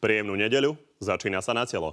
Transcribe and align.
Príjemnú 0.00 0.32
nedeľu, 0.32 0.80
začína 0.96 1.44
sa 1.44 1.52
na 1.52 1.68
telo. 1.68 1.92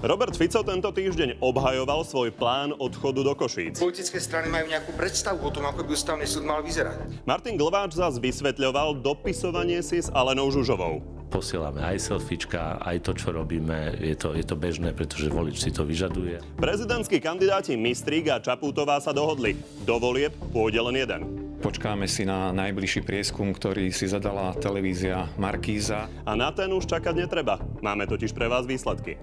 Robert 0.00 0.32
Fico 0.32 0.64
tento 0.64 0.88
týždeň 0.88 1.36
obhajoval 1.44 2.00
svoj 2.08 2.32
plán 2.32 2.72
odchodu 2.80 3.20
do 3.20 3.36
Košíc. 3.36 3.76
Politické 3.76 4.16
strany 4.16 4.48
majú 4.48 4.72
nejakú 4.72 4.96
predstavu 4.96 5.44
o 5.44 5.52
tom, 5.52 5.68
ako 5.68 5.84
by 5.84 5.90
ústavný 5.92 6.24
súd 6.24 6.48
mal 6.48 6.64
vyzerať. 6.64 7.28
Martin 7.28 7.60
Glváč 7.60 8.00
zás 8.00 8.16
vysvetľoval 8.16 9.04
dopisovanie 9.04 9.84
si 9.84 10.00
s 10.00 10.08
Alenou 10.16 10.48
Žužovou. 10.48 11.17
Posielame 11.28 11.84
aj 11.84 12.08
selfiečka, 12.08 12.80
aj 12.80 13.04
to, 13.04 13.12
čo 13.12 13.36
robíme, 13.36 14.00
je 14.00 14.16
to, 14.16 14.32
je 14.32 14.44
to 14.44 14.56
bežné, 14.56 14.96
pretože 14.96 15.28
volič 15.28 15.60
si 15.60 15.70
to 15.70 15.84
vyžaduje. 15.84 16.40
Prezidentskí 16.56 17.20
kandidáti 17.20 17.76
Mistrík 17.76 18.32
a 18.32 18.40
Čaputová 18.40 18.96
sa 19.04 19.12
dohodli. 19.12 19.60
Do 19.84 20.00
volieb 20.00 20.32
pôjde 20.50 20.80
len 20.80 20.96
jeden. 20.96 21.20
Počkáme 21.58 22.06
si 22.06 22.22
na 22.22 22.54
najbližší 22.54 23.02
prieskum, 23.02 23.50
ktorý 23.50 23.90
si 23.90 24.06
zadala 24.06 24.54
televízia 24.56 25.26
Markíza. 25.36 26.06
A 26.22 26.38
na 26.38 26.54
ten 26.54 26.70
už 26.70 26.86
čakať 26.86 27.26
netreba. 27.26 27.58
Máme 27.82 28.06
totiž 28.06 28.30
pre 28.30 28.46
vás 28.46 28.62
výsledky. 28.62 29.18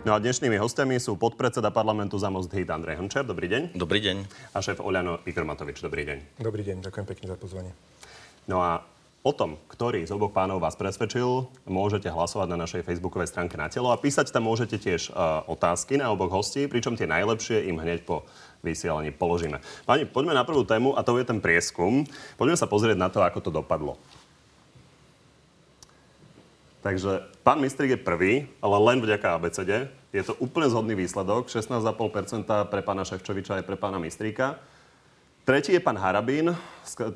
No 0.00 0.16
a 0.16 0.18
dnešnými 0.18 0.56
hostiami 0.56 0.96
sú 0.96 1.20
podpredseda 1.20 1.68
parlamentu 1.68 2.16
za 2.16 2.32
Most 2.32 2.48
Hit 2.56 2.72
Andrej 2.72 2.96
Hrnčer. 2.96 3.20
Dobrý 3.20 3.52
deň. 3.52 3.76
Dobrý 3.76 4.00
deň. 4.00 4.24
A 4.56 4.64
šéf 4.64 4.80
Oľano 4.80 5.20
Igor 5.28 5.44
Matovič. 5.44 5.84
Dobrý 5.84 6.08
deň. 6.08 6.40
Dobrý 6.40 6.64
deň, 6.64 6.80
ďakujem 6.88 7.04
pekne 7.04 7.26
za 7.28 7.36
pozvanie. 7.36 7.76
No 8.48 8.64
a 8.64 8.80
o 9.20 9.32
tom, 9.36 9.60
ktorý 9.68 10.00
z 10.08 10.16
oboch 10.16 10.32
pánov 10.32 10.64
vás 10.64 10.72
presvedčil, 10.72 11.52
môžete 11.68 12.08
hlasovať 12.08 12.48
na 12.48 12.64
našej 12.64 12.80
facebookovej 12.80 13.28
stránke 13.28 13.60
na 13.60 13.68
telo 13.68 13.92
a 13.92 14.00
písať 14.00 14.32
tam 14.32 14.48
môžete 14.48 14.80
tiež 14.80 15.12
uh, 15.12 15.44
otázky 15.44 16.00
na 16.00 16.08
oboch 16.08 16.32
hostí, 16.32 16.64
pričom 16.64 16.96
tie 16.96 17.04
najlepšie 17.04 17.68
im 17.68 17.76
hneď 17.76 18.08
po 18.08 18.24
vysielaní 18.64 19.12
položíme. 19.12 19.60
Pani, 19.84 20.08
poďme 20.08 20.32
na 20.32 20.48
prvú 20.48 20.64
tému 20.64 20.96
a 20.96 21.04
to 21.04 21.20
je 21.20 21.28
ten 21.28 21.44
prieskum. 21.44 22.08
Poďme 22.40 22.56
sa 22.56 22.64
pozrieť 22.64 22.96
na 22.96 23.12
to, 23.12 23.20
ako 23.20 23.44
to 23.44 23.52
dopadlo. 23.52 24.00
Takže 26.80 27.28
pán 27.44 27.60
Mistrik 27.60 27.92
je 27.92 28.00
prvý, 28.00 28.48
ale 28.64 28.76
len 28.80 29.04
vďaka 29.04 29.36
ABCD. 29.36 29.92
Je 30.16 30.22
to 30.24 30.32
úplne 30.40 30.72
zhodný 30.72 30.96
výsledok. 30.96 31.52
16,5% 31.52 32.48
pre 32.72 32.80
pána 32.80 33.04
Ševčoviča 33.04 33.60
aj 33.60 33.64
pre 33.68 33.76
pána 33.76 34.00
Mistríka. 34.00 34.56
Tretí 35.44 35.72
je 35.72 35.82
pán 35.82 35.96
Harabín, 35.96 36.52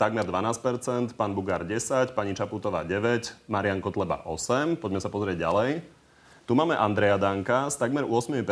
takmer 0.00 0.24
12%, 0.24 1.12
pán 1.12 1.32
Bugár 1.36 1.62
10, 1.62 2.16
pani 2.16 2.32
Čaputová 2.32 2.82
9, 2.82 3.48
Marian 3.48 3.84
Kotleba 3.84 4.24
8. 4.26 4.80
Poďme 4.80 5.00
sa 5.00 5.12
pozrieť 5.12 5.44
ďalej. 5.44 5.84
Tu 6.44 6.52
máme 6.52 6.76
Andreja 6.76 7.16
Danka 7.16 7.72
s 7.72 7.80
takmer 7.80 8.04
8%, 8.04 8.44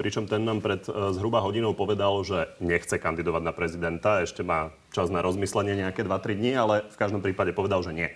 pričom 0.00 0.24
ten 0.24 0.48
nám 0.48 0.64
pred 0.64 0.80
e, 0.88 1.12
zhruba 1.12 1.44
hodinou 1.44 1.76
povedal, 1.76 2.24
že 2.24 2.48
nechce 2.56 2.96
kandidovať 2.96 3.42
na 3.44 3.52
prezidenta, 3.52 4.24
ešte 4.24 4.40
má 4.40 4.72
čas 4.96 5.12
na 5.12 5.20
rozmyslenie 5.20 5.76
nejaké 5.76 6.08
2-3 6.08 6.40
dní, 6.40 6.52
ale 6.56 6.74
v 6.88 6.96
každom 6.96 7.20
prípade 7.20 7.52
povedal, 7.52 7.84
že 7.84 7.92
nie. 7.92 8.08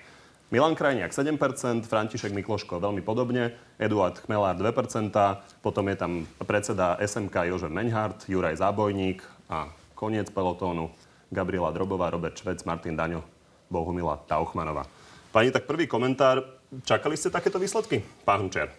Milan 0.48 0.72
Krajniak 0.72 1.12
7%, 1.12 1.84
František 1.84 2.32
Mikloško 2.32 2.80
veľmi 2.80 3.04
podobne, 3.04 3.52
Eduard 3.76 4.16
Chmelár 4.24 4.56
2%, 4.56 5.12
potom 5.60 5.84
je 5.92 5.96
tam 6.00 6.12
predseda 6.40 6.96
SMK 7.04 7.52
Jožef 7.52 7.68
Menhardt, 7.68 8.24
Juraj 8.24 8.56
Zábojník 8.56 9.20
a 9.52 9.68
koniec 9.92 10.32
pelotónu 10.32 10.88
Gabriela 11.28 11.68
Drobová, 11.68 12.08
Robert 12.08 12.32
Švec, 12.32 12.64
Martin 12.64 12.96
Daňo, 12.96 13.20
Bohumila 13.68 14.24
Tauchmanová. 14.24 14.88
Pani, 15.36 15.52
tak 15.52 15.68
prvý 15.68 15.84
komentár. 15.84 16.40
Čakali 16.80 17.20
ste 17.20 17.28
takéto 17.28 17.60
výsledky? 17.60 18.00
Pán 18.24 18.48
Hunčer. 18.48 18.72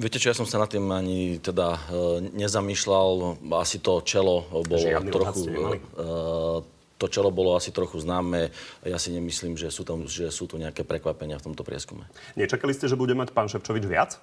Viete 0.00 0.16
čo, 0.16 0.32
ja 0.32 0.36
som 0.36 0.48
sa 0.48 0.56
nad 0.56 0.72
tým 0.72 0.88
ani 0.88 1.36
teda 1.36 1.76
e, 1.76 2.32
nezamýšľal. 2.32 3.44
Asi 3.52 3.76
to 3.84 4.00
čelo 4.00 4.48
bolo 4.64 4.80
Žiadny 4.80 5.10
trochu... 5.12 5.40
E, 5.52 6.73
to 6.98 7.06
čelo 7.10 7.34
bolo 7.34 7.58
asi 7.58 7.74
trochu 7.74 7.98
známe. 8.00 8.54
Ja 8.86 8.98
si 9.02 9.10
nemyslím, 9.10 9.58
že 9.58 9.68
sú, 9.68 9.82
tam, 9.82 10.06
že 10.06 10.30
sú 10.30 10.46
tu 10.46 10.56
nejaké 10.56 10.86
prekvapenia 10.86 11.40
v 11.42 11.46
tomto 11.50 11.66
prieskume. 11.66 12.06
Nečakali 12.38 12.70
ste, 12.70 12.86
že 12.86 12.98
bude 12.98 13.12
mať 13.18 13.34
pán 13.34 13.50
Ševčovič 13.50 13.84
viac? 13.84 14.18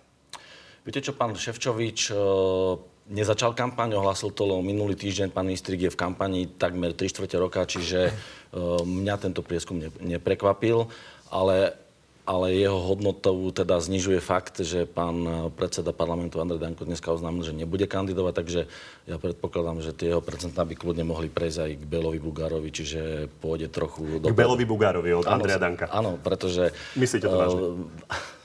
Viete 0.81 1.03
čo, 1.03 1.13
pán 1.13 1.37
Ševčovič 1.37 2.09
e, 2.09 2.13
nezačal 3.13 3.53
kampaň, 3.53 3.93
ohlasil 4.01 4.33
to 4.33 4.49
minulý 4.65 4.97
týždeň, 4.97 5.29
pán 5.29 5.45
Mistrik 5.45 5.85
je 5.85 5.93
v 5.93 5.99
kampani 5.99 6.49
takmer 6.57 6.97
3 6.97 7.05
čtvrte 7.05 7.37
roka, 7.37 7.61
čiže 7.69 8.09
e, 8.09 8.11
mňa 8.81 9.15
tento 9.21 9.45
prieskum 9.45 9.77
ne, 9.77 9.93
neprekvapil, 10.01 10.89
ale 11.29 11.77
ale 12.25 12.53
jeho 12.53 12.77
hodnotou 12.77 13.49
teda 13.49 13.81
znižuje 13.81 14.21
fakt, 14.21 14.61
že 14.61 14.85
pán 14.85 15.49
predseda 15.57 15.89
parlamentu 15.89 16.37
Andrej 16.37 16.61
Danko 16.61 16.85
dneska 16.85 17.09
oznámil, 17.09 17.41
že 17.41 17.57
nebude 17.57 17.89
kandidovať, 17.89 18.33
takže 18.33 18.61
ja 19.09 19.15
predpokladám, 19.17 19.81
že 19.81 19.91
tie 19.95 20.13
jeho 20.13 20.21
percentá 20.21 20.61
by 20.61 20.77
kľudne 20.77 21.05
mohli 21.07 21.27
prejsť 21.27 21.59
aj 21.65 21.71
k 21.81 21.83
Belovi 21.89 22.19
Bugárovi, 22.21 22.69
čiže 22.69 23.31
pôjde 23.41 23.73
trochu... 23.73 24.21
Do... 24.21 24.29
K 24.29 24.37
Belovi 24.37 24.65
Bugárovi 24.65 25.11
od 25.17 25.25
Andreja 25.25 25.57
Danka. 25.57 25.89
Áno, 25.89 26.21
pretože... 26.21 26.69
Myslíte 26.93 27.25
to 27.25 27.37
vážne? 27.37 27.61
Uh, 27.61 28.41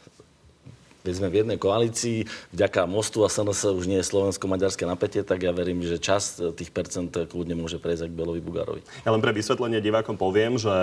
keď 1.06 1.15
sme 1.22 1.31
v 1.31 1.39
jednej 1.47 1.59
koalícii, 1.62 2.27
vďaka 2.50 2.91
Mostu 2.91 3.22
a 3.22 3.31
SNS 3.31 3.78
už 3.78 3.87
nie 3.87 4.03
je 4.03 4.11
slovensko-maďarské 4.11 4.83
napätie, 4.91 5.22
tak 5.22 5.47
ja 5.47 5.55
verím, 5.55 5.87
že 5.87 6.03
čas 6.03 6.43
tých 6.59 6.75
percent 6.75 7.15
kľudne 7.15 7.55
môže 7.55 7.78
prejsť 7.78 8.11
k 8.11 8.19
Belovi 8.19 8.43
Bugárovi. 8.43 8.83
Ja 9.06 9.15
len 9.15 9.22
pre 9.22 9.31
vysvetlenie 9.31 9.78
divákom 9.78 10.19
poviem, 10.19 10.59
že 10.59 10.75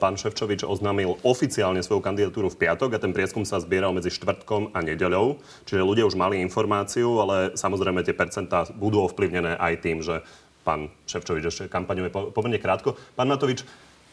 pán 0.00 0.16
Ševčovič 0.16 0.64
oznámil 0.64 1.20
oficiálne 1.20 1.84
svoju 1.84 2.00
kandidatúru 2.00 2.48
v 2.48 2.56
piatok 2.56 2.96
a 2.96 3.02
ten 3.04 3.12
prieskum 3.12 3.44
sa 3.44 3.60
zbieral 3.60 3.92
medzi 3.92 4.08
štvrtkom 4.08 4.72
a 4.72 4.80
nedeľou. 4.80 5.36
Čiže 5.68 5.84
ľudia 5.84 6.08
už 6.08 6.16
mali 6.16 6.40
informáciu, 6.40 7.20
ale 7.20 7.52
samozrejme 7.52 8.00
tie 8.00 8.16
percentá 8.16 8.64
budú 8.72 9.04
ovplyvnené 9.04 9.60
aj 9.60 9.74
tým, 9.84 10.00
že 10.00 10.24
pán 10.64 10.88
Ševčovič 11.04 11.44
ešte 11.44 11.64
kampaňuje 11.68 12.32
pomerne 12.32 12.56
krátko. 12.56 12.96
Pán 13.12 13.28
Matovič, 13.28 13.60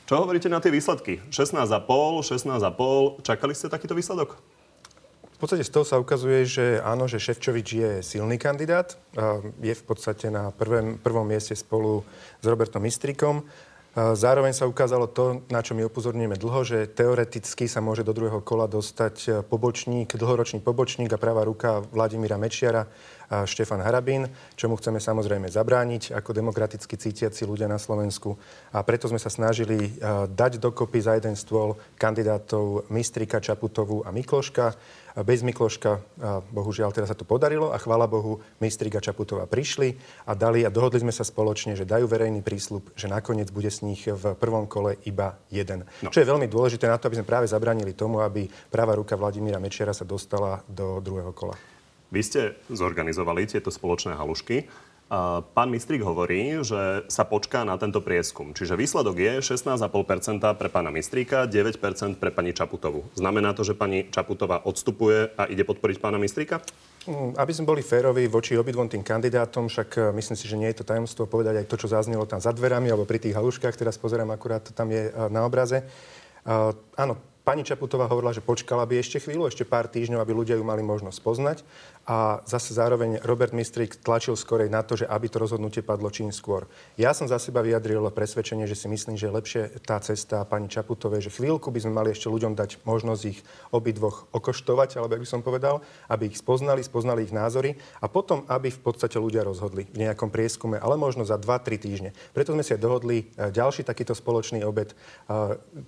čo 0.04 0.20
hovoríte 0.20 0.52
na 0.52 0.60
tie 0.60 0.68
výsledky? 0.68 1.24
16,5, 1.32 1.64
16,5. 2.28 3.24
Čakali 3.24 3.56
ste 3.56 3.72
takýto 3.72 3.96
výsledok? 3.96 4.36
Podstate 5.44 5.68
z 5.68 5.76
toho 5.76 5.84
sa 5.84 6.00
ukazuje, 6.00 6.48
že 6.48 6.66
áno, 6.80 7.04
že 7.04 7.20
Ševčovič 7.20 7.68
je 7.68 7.92
silný 8.00 8.40
kandidát. 8.40 8.96
Je 9.60 9.76
v 9.76 9.84
podstate 9.84 10.32
na 10.32 10.56
prvém, 10.56 10.96
prvom 10.96 11.28
mieste 11.28 11.52
spolu 11.52 12.08
s 12.40 12.46
Robertom 12.48 12.80
Mistrikom. 12.80 13.44
Zároveň 13.94 14.56
sa 14.56 14.66
ukázalo 14.66 15.12
to, 15.12 15.44
na 15.52 15.60
čo 15.60 15.76
my 15.76 15.84
upozorňujeme 15.86 16.40
dlho, 16.40 16.64
že 16.64 16.88
teoreticky 16.88 17.68
sa 17.68 17.84
môže 17.84 18.08
do 18.08 18.16
druhého 18.16 18.40
kola 18.40 18.72
dostať 18.72 19.46
pobočník, 19.52 20.16
dlhoročný 20.16 20.64
pobočník 20.64 21.12
a 21.12 21.20
pravá 21.20 21.44
ruka 21.44 21.84
Vladimíra 21.92 22.40
Mečiara, 22.40 22.88
a 23.34 23.50
Štefan 23.50 23.82
Harabín, 23.82 24.30
čomu 24.54 24.78
chceme 24.78 25.02
samozrejme 25.02 25.50
zabrániť 25.50 26.14
ako 26.14 26.30
demokraticky 26.38 26.94
cítiaci 26.94 27.50
ľudia 27.50 27.66
na 27.66 27.82
Slovensku. 27.82 28.38
A 28.70 28.86
preto 28.86 29.10
sme 29.10 29.18
sa 29.18 29.34
snažili 29.34 29.90
e, 29.90 29.92
dať 30.30 30.62
dokopy 30.62 31.02
za 31.02 31.18
jeden 31.18 31.34
stôl 31.34 31.74
kandidátov 31.98 32.86
Mistrika, 32.94 33.42
Čaputovú 33.42 34.06
a 34.06 34.14
Mikloška 34.14 35.02
bez 35.22 35.46
Mikloška, 35.46 36.02
bohužiaľ 36.50 36.90
teraz 36.90 37.14
sa 37.14 37.18
to 37.18 37.22
podarilo 37.22 37.70
a 37.70 37.78
chvála 37.78 38.10
Bohu, 38.10 38.42
Mistrik 38.58 38.98
a 38.98 39.06
Čaputová 39.06 39.46
prišli 39.46 39.94
a 40.26 40.34
dali 40.34 40.66
a 40.66 40.74
dohodli 40.74 41.06
sme 41.06 41.14
sa 41.14 41.22
spoločne, 41.22 41.78
že 41.78 41.86
dajú 41.86 42.10
verejný 42.10 42.42
prísľub, 42.42 42.98
že 42.98 43.06
nakoniec 43.06 43.54
bude 43.54 43.70
z 43.70 43.86
nich 43.86 44.02
v 44.10 44.34
prvom 44.34 44.66
kole 44.66 44.98
iba 45.06 45.38
jeden. 45.54 45.86
No. 46.02 46.10
Čo 46.10 46.26
je 46.26 46.30
veľmi 46.34 46.50
dôležité 46.50 46.90
na 46.90 46.98
to, 46.98 47.14
aby 47.14 47.22
sme 47.22 47.30
práve 47.30 47.46
zabranili 47.46 47.94
tomu, 47.94 48.26
aby 48.26 48.50
práva 48.74 48.98
ruka 48.98 49.14
Vladimíra 49.14 49.62
Mečera 49.62 49.94
sa 49.94 50.02
dostala 50.02 50.66
do 50.66 50.98
druhého 50.98 51.30
kola. 51.30 51.73
Vy 52.14 52.22
ste 52.22 52.42
zorganizovali 52.70 53.50
tieto 53.50 53.74
spoločné 53.74 54.14
halušky. 54.14 54.70
Pán 55.54 55.70
Mistrik 55.70 56.02
hovorí, 56.02 56.62
že 56.66 57.06
sa 57.10 57.26
počká 57.26 57.66
na 57.66 57.78
tento 57.78 58.02
prieskum. 58.02 58.54
Čiže 58.54 58.78
výsledok 58.78 59.18
je 59.18 59.34
16,5% 59.42 59.90
pre 60.58 60.70
pána 60.70 60.90
Mistríka, 60.94 61.50
9% 61.50 62.18
pre 62.18 62.30
pani 62.34 62.54
Čaputovu. 62.54 63.06
Znamená 63.18 63.54
to, 63.58 63.66
že 63.66 63.78
pani 63.78 64.10
Čaputová 64.10 64.62
odstupuje 64.66 65.34
a 65.38 65.50
ide 65.50 65.66
podporiť 65.66 65.98
pána 66.02 66.18
Mistríka? 66.18 66.62
Mm, 67.06 67.36
aby 67.38 67.52
sme 67.54 67.68
boli 67.68 67.82
férovi 67.86 68.26
voči 68.26 68.58
obidvom 68.58 68.88
tým 68.88 69.04
kandidátom, 69.04 69.68
však 69.68 69.90
e, 69.92 70.02
myslím 70.18 70.38
si, 70.40 70.48
že 70.48 70.56
nie 70.56 70.72
je 70.72 70.82
to 70.82 70.88
tajomstvo 70.88 71.28
povedať 71.28 71.62
aj 71.62 71.68
to, 71.68 71.76
čo 71.76 71.92
zaznelo 71.92 72.24
tam 72.24 72.40
za 72.40 72.56
dverami 72.56 72.88
alebo 72.88 73.04
pri 73.04 73.20
tých 73.20 73.36
haluškách, 73.36 73.76
teraz 73.76 74.00
pozerám 74.00 74.32
akurát, 74.32 74.64
tam 74.72 74.88
je 74.88 75.12
e, 75.12 75.28
na 75.28 75.44
obraze. 75.44 75.84
Uh, 76.44 76.76
áno, 77.00 77.16
Pani 77.44 77.68
Čaputová 77.68 78.08
hovorila, 78.08 78.32
že 78.32 78.40
počkala 78.40 78.88
by 78.88 79.04
ešte 79.04 79.20
chvíľu, 79.20 79.52
ešte 79.52 79.68
pár 79.68 79.92
týždňov, 79.92 80.24
aby 80.24 80.32
ľudia 80.32 80.56
ju 80.56 80.64
mali 80.64 80.80
možnosť 80.80 81.20
poznať. 81.20 81.58
A 82.04 82.44
zase 82.44 82.76
zároveň 82.76 83.24
Robert 83.24 83.56
Mistrik 83.56 83.96
tlačil 83.96 84.36
skorej 84.36 84.68
na 84.68 84.84
to, 84.84 85.00
že 85.00 85.08
aby 85.08 85.32
to 85.32 85.40
rozhodnutie 85.40 85.80
padlo 85.80 86.12
čím 86.12 86.36
skôr. 86.36 86.68
Ja 87.00 87.16
som 87.16 87.32
za 87.32 87.40
seba 87.40 87.64
vyjadril 87.64 88.04
presvedčenie, 88.12 88.68
že 88.68 88.76
si 88.76 88.92
myslím, 88.92 89.16
že 89.16 89.32
je 89.32 89.38
lepšie 89.40 89.62
tá 89.88 90.04
cesta 90.04 90.44
pani 90.44 90.68
Čaputovej, 90.68 91.24
že 91.24 91.32
chvíľku 91.32 91.72
by 91.72 91.80
sme 91.80 91.96
mali 91.96 92.12
ešte 92.12 92.28
ľuďom 92.28 92.60
dať 92.60 92.84
možnosť 92.84 93.24
ich 93.24 93.40
obidvoch 93.72 94.28
okoštovať, 94.36 95.00
alebo 95.00 95.16
ak 95.16 95.24
by 95.24 95.30
som 95.32 95.40
povedal, 95.40 95.80
aby 96.12 96.28
ich 96.28 96.36
spoznali, 96.36 96.84
spoznali 96.84 97.24
ich 97.24 97.32
názory 97.32 97.80
a 98.04 98.12
potom, 98.12 98.44
aby 98.52 98.68
v 98.68 98.84
podstate 98.84 99.16
ľudia 99.16 99.48
rozhodli 99.48 99.88
v 99.88 100.04
nejakom 100.04 100.28
prieskume, 100.28 100.84
ale 100.84 101.00
možno 101.00 101.24
za 101.24 101.40
2-3 101.40 101.80
týždne. 101.80 102.12
Preto 102.36 102.52
sme 102.52 102.68
si 102.68 102.76
aj 102.76 102.84
dohodli 102.84 103.32
e, 103.32 103.48
ďalší 103.48 103.88
takýto 103.88 104.12
spoločný 104.12 104.68
obed, 104.68 104.92
e, 104.92 104.96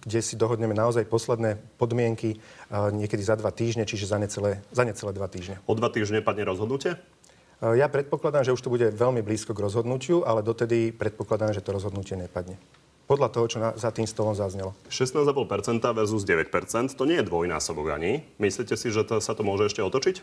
kde 0.07 0.19
si 0.23 0.39
dohodneme 0.39 0.71
naozaj 0.71 1.11
posledné 1.11 1.59
podmienky 1.75 2.39
niekedy 2.71 3.21
za 3.21 3.37
dva 3.37 3.53
týždne, 3.53 3.85
čiže 3.85 4.09
za 4.09 4.17
necelé, 4.17 4.63
za 4.73 4.81
necelé 4.81 5.11
dva 5.13 5.29
týždne. 5.29 5.61
O 5.69 5.77
dva 5.77 5.91
týždne 5.93 6.04
padne 6.25 6.45
rozhodnutie? 6.45 6.99
Ja 7.63 7.87
predpokladám, 7.87 8.43
že 8.43 8.51
už 8.51 8.61
to 8.61 8.73
bude 8.73 8.91
veľmi 8.91 9.23
blízko 9.23 9.55
k 9.55 9.63
rozhodnutiu, 9.63 10.27
ale 10.27 10.43
dotedy 10.43 10.91
predpokladám, 10.91 11.55
že 11.55 11.63
to 11.63 11.71
rozhodnutie 11.71 12.19
nepadne. 12.19 12.59
Podľa 13.05 13.29
toho, 13.31 13.45
čo 13.47 13.57
na, 13.61 13.69
za 13.77 13.93
tým 13.93 14.09
stolom 14.09 14.33
zaznelo. 14.33 14.73
16,5% 14.89 15.81
versus 15.95 16.25
9%, 16.25 16.97
to 16.97 17.03
nie 17.05 17.21
je 17.21 17.25
dvojnásobok 17.25 17.95
ani. 17.95 18.25
Myslíte 18.41 18.75
si, 18.75 18.91
že 18.91 19.05
to, 19.07 19.21
sa 19.21 19.37
to 19.37 19.45
môže 19.45 19.71
ešte 19.71 19.79
otočiť? 19.79 20.15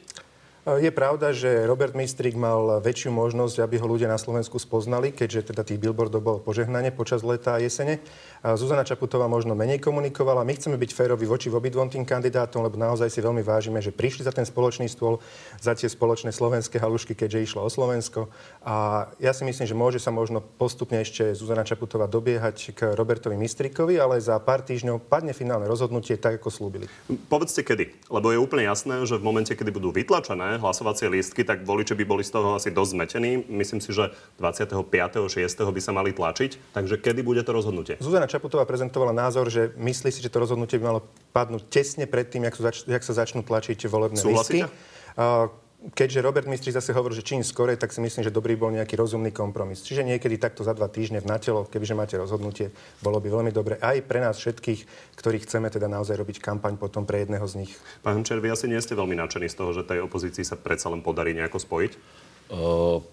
Je 0.62 0.94
pravda, 0.94 1.34
že 1.34 1.66
Robert 1.66 1.90
Mistrik 1.98 2.38
mal 2.38 2.78
väčšiu 2.78 3.10
možnosť, 3.10 3.66
aby 3.66 3.82
ho 3.82 3.86
ľudia 3.90 4.06
na 4.06 4.14
Slovensku 4.14 4.62
spoznali, 4.62 5.10
keďže 5.10 5.50
teda 5.50 5.66
tých 5.66 5.82
billboardov 5.82 6.22
bolo 6.22 6.38
požehnanie 6.38 6.94
počas 6.94 7.26
leta 7.26 7.58
a 7.58 7.62
jesene. 7.62 7.98
Zuzana 8.42 8.82
Čaputová 8.82 9.30
možno 9.30 9.54
menej 9.54 9.78
komunikovala. 9.78 10.42
My 10.42 10.58
chceme 10.58 10.74
byť 10.74 10.90
férovi 10.90 11.30
voči 11.30 11.46
obidvom 11.46 11.86
tým 11.86 12.02
kandidátom, 12.02 12.66
lebo 12.66 12.74
naozaj 12.74 13.06
si 13.06 13.22
veľmi 13.22 13.38
vážime, 13.46 13.78
že 13.78 13.94
prišli 13.94 14.26
za 14.26 14.34
ten 14.34 14.42
spoločný 14.42 14.90
stôl, 14.90 15.22
za 15.62 15.78
tie 15.78 15.86
spoločné 15.86 16.34
slovenské 16.34 16.82
halušky, 16.82 17.14
keďže 17.14 17.38
išlo 17.38 17.62
o 17.62 17.70
Slovensko. 17.70 18.26
A 18.66 19.06
ja 19.22 19.30
si 19.30 19.46
myslím, 19.46 19.62
že 19.62 19.78
môže 19.78 20.02
sa 20.02 20.10
možno 20.10 20.42
postupne 20.42 20.98
ešte 20.98 21.38
Zuzana 21.38 21.62
Čaputová 21.62 22.10
dobiehať 22.10 22.74
k 22.74 22.98
Robertovi 22.98 23.38
Mistrikovi, 23.38 24.02
ale 24.02 24.18
za 24.18 24.34
pár 24.42 24.66
týždňov 24.66 25.06
padne 25.06 25.30
finálne 25.30 25.70
rozhodnutie 25.70 26.18
tak, 26.18 26.42
ako 26.42 26.50
slúbili. 26.50 26.90
Povedzte 27.30 27.62
kedy, 27.62 28.10
lebo 28.10 28.34
je 28.34 28.42
úplne 28.42 28.66
jasné, 28.66 29.06
že 29.06 29.22
v 29.22 29.22
momente, 29.22 29.54
kedy 29.54 29.70
budú 29.70 29.94
vytlačené 29.94 30.58
hlasovacie 30.58 31.06
lístky, 31.06 31.46
tak 31.46 31.62
voliči 31.62 31.94
by 31.94 32.02
boli 32.02 32.26
z 32.26 32.34
toho 32.34 32.58
asi 32.58 32.74
dosť 32.74 32.90
zmetení. 32.90 33.46
Myslím 33.46 33.78
si, 33.78 33.94
že 33.94 34.10
25.6. 34.42 35.30
by 35.62 35.78
sa 35.78 35.94
mali 35.94 36.10
tlačiť. 36.10 36.74
Takže 36.74 36.98
kedy 36.98 37.22
bude 37.22 37.46
to 37.46 37.54
rozhodnutie? 37.54 38.02
Zuzana 38.02 38.31
Čaputová 38.32 38.64
prezentovala 38.64 39.12
názor, 39.12 39.52
že 39.52 39.76
myslí 39.76 40.08
si, 40.08 40.24
že 40.24 40.32
to 40.32 40.40
rozhodnutie 40.40 40.80
by 40.80 40.88
malo 40.88 41.04
padnúť 41.36 41.68
tesne 41.68 42.08
predtým, 42.08 42.48
jak, 42.48 42.56
zač- 42.56 42.88
jak 42.88 43.04
sa 43.04 43.12
začnú 43.12 43.44
tlačiť 43.44 43.84
volebné 43.84 44.16
Súhlasíte? 44.16 44.64
lístky 44.64 45.60
keďže 45.90 46.22
Robert 46.22 46.46
Mistri 46.46 46.70
zase 46.70 46.94
hovorí, 46.94 47.18
že 47.18 47.26
čím 47.26 47.42
skore, 47.42 47.74
tak 47.74 47.90
si 47.90 47.98
myslím, 47.98 48.22
že 48.22 48.30
dobrý 48.30 48.54
bol 48.54 48.70
nejaký 48.70 48.94
rozumný 48.94 49.34
kompromis. 49.34 49.82
Čiže 49.82 50.06
niekedy 50.06 50.38
takto 50.38 50.62
za 50.62 50.70
dva 50.78 50.86
týždne 50.86 51.18
v 51.18 51.26
natelo, 51.26 51.66
kebyže 51.66 51.98
máte 51.98 52.14
rozhodnutie, 52.14 52.70
bolo 53.02 53.18
by 53.18 53.26
veľmi 53.26 53.50
dobre 53.50 53.82
aj 53.82 54.06
pre 54.06 54.22
nás 54.22 54.38
všetkých, 54.38 54.86
ktorí 55.18 55.42
chceme 55.42 55.66
teda 55.74 55.90
naozaj 55.90 56.14
robiť 56.14 56.38
kampaň 56.38 56.78
potom 56.78 57.02
pre 57.02 57.26
jedného 57.26 57.42
z 57.50 57.66
nich. 57.66 57.72
Pán 58.06 58.22
Hančer, 58.22 58.38
vy 58.38 58.54
asi 58.54 58.70
nie 58.70 58.78
ste 58.78 58.94
veľmi 58.94 59.18
nadšení 59.18 59.50
z 59.50 59.58
toho, 59.58 59.74
že 59.74 59.82
tej 59.82 60.06
opozícii 60.06 60.46
sa 60.46 60.54
predsa 60.54 60.86
len 60.86 61.02
podarí 61.02 61.34
nejako 61.34 61.58
spojiť? 61.58 61.92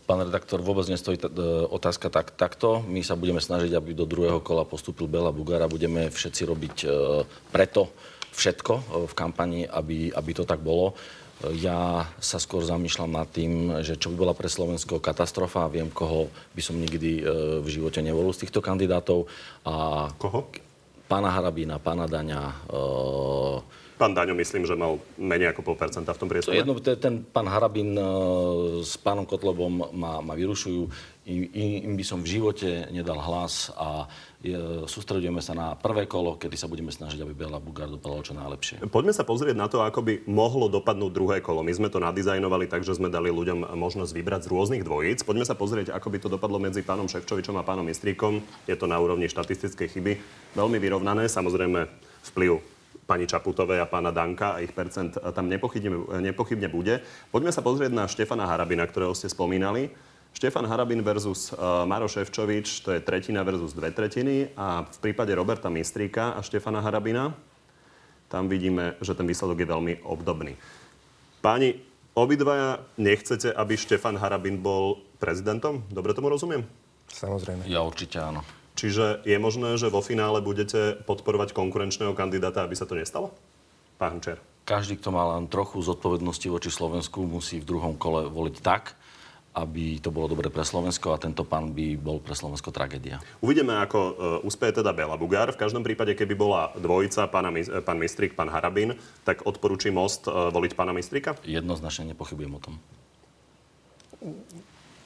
Pán 0.03 0.19
redaktor, 0.19 0.59
vôbec 0.59 0.83
nestojí 0.91 1.15
t- 1.15 1.31
otázka 1.71 2.11
tak, 2.11 2.35
takto. 2.35 2.83
My 2.83 2.99
sa 3.07 3.15
budeme 3.15 3.39
snažiť, 3.39 3.71
aby 3.71 3.95
do 3.95 4.03
druhého 4.03 4.43
kola 4.43 4.67
postúpil 4.67 5.07
Bela 5.07 5.31
Bugara. 5.31 5.71
Budeme 5.71 6.11
všetci 6.11 6.41
robiť 6.43 6.75
preto 7.47 7.87
všetko 8.35 9.07
v 9.07 9.13
kampani, 9.15 9.63
aby, 9.63 10.11
aby 10.11 10.31
to 10.35 10.43
tak 10.43 10.59
bolo. 10.59 10.91
Ja 11.55 12.03
sa 12.19 12.35
skôr 12.35 12.67
zamýšľam 12.67 13.15
nad 13.15 13.31
tým, 13.31 13.79
že 13.79 13.95
čo 13.95 14.11
by 14.11 14.27
bola 14.27 14.35
pre 14.35 14.51
Slovensko 14.51 14.99
katastrofa. 14.99 15.71
Viem, 15.71 15.87
koho 15.87 16.27
by 16.51 16.59
som 16.59 16.75
nikdy 16.75 17.23
v 17.63 17.67
živote 17.71 18.03
nevolil 18.03 18.35
z 18.35 18.43
týchto 18.43 18.59
kandidátov. 18.59 19.23
A 19.63 20.11
koho? 20.19 20.51
Pána 21.07 21.31
Harabína, 21.31 21.79
pána 21.79 22.11
Daňa. 22.11 22.43
E... 22.67 22.79
Pán 23.99 24.15
Daňo, 24.15 24.31
myslím, 24.39 24.63
že 24.63 24.79
mal 24.79 24.95
menej 25.19 25.51
ako 25.51 25.59
pol 25.59 25.75
percenta 25.75 26.15
v 26.15 26.19
tom 26.23 26.31
prieskume. 26.31 26.55
Jedno, 26.55 26.79
ten 26.79 27.19
pán 27.19 27.51
Harabín 27.51 27.99
e, 27.99 28.03
s 28.79 28.95
pánom 28.95 29.27
Kotlobom 29.27 29.91
ma, 29.91 30.23
ma 30.23 30.33
vyrušujú. 30.39 30.87
Im, 31.27 31.45
im 31.83 31.93
by 31.99 32.05
som 32.07 32.23
v 32.23 32.39
živote 32.39 32.87
nedal 32.95 33.19
hlas 33.19 33.69
a 33.75 34.07
sústredujeme 34.87 35.43
sa 35.43 35.51
na 35.51 35.75
prvé 35.75 36.07
kolo, 36.07 36.39
kedy 36.39 36.55
sa 36.55 36.71
budeme 36.71 36.95
snažiť, 36.95 37.19
aby 37.19 37.35
Bela 37.35 37.59
Bugár 37.59 37.91
dopadlo 37.91 38.23
čo 38.23 38.33
najlepšie. 38.33 38.87
Poďme 38.87 39.11
sa 39.11 39.27
pozrieť 39.27 39.53
na 39.53 39.67
to, 39.67 39.83
ako 39.83 39.99
by 39.99 40.23
mohlo 40.25 40.71
dopadnúť 40.71 41.11
druhé 41.11 41.37
kolo. 41.43 41.59
My 41.59 41.75
sme 41.75 41.91
to 41.91 41.99
nadizajnovali 41.99 42.71
tak, 42.71 42.87
že 42.87 42.95
sme 42.95 43.11
dali 43.11 43.29
ľuďom 43.29 43.67
možnosť 43.75 44.15
vybrať 44.15 44.47
z 44.47 44.51
rôznych 44.55 44.87
dvojíc. 44.87 45.27
Poďme 45.27 45.43
sa 45.43 45.59
pozrieť, 45.59 45.91
ako 45.91 46.07
by 46.07 46.17
to 46.23 46.31
dopadlo 46.31 46.55
medzi 46.57 46.81
pánom 46.87 47.11
Ševčovičom 47.11 47.59
a 47.59 47.67
pánom 47.67 47.83
Mistríkom. 47.83 48.39
Je 48.63 48.79
to 48.79 48.87
na 48.87 48.95
úrovni 48.95 49.27
štatistickej 49.27 49.87
chyby. 49.91 50.13
Veľmi 50.55 50.79
vyrovnané, 50.79 51.27
samozrejme 51.27 51.83
vplyv 52.31 52.78
pani 53.09 53.25
Čaputovej 53.25 53.81
a 53.81 53.89
pána 53.89 54.13
Danka 54.13 54.55
a 54.55 54.61
ich 54.61 54.69
percent 54.69 55.17
tam 55.17 55.49
nepochybne, 55.49 56.21
nepochybne 56.21 56.69
bude. 56.69 57.01
Poďme 57.33 57.49
sa 57.49 57.65
pozrieť 57.65 57.89
na 57.89 58.05
Štefana 58.05 58.45
Harabina, 58.45 58.85
ktorého 58.85 59.17
ste 59.17 59.25
spomínali. 59.25 59.89
Štefan 60.29 60.69
Harabin 60.69 61.01
versus 61.01 61.49
uh, 61.57 61.89
Maro 61.89 62.05
Ševčovič, 62.05 62.85
to 62.85 62.93
je 62.93 63.01
tretina 63.01 63.41
versus 63.41 63.73
dve 63.73 63.89
tretiny. 63.89 64.53
A 64.53 64.85
v 64.85 64.97
prípade 65.01 65.33
Roberta 65.33 65.73
Mistríka 65.73 66.37
a 66.37 66.45
Štefana 66.45 66.85
Harabina, 66.85 67.33
tam 68.29 68.45
vidíme, 68.45 68.93
že 69.01 69.17
ten 69.17 69.25
výsledok 69.25 69.57
je 69.57 69.67
veľmi 69.73 69.93
obdobný. 70.05 70.53
Páni, 71.41 71.81
obidvaja 72.13 72.77
nechcete, 73.01 73.49
aby 73.49 73.73
Štefan 73.73 74.21
Harabin 74.21 74.61
bol 74.61 75.01
prezidentom? 75.17 75.81
Dobre 75.89 76.13
tomu 76.13 76.29
rozumiem? 76.29 76.61
Samozrejme. 77.09 77.65
Ja 77.65 77.81
určite 77.81 78.21
áno. 78.21 78.45
Čiže 78.79 79.27
je 79.27 79.35
možné, 79.35 79.75
že 79.75 79.91
vo 79.91 79.99
finále 79.99 80.39
budete 80.39 80.95
podporovať 81.03 81.51
konkurenčného 81.51 82.15
kandidáta, 82.15 82.63
aby 82.63 82.79
sa 82.79 82.87
to 82.87 82.95
nestalo? 82.95 83.35
Pán 83.99 84.23
Čer. 84.23 84.39
Každý, 84.63 84.95
kto 84.95 85.11
má 85.11 85.35
len 85.35 85.51
trochu 85.51 85.83
zodpovednosti 85.83 86.47
voči 86.47 86.71
Slovensku, 86.71 87.27
musí 87.27 87.59
v 87.59 87.67
druhom 87.67 87.99
kole 87.99 88.31
voliť 88.31 88.55
tak, 88.63 88.95
aby 89.51 89.99
to 89.99 90.15
bolo 90.15 90.31
dobre 90.31 90.47
pre 90.47 90.63
Slovensko 90.63 91.11
a 91.11 91.19
tento 91.19 91.43
pán 91.43 91.75
by 91.75 91.99
bol 91.99 92.23
pre 92.23 92.31
Slovensko 92.31 92.71
tragédia. 92.71 93.19
Uvidíme, 93.43 93.75
ako 93.83 93.99
uh, 93.99 94.13
uspeje 94.47 94.79
teda 94.79 94.95
Bela 94.95 95.19
Bugár. 95.19 95.51
V 95.51 95.59
každom 95.59 95.83
prípade, 95.83 96.15
keby 96.15 96.37
bola 96.37 96.71
dvojica, 96.79 97.27
pána, 97.27 97.51
pán 97.83 97.99
Mistrik, 97.99 98.39
pán 98.39 98.47
Harabin, 98.47 98.95
tak 99.27 99.43
odporúči 99.43 99.91
most 99.91 100.31
uh, 100.31 100.47
voliť 100.55 100.71
pána 100.79 100.95
Mistrika? 100.95 101.35
Jednoznačne 101.43 102.15
nepochybujem 102.15 102.53
o 102.55 102.61
tom. 102.63 102.73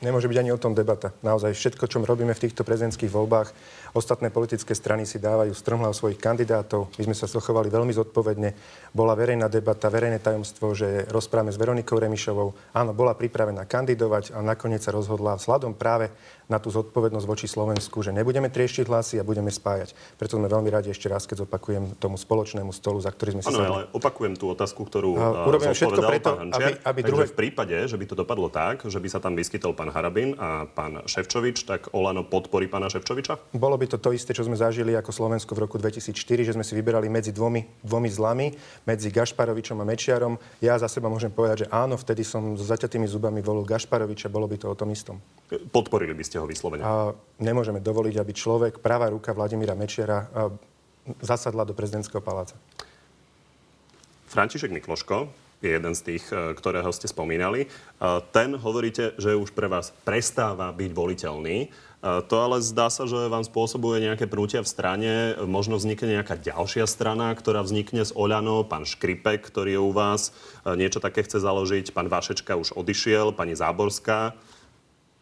Nemôže 0.03 0.27
byť 0.27 0.35
ani 0.43 0.51
o 0.51 0.59
tom 0.59 0.75
debata. 0.75 1.15
Naozaj 1.23 1.55
všetko, 1.55 1.87
čo 1.87 2.03
robíme 2.03 2.35
v 2.35 2.43
týchto 2.43 2.67
prezidentských 2.67 3.07
voľbách, 3.07 3.55
ostatné 3.95 4.27
politické 4.27 4.75
strany 4.75 5.07
si 5.07 5.15
dávajú 5.15 5.55
strmhlav 5.55 5.95
svojich 5.95 6.19
kandidátov. 6.19 6.91
My 6.99 7.07
sme 7.07 7.15
sa 7.15 7.23
sochovali 7.23 7.71
veľmi 7.71 7.95
zodpovedne. 7.95 8.51
Bola 8.93 9.17
verejná 9.17 9.49
debata, 9.49 9.89
verejné 9.89 10.21
tajomstvo, 10.21 10.77
že 10.77 11.09
rozprávame 11.09 11.49
s 11.49 11.57
Veronikou 11.57 11.97
Remišovou. 11.97 12.53
Áno, 12.77 12.93
bola 12.93 13.17
pripravená 13.17 13.65
kandidovať 13.65 14.37
a 14.37 14.45
nakoniec 14.45 14.85
sa 14.85 14.93
rozhodla 14.93 15.41
sladom 15.41 15.73
práve 15.73 16.13
na 16.45 16.61
tú 16.61 16.69
zodpovednosť 16.69 17.25
voči 17.25 17.47
Slovensku, 17.49 18.05
že 18.05 18.13
nebudeme 18.13 18.53
trieštiť 18.53 18.85
hlasy 18.85 19.15
a 19.17 19.25
budeme 19.25 19.49
spájať. 19.49 19.97
Preto 20.21 20.37
sme 20.37 20.45
veľmi 20.45 20.69
radi 20.69 20.93
ešte 20.93 21.09
raz, 21.09 21.25
keď 21.25 21.49
zopakujem 21.49 21.97
tomu 21.97 22.21
spoločnému 22.21 22.69
stolu, 22.69 23.01
za 23.01 23.09
ktorý 23.09 23.39
sme 23.39 23.41
si 23.41 23.49
Áno, 23.49 23.65
ale 23.65 23.83
opakujem 23.97 24.37
tú 24.37 24.53
otázku, 24.53 24.85
ktorú 24.85 25.17
uh, 25.17 25.49
urobím 25.49 25.73
všetko 25.73 26.01
preto, 26.05 26.29
pán 26.37 26.53
Hančiar. 26.53 26.61
aby, 26.61 26.71
aby 26.85 26.99
druhé... 27.01 27.25
v 27.31 27.35
prípade, 27.35 27.75
že 27.89 27.97
by 27.97 28.05
to 28.05 28.13
dopadlo 28.13 28.53
tak, 28.53 28.85
že 28.85 28.99
by 29.01 29.09
sa 29.09 29.17
tam 29.17 29.33
vyskytol 29.33 29.73
pán 29.73 29.89
Harabin 29.89 30.37
a 30.37 30.69
pán 30.69 31.01
Ševčovič, 31.09 31.65
tak 31.65 31.89
Olano 31.97 32.27
podporí 32.27 32.69
pána 32.69 32.93
Ševčoviča? 32.93 33.55
Bolo 33.57 33.79
by 33.79 33.89
to 33.89 33.97
to 33.97 34.13
isté, 34.13 34.37
čo 34.37 34.45
sme 34.45 34.59
zažili 34.59 34.93
ako 34.93 35.09
Slovensko 35.09 35.57
v 35.57 35.65
roku 35.65 35.81
2004, 35.81 36.13
že 36.45 36.53
sme 36.53 36.61
si 36.61 36.77
vyberali 36.77 37.07
medzi 37.07 37.31
dvomi, 37.33 37.81
dvomi 37.81 38.09
zlami, 38.11 38.53
medzi 38.83 39.11
Gašparovičom 39.11 39.79
a 39.79 39.85
Mečiarom. 39.87 40.35
Ja 40.59 40.75
za 40.79 40.91
seba 40.91 41.07
môžem 41.07 41.31
povedať, 41.31 41.65
že 41.65 41.67
áno, 41.71 41.95
vtedy 41.95 42.23
som 42.27 42.55
s 42.55 42.63
zaťatými 42.67 43.07
zubami 43.07 43.39
volil 43.39 43.63
Gašparoviča, 43.63 44.31
bolo 44.31 44.47
by 44.47 44.57
to 44.59 44.67
o 44.71 44.75
tom 44.75 44.91
istom. 44.91 45.19
Podporili 45.71 46.15
by 46.15 46.23
ste 46.23 46.39
ho 46.39 46.45
vyslovene? 46.47 46.83
A 46.83 47.15
nemôžeme 47.39 47.79
dovoliť, 47.79 48.15
aby 48.19 48.31
človek, 48.35 48.83
pravá 48.83 49.11
ruka 49.11 49.31
Vladimíra 49.31 49.77
Mečiara, 49.77 50.27
zasadla 51.19 51.67
do 51.67 51.75
prezidentského 51.75 52.23
paláca. 52.23 52.55
František 54.31 54.73
Mikloško 54.73 55.29
je 55.63 55.79
jeden 55.79 55.93
z 55.95 56.01
tých, 56.01 56.25
e, 56.33 56.51
ktorého 56.57 56.91
ste 56.91 57.07
spomínali. 57.07 57.71
Ten 58.35 58.59
hovoríte, 58.59 59.15
že 59.15 59.31
už 59.37 59.55
pre 59.55 59.71
vás 59.71 59.95
prestáva 60.03 60.75
byť 60.75 60.91
voliteľný. 60.91 61.71
To 62.03 62.35
ale 62.35 62.59
zdá 62.59 62.91
sa, 62.91 63.07
že 63.07 63.15
vám 63.31 63.47
spôsobuje 63.47 64.03
nejaké 64.03 64.27
prútia 64.27 64.59
v 64.59 64.67
strane. 64.67 65.39
Možno 65.47 65.79
vznikne 65.79 66.19
nejaká 66.19 66.35
ďalšia 66.35 66.83
strana, 66.83 67.31
ktorá 67.31 67.63
vznikne 67.63 68.03
z 68.03 68.11
Oľano. 68.11 68.67
Pán 68.67 68.83
Škripek, 68.83 69.39
ktorý 69.39 69.79
je 69.79 69.81
u 69.81 69.95
vás, 69.95 70.35
niečo 70.67 70.99
také 70.99 71.23
chce 71.23 71.39
založiť. 71.39 71.95
Pán 71.95 72.11
Vašečka 72.11 72.59
už 72.59 72.75
odišiel, 72.75 73.31
pani 73.31 73.55
Záborská. 73.55 74.35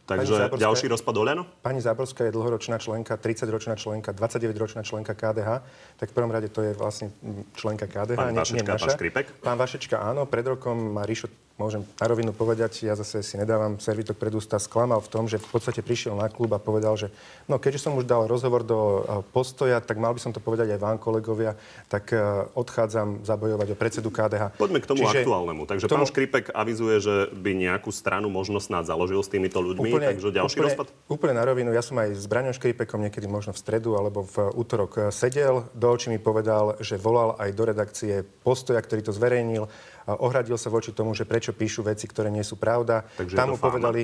Takže 0.10 0.50
Záborská, 0.50 0.58
ďalší 0.58 0.86
rozpad 0.90 1.14
Oľano? 1.22 1.46
Pani 1.62 1.86
Záborská 1.86 2.26
je 2.28 2.34
dlhoročná 2.34 2.82
členka, 2.82 3.14
30-ročná 3.14 3.78
členka, 3.78 4.10
29-ročná 4.12 4.82
členka 4.82 5.14
KDH. 5.14 5.62
Tak 6.02 6.08
v 6.10 6.14
prvom 6.18 6.34
rade 6.34 6.50
to 6.50 6.66
je 6.66 6.74
vlastne 6.74 7.14
členka 7.54 7.86
KDH, 7.86 8.18
pán 8.18 8.34
nie, 8.34 8.42
Vašečka, 8.42 8.58
nie 8.58 8.74
naša. 8.74 8.90
Pán 8.90 8.98
Škripek? 8.98 9.26
Pán 9.46 9.58
Vašečka 9.62 10.02
áno, 10.02 10.26
pred 10.26 10.50
rokom 10.50 10.98
ma 10.98 11.06
Rišo 11.06 11.30
môžem 11.62 11.86
na 12.01 12.06
rovinu 12.10 12.34
povedať, 12.34 12.89
ja 12.89 12.98
zase 12.98 13.22
si 13.22 13.38
nedávam 13.38 13.77
servitok 13.77 14.18
pred 14.18 14.34
ústa, 14.34 14.58
sklamal 14.58 14.98
v 15.06 15.10
tom, 15.13 15.30
že 15.30 15.38
v 15.38 15.46
podstate 15.46 15.86
prišiel 15.86 16.18
na 16.18 16.25
klub 16.34 16.50
a 16.58 16.60
povedal, 16.60 16.98
že 16.98 17.13
no 17.46 17.62
keďže 17.62 17.86
som 17.86 17.94
už 17.94 18.10
dal 18.10 18.25
rozhovor 18.25 18.65
do 18.65 18.80
e, 18.82 19.00
postoja, 19.30 19.77
tak 19.77 20.01
mal 20.01 20.18
by 20.18 20.20
som 20.25 20.34
to 20.34 20.41
povedať 20.41 20.74
aj 20.74 20.80
vám, 20.82 20.98
kolegovia, 20.98 21.53
tak 21.86 22.10
e, 22.10 22.18
odchádzam 22.58 23.22
zabojovať 23.22 23.68
o 23.70 23.75
predsedu 23.77 24.10
KDH. 24.10 24.58
Poďme 24.58 24.82
k 24.82 24.88
tomu 24.89 25.06
Čiže 25.06 25.22
aktuálnemu. 25.22 25.62
Takže 25.70 25.86
tomu... 25.86 26.01
pán 26.01 26.10
Škripek 26.10 26.46
avizuje, 26.50 26.96
že 26.98 27.15
by 27.30 27.51
nejakú 27.53 27.94
stranu 27.94 28.34
možno 28.34 28.58
snáď 28.58 28.98
založil 28.98 29.22
s 29.22 29.30
týmito 29.30 29.62
ľuďmi, 29.62 29.89
úplne, 29.94 30.08
takže 30.18 30.27
ďalší 30.34 30.58
úplne, 30.58 30.68
rozpad? 30.74 30.88
Úplne 31.06 31.34
na 31.38 31.44
rovinu. 31.46 31.70
Ja 31.70 31.86
som 31.86 32.01
aj 32.01 32.18
s 32.18 32.25
Braňom 32.25 32.58
Škripekom 32.58 33.03
niekedy 33.06 33.30
možno 33.30 33.53
v 33.53 33.62
stredu 33.62 33.94
alebo 34.00 34.25
v 34.25 34.50
útorok 34.58 35.13
sedel. 35.13 35.70
Do 35.77 35.94
očí 35.94 36.10
mi 36.10 36.18
povedal, 36.18 36.80
že 36.82 36.98
volal 36.98 37.38
aj 37.38 37.50
do 37.53 37.63
redakcie 37.68 38.24
postoja, 38.24 38.80
ktorý 38.82 39.06
to 39.06 39.13
zverejnil 39.13 39.68
ohradil 40.08 40.58
sa 40.58 40.72
voči 40.74 40.96
tomu, 40.96 41.13
že 41.13 41.27
prečo 41.27 41.53
píšu 41.53 41.86
veci, 41.86 42.08
ktoré 42.08 42.31
nie 42.34 42.41
sú 42.41 42.58
pravda. 42.58 43.05
Takže 43.20 43.36
Tam 43.38 43.53
mu 43.53 43.58
fáma. 43.58 43.67
povedali, 43.70 44.01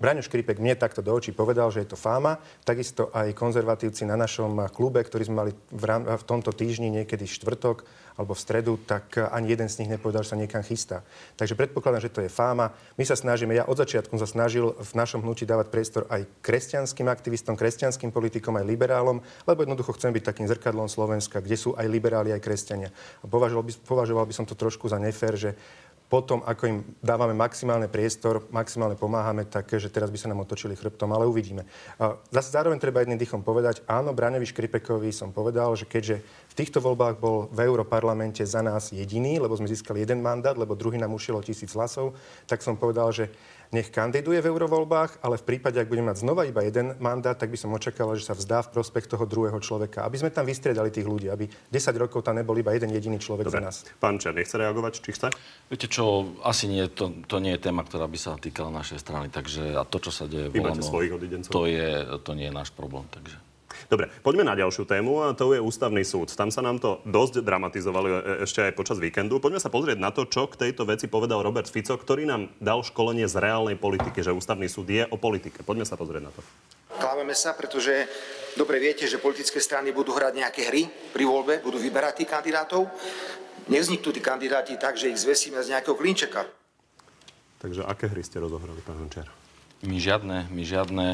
Braňo 0.00 0.24
Škripek 0.24 0.56
mne 0.56 0.80
takto 0.80 1.04
do 1.04 1.12
očí 1.12 1.36
povedal, 1.36 1.68
že 1.68 1.84
je 1.84 1.92
to 1.92 1.98
fáma. 2.00 2.40
Takisto 2.64 3.12
aj 3.12 3.36
konzervatívci 3.36 4.08
na 4.08 4.16
našom 4.16 4.72
klube, 4.72 5.04
ktorý 5.04 5.28
sme 5.28 5.36
mali 5.44 5.52
v, 5.52 5.84
rám, 5.84 6.08
v 6.08 6.24
tomto 6.24 6.56
týždni, 6.56 6.88
niekedy 6.88 7.28
štvrtok 7.28 7.84
alebo 8.20 8.36
v 8.36 8.44
stredu, 8.44 8.76
tak 8.84 9.16
ani 9.16 9.56
jeden 9.56 9.64
z 9.72 9.80
nich 9.80 9.88
nepovedal, 9.88 10.20
že 10.20 10.36
sa 10.36 10.40
niekam 10.40 10.60
chystá. 10.60 11.00
Takže 11.40 11.56
predpokladám, 11.56 12.04
že 12.04 12.12
to 12.12 12.20
je 12.20 12.28
fáma. 12.28 12.76
My 13.00 13.08
sa 13.08 13.16
snažíme, 13.16 13.56
ja 13.56 13.64
od 13.64 13.80
začiatku 13.80 14.12
sa 14.20 14.28
snažil 14.28 14.76
v 14.76 14.92
našom 14.92 15.24
hnutí 15.24 15.48
dávať 15.48 15.72
priestor 15.72 16.04
aj 16.12 16.28
kresťanským 16.44 17.08
aktivistom, 17.08 17.56
kresťanským 17.56 18.12
politikom, 18.12 18.60
aj 18.60 18.68
liberálom, 18.68 19.24
lebo 19.48 19.64
jednoducho 19.64 19.96
chcem 19.96 20.12
byť 20.12 20.28
takým 20.28 20.44
zrkadlom 20.52 20.92
Slovenska, 20.92 21.40
kde 21.40 21.56
sú 21.56 21.72
aj 21.80 21.88
liberáli, 21.88 22.36
aj 22.36 22.44
kresťania. 22.44 22.92
Považoval 23.24 23.64
by, 23.64 23.72
považoval 23.88 24.28
by 24.28 24.34
som 24.36 24.44
to 24.44 24.52
trošku 24.52 24.84
za 24.92 25.00
nefér, 25.00 25.40
že 25.40 25.50
potom, 26.10 26.42
ako 26.42 26.62
im 26.66 26.78
dávame 26.98 27.38
maximálny 27.38 27.86
priestor, 27.86 28.42
maximálne 28.50 28.98
pomáhame, 28.98 29.46
tak 29.46 29.70
že 29.70 29.86
teraz 29.86 30.10
by 30.10 30.18
sa 30.18 30.26
nám 30.26 30.42
otočili 30.42 30.74
chrbtom, 30.74 31.06
ale 31.14 31.22
uvidíme. 31.22 31.62
Zase 32.34 32.50
zároveň 32.50 32.82
treba 32.82 32.98
jedným 32.98 33.14
dýchom 33.14 33.46
povedať, 33.46 33.86
áno, 33.86 34.10
Braňovi 34.10 34.42
Škripekovi 34.42 35.14
som 35.14 35.30
povedal, 35.30 35.70
že 35.78 35.86
keďže 35.86 36.18
v 36.50 36.58
týchto 36.58 36.82
voľbách 36.82 37.22
bol 37.22 37.46
v 37.54 37.62
Európarlamente 37.62 38.42
za 38.42 38.58
nás 38.58 38.90
jediný, 38.90 39.38
lebo 39.38 39.54
sme 39.54 39.70
získali 39.70 40.02
jeden 40.02 40.18
mandát, 40.18 40.58
lebo 40.58 40.74
druhý 40.74 40.98
nám 40.98 41.14
ušilo 41.14 41.38
tisíc 41.46 41.70
hlasov, 41.78 42.18
tak 42.50 42.58
som 42.66 42.74
povedal, 42.74 43.14
že 43.14 43.30
nech 43.70 43.94
kandiduje 43.94 44.42
v 44.42 44.50
eurovoľbách, 44.50 45.22
ale 45.22 45.38
v 45.38 45.46
prípade, 45.46 45.78
ak 45.78 45.86
bude 45.86 46.02
mať 46.02 46.26
znova 46.26 46.42
iba 46.42 46.58
jeden 46.66 46.98
mandát, 46.98 47.38
tak 47.38 47.54
by 47.54 47.58
som 47.58 47.70
očakával, 47.70 48.18
že 48.18 48.26
sa 48.26 48.34
vzdá 48.34 48.66
v 48.66 48.74
prospech 48.74 49.06
toho 49.06 49.22
druhého 49.30 49.62
človeka. 49.62 50.02
Aby 50.02 50.18
sme 50.18 50.34
tam 50.34 50.42
vystriedali 50.42 50.90
tých 50.90 51.06
ľudí, 51.06 51.30
aby 51.30 51.46
10 51.46 51.70
rokov 51.94 52.26
tam 52.26 52.34
nebol 52.34 52.58
iba 52.58 52.74
jeden 52.74 52.90
jediný 52.90 53.22
človek 53.22 53.46
Dobre. 53.46 53.54
za 53.54 53.60
nás. 53.62 53.76
Pán 54.02 54.18
Čer, 54.18 54.34
nechce 54.34 54.58
reagovať, 54.58 54.92
či 54.98 55.14
chce? 55.14 55.30
Viete 55.70 55.86
čo, 55.86 56.34
asi 56.42 56.66
nie, 56.66 56.82
to, 56.90 57.14
to 57.30 57.38
nie 57.38 57.54
je 57.54 57.62
téma, 57.62 57.86
ktorá 57.86 58.10
by 58.10 58.18
sa 58.18 58.34
týkala 58.34 58.74
našej 58.74 58.98
strany, 58.98 59.30
takže 59.30 59.78
a 59.78 59.86
to, 59.86 60.02
čo 60.02 60.10
sa 60.10 60.26
deje 60.26 60.50
volano, 60.50 60.82
to, 61.46 61.62
je, 61.70 61.90
to 62.26 62.32
nie 62.34 62.50
je 62.50 62.54
náš 62.54 62.74
problém, 62.74 63.06
takže... 63.14 63.38
Dobre, 63.86 64.10
poďme 64.22 64.46
na 64.46 64.54
ďalšiu 64.58 64.86
tému 64.86 65.26
a 65.26 65.34
to 65.34 65.54
je 65.54 65.62
ústavný 65.62 66.02
súd. 66.02 66.34
Tam 66.34 66.50
sa 66.50 66.62
nám 66.62 66.82
to 66.82 67.02
dosť 67.06 67.42
dramatizovalo 67.42 68.06
e, 68.06 68.14
ešte 68.46 68.66
aj 68.66 68.74
počas 68.74 68.98
víkendu. 68.98 69.38
Poďme 69.38 69.62
sa 69.62 69.70
pozrieť 69.70 69.98
na 69.98 70.10
to, 70.10 70.26
čo 70.26 70.50
k 70.50 70.58
tejto 70.68 70.86
veci 70.86 71.06
povedal 71.06 71.42
Robert 71.42 71.70
Fico, 71.70 71.94
ktorý 71.94 72.26
nám 72.26 72.50
dal 72.58 72.82
školenie 72.82 73.26
z 73.30 73.38
reálnej 73.38 73.78
politiky, 73.78 74.22
že 74.22 74.34
ústavný 74.34 74.66
súd 74.66 74.90
je 74.90 75.06
o 75.06 75.16
politike. 75.18 75.62
Poďme 75.62 75.86
sa 75.86 75.94
pozrieť 75.94 76.22
na 76.22 76.32
to. 76.34 76.42
Klameme 77.00 77.32
sa, 77.32 77.54
pretože 77.54 78.10
dobre 78.58 78.82
viete, 78.82 79.06
že 79.06 79.22
politické 79.22 79.62
strany 79.62 79.94
budú 79.94 80.12
hrať 80.12 80.32
nejaké 80.36 80.62
hry 80.68 80.90
pri 81.14 81.24
voľbe, 81.24 81.62
budú 81.62 81.78
vyberať 81.78 82.22
tých 82.22 82.30
kandidátov. 82.30 82.90
Nevzniknú 83.70 84.10
tí 84.10 84.18
kandidáti 84.18 84.74
tak, 84.76 84.98
že 84.98 85.14
ich 85.14 85.22
zvesíme 85.22 85.62
z 85.62 85.78
nejakého 85.78 85.94
klinčeka. 85.94 86.42
Takže 87.60 87.84
aké 87.86 88.08
hry 88.08 88.24
ste 88.24 88.40
rozohrali, 88.40 88.80
pán 88.82 88.98
Hončer? 88.98 89.28
My 89.84 89.96
žiadne, 89.96 90.48
my 90.52 90.62
žiadne 90.64 91.06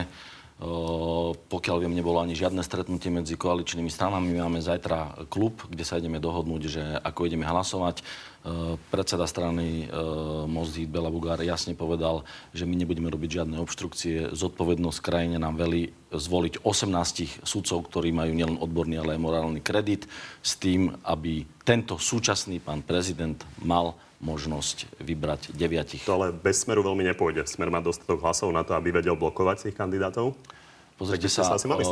pokiaľ 1.53 1.77
viem, 1.85 1.93
nebolo 1.93 2.17
ani 2.17 2.33
žiadne 2.33 2.65
stretnutie 2.65 3.13
medzi 3.13 3.37
koaličnými 3.37 3.93
stranami. 3.93 4.33
My 4.33 4.49
máme 4.49 4.65
zajtra 4.65 5.29
klub, 5.29 5.61
kde 5.69 5.85
sa 5.85 6.01
ideme 6.01 6.17
dohodnúť, 6.17 6.63
že 6.65 6.83
ako 7.05 7.29
ideme 7.29 7.45
hlasovať. 7.45 8.01
Predseda 8.95 9.27
strany 9.27 9.91
Most 10.47 10.79
Hit 10.79 10.87
Bela 10.87 11.11
Bugár 11.11 11.43
jasne 11.43 11.75
povedal, 11.75 12.23
že 12.55 12.63
my 12.63 12.79
nebudeme 12.79 13.11
robiť 13.11 13.43
žiadne 13.43 13.59
obštrukcie. 13.59 14.31
Zodpovednosť 14.31 15.03
krajine 15.03 15.43
nám 15.43 15.59
velí 15.59 15.91
zvoliť 16.15 16.63
18 16.63 17.43
sudcov, 17.43 17.91
ktorí 17.91 18.15
majú 18.15 18.31
nielen 18.31 18.63
odborný, 18.63 19.03
ale 19.03 19.19
aj 19.19 19.25
morálny 19.27 19.59
kredit, 19.59 20.07
s 20.47 20.55
tým, 20.55 20.95
aby 21.03 21.43
tento 21.67 21.99
súčasný 21.99 22.63
pán 22.63 22.87
prezident 22.87 23.43
mal 23.59 23.99
možnosť 24.23 25.03
vybrať 25.03 25.51
deviatich. 25.51 26.07
To 26.07 26.23
ale 26.23 26.31
bez 26.31 26.63
smeru 26.63 26.87
veľmi 26.87 27.03
nepôjde. 27.03 27.45
Smer 27.51 27.69
má 27.69 27.83
dostatok 27.83 28.23
hlasov 28.23 28.55
na 28.55 28.63
to, 28.63 28.79
aby 28.79 28.95
vedel 28.95 29.19
blokovať 29.19 29.69
tých 29.69 29.77
kandidátov? 29.77 30.39
Pozrite 30.95 31.27
sa, 31.29 31.45
sa 31.45 31.59
asi 31.59 31.67
mali 31.67 31.85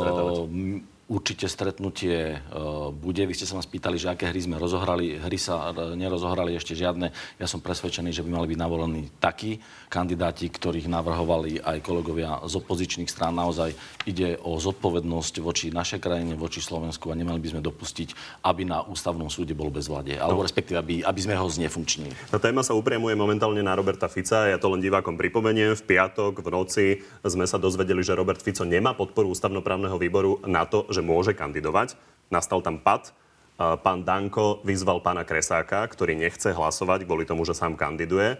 Určite 1.05 1.45
stretnutie 1.45 2.41
uh, 2.49 2.89
bude. 2.89 3.21
Vy 3.29 3.37
ste 3.37 3.45
sa 3.45 3.53
ma 3.53 3.61
spýtali, 3.61 3.93
že 4.01 4.09
aké 4.09 4.25
hry 4.25 4.41
sme 4.41 4.57
rozohrali. 4.57 5.21
Hry 5.21 5.37
sa 5.37 5.69
uh, 5.69 5.93
nerozohrali 5.93 6.57
ešte 6.57 6.73
žiadne. 6.73 7.13
Ja 7.37 7.45
som 7.45 7.61
presvedčený, 7.61 8.09
že 8.09 8.25
by 8.25 8.33
mali 8.33 8.49
byť 8.49 8.57
navolení 8.57 9.13
takí 9.21 9.61
kandidáti, 9.85 10.49
ktorých 10.49 10.89
navrhovali 10.89 11.61
aj 11.61 11.77
kolegovia 11.85 12.41
z 12.49 12.57
opozičných 12.57 13.05
strán. 13.05 13.37
Naozaj 13.37 13.77
ide 14.09 14.41
o 14.41 14.57
zodpovednosť 14.57 15.45
voči 15.45 15.69
našej 15.69 16.01
krajine, 16.01 16.33
voči 16.33 16.57
Slovensku 16.57 17.13
a 17.13 17.19
nemali 17.19 17.37
by 17.37 17.53
sme 17.53 17.61
dopustiť, 17.61 18.41
aby 18.41 18.65
na 18.65 18.81
ústavnom 18.81 19.29
súde 19.29 19.53
bol 19.53 19.69
bezvlade. 19.69 20.17
Alebo 20.17 20.41
no. 20.41 20.45
respektíve, 20.49 20.81
aby, 20.81 21.05
aby 21.05 21.19
sme 21.21 21.37
ho 21.37 21.45
znefunkčnili. 21.45 22.33
Tá 22.33 22.41
téma 22.41 22.65
sa 22.65 22.73
upriamuje 22.73 23.13
momentálne 23.13 23.61
na 23.61 23.77
Roberta 23.77 24.09
Fica. 24.09 24.49
Ja 24.49 24.57
to 24.57 24.73
len 24.73 24.81
divákom 24.81 25.21
pripomeniem. 25.21 25.77
V 25.77 25.85
piatok 25.85 26.41
v 26.41 26.49
noci 26.49 26.85
sme 27.21 27.45
sa 27.45 27.61
dozvedeli, 27.61 28.01
že 28.01 28.17
Robert 28.17 28.41
Fico 28.41 28.65
nemá 28.65 28.97
podporu 28.97 29.29
ústavnoprávneho 29.29 30.01
výboru 30.01 30.41
na 30.49 30.65
to, 30.65 30.89
že 30.95 31.03
môže 31.03 31.35
kandidovať. 31.35 31.99
Nastal 32.31 32.63
tam 32.63 32.79
pad. 32.79 33.11
Pán 33.59 34.03
Danko 34.03 34.63
vyzval 34.63 34.99
pána 34.99 35.27
Kresáka, 35.27 35.83
ktorý 35.87 36.15
nechce 36.15 36.51
hlasovať 36.51 37.07
kvôli 37.07 37.23
tomu, 37.27 37.43
že 37.47 37.55
sám 37.55 37.75
kandiduje. 37.75 38.39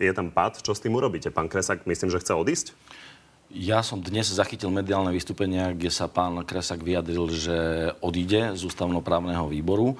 Je 0.00 0.12
tam 0.16 0.32
pad. 0.32 0.60
Čo 0.60 0.72
s 0.72 0.80
tým 0.80 0.96
urobíte? 0.96 1.28
Pán 1.28 1.52
Kresák, 1.52 1.84
myslím, 1.84 2.08
že 2.08 2.20
chce 2.20 2.32
odísť? 2.32 2.72
Ja 3.48 3.80
som 3.80 4.04
dnes 4.04 4.28
zachytil 4.28 4.68
mediálne 4.68 5.08
vystúpenia, 5.08 5.72
kde 5.72 5.88
sa 5.88 6.04
pán 6.04 6.44
Kresak 6.44 6.84
vyjadril, 6.84 7.32
že 7.32 7.56
odíde 8.04 8.52
z 8.52 8.60
ústavnoprávneho 8.60 9.48
výboru. 9.48 9.96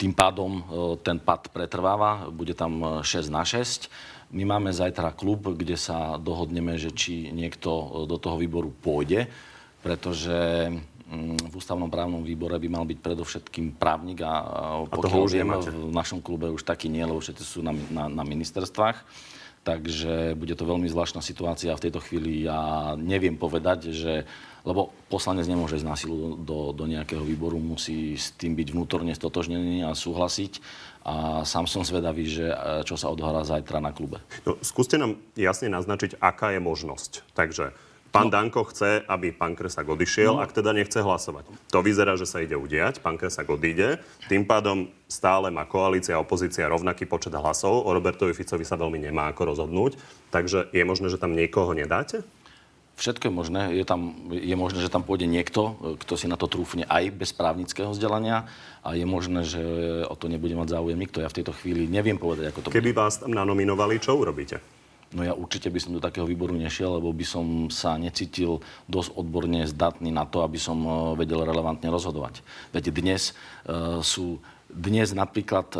Tým 0.00 0.16
pádom 0.16 0.60
e, 0.60 0.62
ten 1.04 1.20
pad 1.20 1.52
pretrváva, 1.52 2.28
bude 2.32 2.56
tam 2.56 3.04
6 3.04 3.28
na 3.28 3.44
6. 3.44 3.92
My 4.32 4.48
máme 4.48 4.72
zajtra 4.72 5.12
klub, 5.12 5.44
kde 5.44 5.76
sa 5.76 6.16
dohodneme, 6.16 6.80
že 6.80 6.88
či 6.88 7.28
niekto 7.36 7.68
e, 7.68 7.84
do 8.08 8.16
toho 8.16 8.40
výboru 8.40 8.72
pôjde, 8.72 9.28
pretože 9.84 10.72
v 11.06 11.54
ústavnom 11.54 11.86
právnom 11.86 12.26
výbore 12.26 12.58
by 12.58 12.68
mal 12.70 12.82
byť 12.82 12.98
predovšetkým 12.98 13.78
právnik 13.78 14.26
a, 14.26 14.32
a 14.42 14.60
pokiaľ 14.90 15.22
a 15.22 15.30
viem, 15.30 15.50
v 15.54 15.94
našom 15.94 16.18
klube 16.18 16.50
už 16.50 16.66
taký 16.66 16.90
nie, 16.90 17.06
lebo 17.06 17.22
všetci 17.22 17.44
sú 17.46 17.62
na, 17.62 17.70
na, 17.94 18.10
na 18.10 18.24
ministerstvách. 18.26 19.06
Takže 19.66 20.38
bude 20.38 20.54
to 20.54 20.62
veľmi 20.62 20.86
zvláštna 20.86 21.22
situácia. 21.22 21.74
V 21.74 21.90
tejto 21.90 21.98
chvíli 21.98 22.46
ja 22.46 22.94
neviem 22.94 23.34
povedať, 23.34 23.90
že 23.90 24.26
lebo 24.66 24.90
poslanec 25.06 25.46
nemôže 25.46 25.78
ísť 25.78 25.86
na 25.86 25.94
silu 25.94 26.34
do, 26.42 26.74
do 26.74 26.84
nejakého 26.90 27.22
výboru, 27.22 27.54
musí 27.62 28.18
s 28.18 28.34
tým 28.34 28.58
byť 28.58 28.74
vnútorne 28.74 29.14
stotožnený 29.14 29.86
a 29.86 29.94
súhlasiť. 29.94 30.58
A 31.06 31.46
sám 31.46 31.70
som 31.70 31.86
zvedavý, 31.86 32.26
že 32.26 32.50
čo 32.82 32.98
sa 32.98 33.06
odhrá 33.14 33.46
zajtra 33.46 33.78
na 33.78 33.94
klube. 33.94 34.18
No, 34.42 34.58
skúste 34.58 34.98
nám 34.98 35.22
jasne 35.38 35.70
naznačiť, 35.70 36.18
aká 36.18 36.50
je 36.50 36.58
možnosť. 36.58 37.22
Takže 37.38 37.70
Pán 38.16 38.28
no. 38.28 38.34
Danko 38.34 38.64
chce, 38.64 39.04
aby 39.04 39.36
pán 39.36 39.52
Kresak 39.52 39.84
odišiel, 39.84 40.36
no. 40.36 40.40
ak 40.40 40.56
teda 40.56 40.72
nechce 40.72 41.04
hlasovať. 41.04 41.44
To 41.68 41.84
vyzerá, 41.84 42.16
že 42.16 42.24
sa 42.24 42.40
ide 42.40 42.56
udiať. 42.56 43.04
Pán 43.04 43.20
Kresak 43.20 43.52
odíde. 43.52 44.00
Tým 44.32 44.48
pádom 44.48 44.88
stále 45.04 45.52
má 45.52 45.68
koalícia 45.68 46.16
a 46.16 46.24
opozícia 46.24 46.64
rovnaký 46.64 47.04
počet 47.04 47.36
hlasov. 47.36 47.84
O 47.84 47.90
Robertovi 47.92 48.32
Ficovi 48.32 48.64
sa 48.64 48.80
veľmi 48.80 48.96
nemá 48.96 49.28
ako 49.28 49.52
rozhodnúť. 49.52 50.00
Takže 50.32 50.72
je 50.72 50.84
možné, 50.88 51.12
že 51.12 51.20
tam 51.20 51.36
niekoho 51.36 51.76
nedáte? 51.76 52.24
Všetko 52.96 53.28
je 53.28 53.34
možné. 53.36 53.60
Je, 53.76 53.84
tam, 53.84 54.16
je 54.32 54.56
možné, 54.56 54.80
že 54.80 54.88
tam 54.88 55.04
pôjde 55.04 55.28
niekto, 55.28 55.76
kto 56.00 56.16
si 56.16 56.32
na 56.32 56.40
to 56.40 56.48
trúfne 56.48 56.88
aj 56.88 57.12
bez 57.12 57.36
právnického 57.36 57.92
vzdelania 57.92 58.48
a 58.80 58.96
je 58.96 59.04
možné, 59.04 59.44
že 59.44 59.60
o 60.08 60.16
to 60.16 60.32
nebude 60.32 60.56
mať 60.56 60.72
záujem 60.72 60.96
nikto. 60.96 61.20
Ja 61.20 61.28
v 61.28 61.36
tejto 61.44 61.52
chvíli 61.52 61.84
neviem 61.84 62.16
povedať, 62.16 62.56
ako 62.56 62.60
to 62.64 62.68
Keby 62.72 62.96
bude. 62.96 63.00
vás 63.04 63.20
tam 63.20 63.36
nanominovali, 63.36 64.00
čo 64.00 64.16
urobíte? 64.16 64.64
No 65.14 65.22
ja 65.22 65.32
určite 65.38 65.70
by 65.70 65.78
som 65.78 65.94
do 65.94 66.02
takého 66.02 66.26
výboru 66.26 66.56
nešiel, 66.58 66.98
lebo 66.98 67.14
by 67.14 67.22
som 67.22 67.70
sa 67.70 67.94
necítil 67.94 68.58
dosť 68.90 69.14
odborne 69.14 69.62
zdatný 69.62 70.10
na 70.10 70.26
to, 70.26 70.42
aby 70.42 70.58
som 70.58 70.82
e, 70.82 70.90
vedel 71.14 71.46
relevantne 71.46 71.86
rozhodovať. 71.86 72.42
Veď 72.74 72.90
dnes 72.90 73.30
uh, 73.70 74.02
sú 74.02 74.42
dnes 74.66 75.14
napríklad, 75.14 75.72
e, 75.72 75.78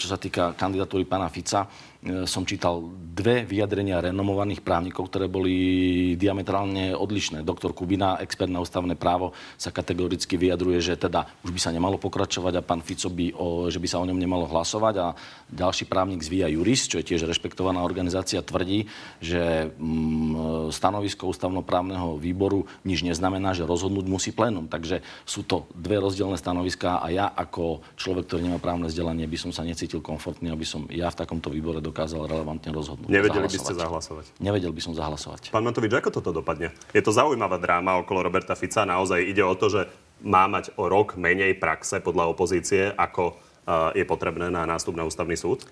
čo 0.00 0.06
sa 0.08 0.16
týka 0.16 0.56
kandidatúry 0.56 1.04
pána 1.04 1.28
Fica, 1.28 1.68
e, 1.68 1.68
som 2.28 2.44
čítal 2.44 2.84
dve 3.14 3.48
vyjadrenia 3.48 4.02
renomovaných 4.04 4.60
právnikov, 4.60 5.08
ktoré 5.08 5.30
boli 5.30 5.54
diametrálne 6.20 6.92
odlišné. 6.92 7.40
Doktor 7.46 7.72
Kubina, 7.72 8.20
expert 8.20 8.50
na 8.50 8.60
ústavné 8.60 8.92
právo, 8.98 9.32
sa 9.56 9.72
kategoricky 9.72 10.36
vyjadruje, 10.36 10.84
že 10.84 10.94
teda 11.00 11.24
už 11.46 11.54
by 11.54 11.60
sa 11.62 11.70
nemalo 11.72 11.96
pokračovať 11.96 12.60
a 12.60 12.66
pán 12.66 12.84
Fico 12.84 13.08
by, 13.08 13.32
o, 13.32 13.70
že 13.72 13.80
by 13.80 13.88
sa 13.88 14.02
o 14.02 14.08
ňom 14.08 14.18
nemalo 14.18 14.44
hlasovať 14.50 14.94
a 15.00 15.06
ďalší 15.48 15.88
právnik 15.88 16.20
z 16.20 16.28
Via 16.28 16.48
Juris, 16.50 16.90
čo 16.90 17.00
je 17.00 17.08
tiež 17.08 17.24
rešpektovaná 17.24 17.80
organizácia, 17.86 18.42
tvrdí, 18.44 18.90
že 19.22 19.72
mm, 19.78 20.74
stanovisko 20.74 21.30
ústavnoprávneho 21.30 22.18
výboru 22.18 22.66
nič 22.82 23.06
neznamená, 23.06 23.54
že 23.56 23.64
rozhodnúť 23.64 24.06
musí 24.10 24.30
plénum. 24.34 24.66
Takže 24.66 25.00
sú 25.24 25.46
to 25.46 25.70
dve 25.72 26.02
rozdielne 26.02 26.36
stanoviská 26.36 26.98
a 26.98 27.06
ja 27.14 27.26
ako 27.30 27.86
človek, 27.94 28.26
ktorý 28.26 28.50
nemá 28.50 28.58
právne 28.58 28.90
vzdelanie, 28.90 29.30
by 29.30 29.38
som 29.38 29.50
sa 29.54 29.62
necítil 29.62 30.02
komfortný, 30.02 30.50
aby 30.50 30.66
som 30.66 30.90
ja 30.90 31.08
v 31.08 31.18
takomto 31.22 31.48
výbore 31.48 31.78
dokázal 31.94 32.26
relevantne 32.26 32.74
rozhodnúť. 32.74 33.06
Nevedeli 33.06 33.46
by 33.46 33.58
ste 33.62 33.78
zahlasovať? 33.78 34.26
Nevedel 34.42 34.74
by 34.74 34.82
som 34.82 34.98
zahlasovať. 34.98 35.54
Pán 35.54 35.62
Matovič, 35.62 35.94
ako 35.94 36.10
toto 36.10 36.34
dopadne? 36.34 36.74
Je 36.90 36.98
to 36.98 37.14
zaujímavá 37.14 37.62
dráma 37.62 38.02
okolo 38.02 38.26
Roberta 38.26 38.58
Fica. 38.58 38.82
Naozaj 38.82 39.22
ide 39.22 39.46
o 39.46 39.54
to, 39.54 39.70
že 39.70 39.86
má 40.26 40.50
mať 40.50 40.74
o 40.74 40.90
rok 40.90 41.14
menej 41.14 41.54
praxe 41.54 42.02
podľa 42.02 42.34
opozície, 42.34 42.90
ako 42.98 43.38
uh, 43.38 43.94
je 43.94 44.02
potrebné 44.02 44.50
na 44.50 44.66
nástup 44.66 44.98
na 44.98 45.06
ústavný 45.06 45.38
súd? 45.38 45.62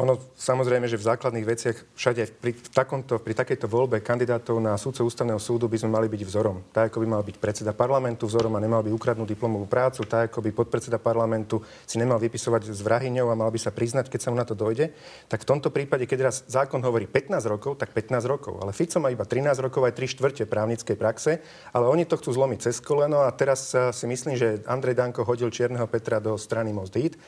Ono 0.00 0.16
samozrejme, 0.32 0.88
že 0.88 0.96
v 0.96 1.12
základných 1.12 1.44
veciach 1.44 1.76
všade 1.92 2.24
pri, 2.40 2.56
takomto, 2.72 3.20
pri 3.20 3.36
takejto 3.36 3.68
voľbe 3.68 4.00
kandidátov 4.00 4.56
na 4.56 4.72
súdce 4.80 5.04
ústavného 5.04 5.36
súdu 5.36 5.68
by 5.68 5.76
sme 5.76 5.92
mali 5.92 6.08
byť 6.08 6.24
vzorom. 6.24 6.64
Tak 6.72 6.88
ako 6.88 7.04
by 7.04 7.06
mal 7.12 7.20
byť 7.20 7.36
predseda 7.36 7.76
parlamentu 7.76 8.24
vzorom 8.24 8.56
a 8.56 8.64
nemal 8.64 8.80
by 8.80 8.88
ukradnúť 8.96 9.36
diplomovú 9.36 9.68
prácu, 9.68 10.08
tak 10.08 10.32
ako 10.32 10.40
by 10.40 10.56
podpredseda 10.56 10.96
parlamentu 10.96 11.60
si 11.84 12.00
nemal 12.00 12.16
vypisovať 12.16 12.72
s 12.72 12.80
vrahyňou 12.80 13.28
a 13.28 13.36
mal 13.36 13.52
by 13.52 13.60
sa 13.60 13.76
priznať, 13.76 14.08
keď 14.08 14.20
sa 14.24 14.28
mu 14.32 14.40
na 14.40 14.48
to 14.48 14.56
dojde. 14.56 14.88
Tak 15.28 15.44
v 15.44 15.48
tomto 15.52 15.68
prípade, 15.68 16.08
keď 16.08 16.32
raz 16.32 16.48
zákon 16.48 16.80
hovorí 16.80 17.04
15 17.04 17.36
rokov, 17.44 17.76
tak 17.76 17.92
15 17.92 18.24
rokov. 18.24 18.56
Ale 18.56 18.72
Fico 18.72 19.04
má 19.04 19.12
iba 19.12 19.28
13 19.28 19.52
rokov 19.60 19.84
aj 19.84 20.00
3 20.00 20.16
štvrte 20.16 20.42
právnickej 20.48 20.96
praxe, 20.96 21.44
ale 21.76 21.84
oni 21.84 22.08
to 22.08 22.16
chcú 22.16 22.32
zlomiť 22.32 22.72
cez 22.72 22.80
koleno 22.80 23.20
a 23.20 23.28
teraz 23.36 23.76
si 23.76 24.06
myslím, 24.08 24.32
že 24.32 24.64
Andrej 24.64 24.96
Danko 24.96 25.28
hodil 25.28 25.52
Čierneho 25.52 25.84
Petra 25.84 26.24
do 26.24 26.40
strany 26.40 26.72
Most 26.72 26.96
Hit. 26.96 27.20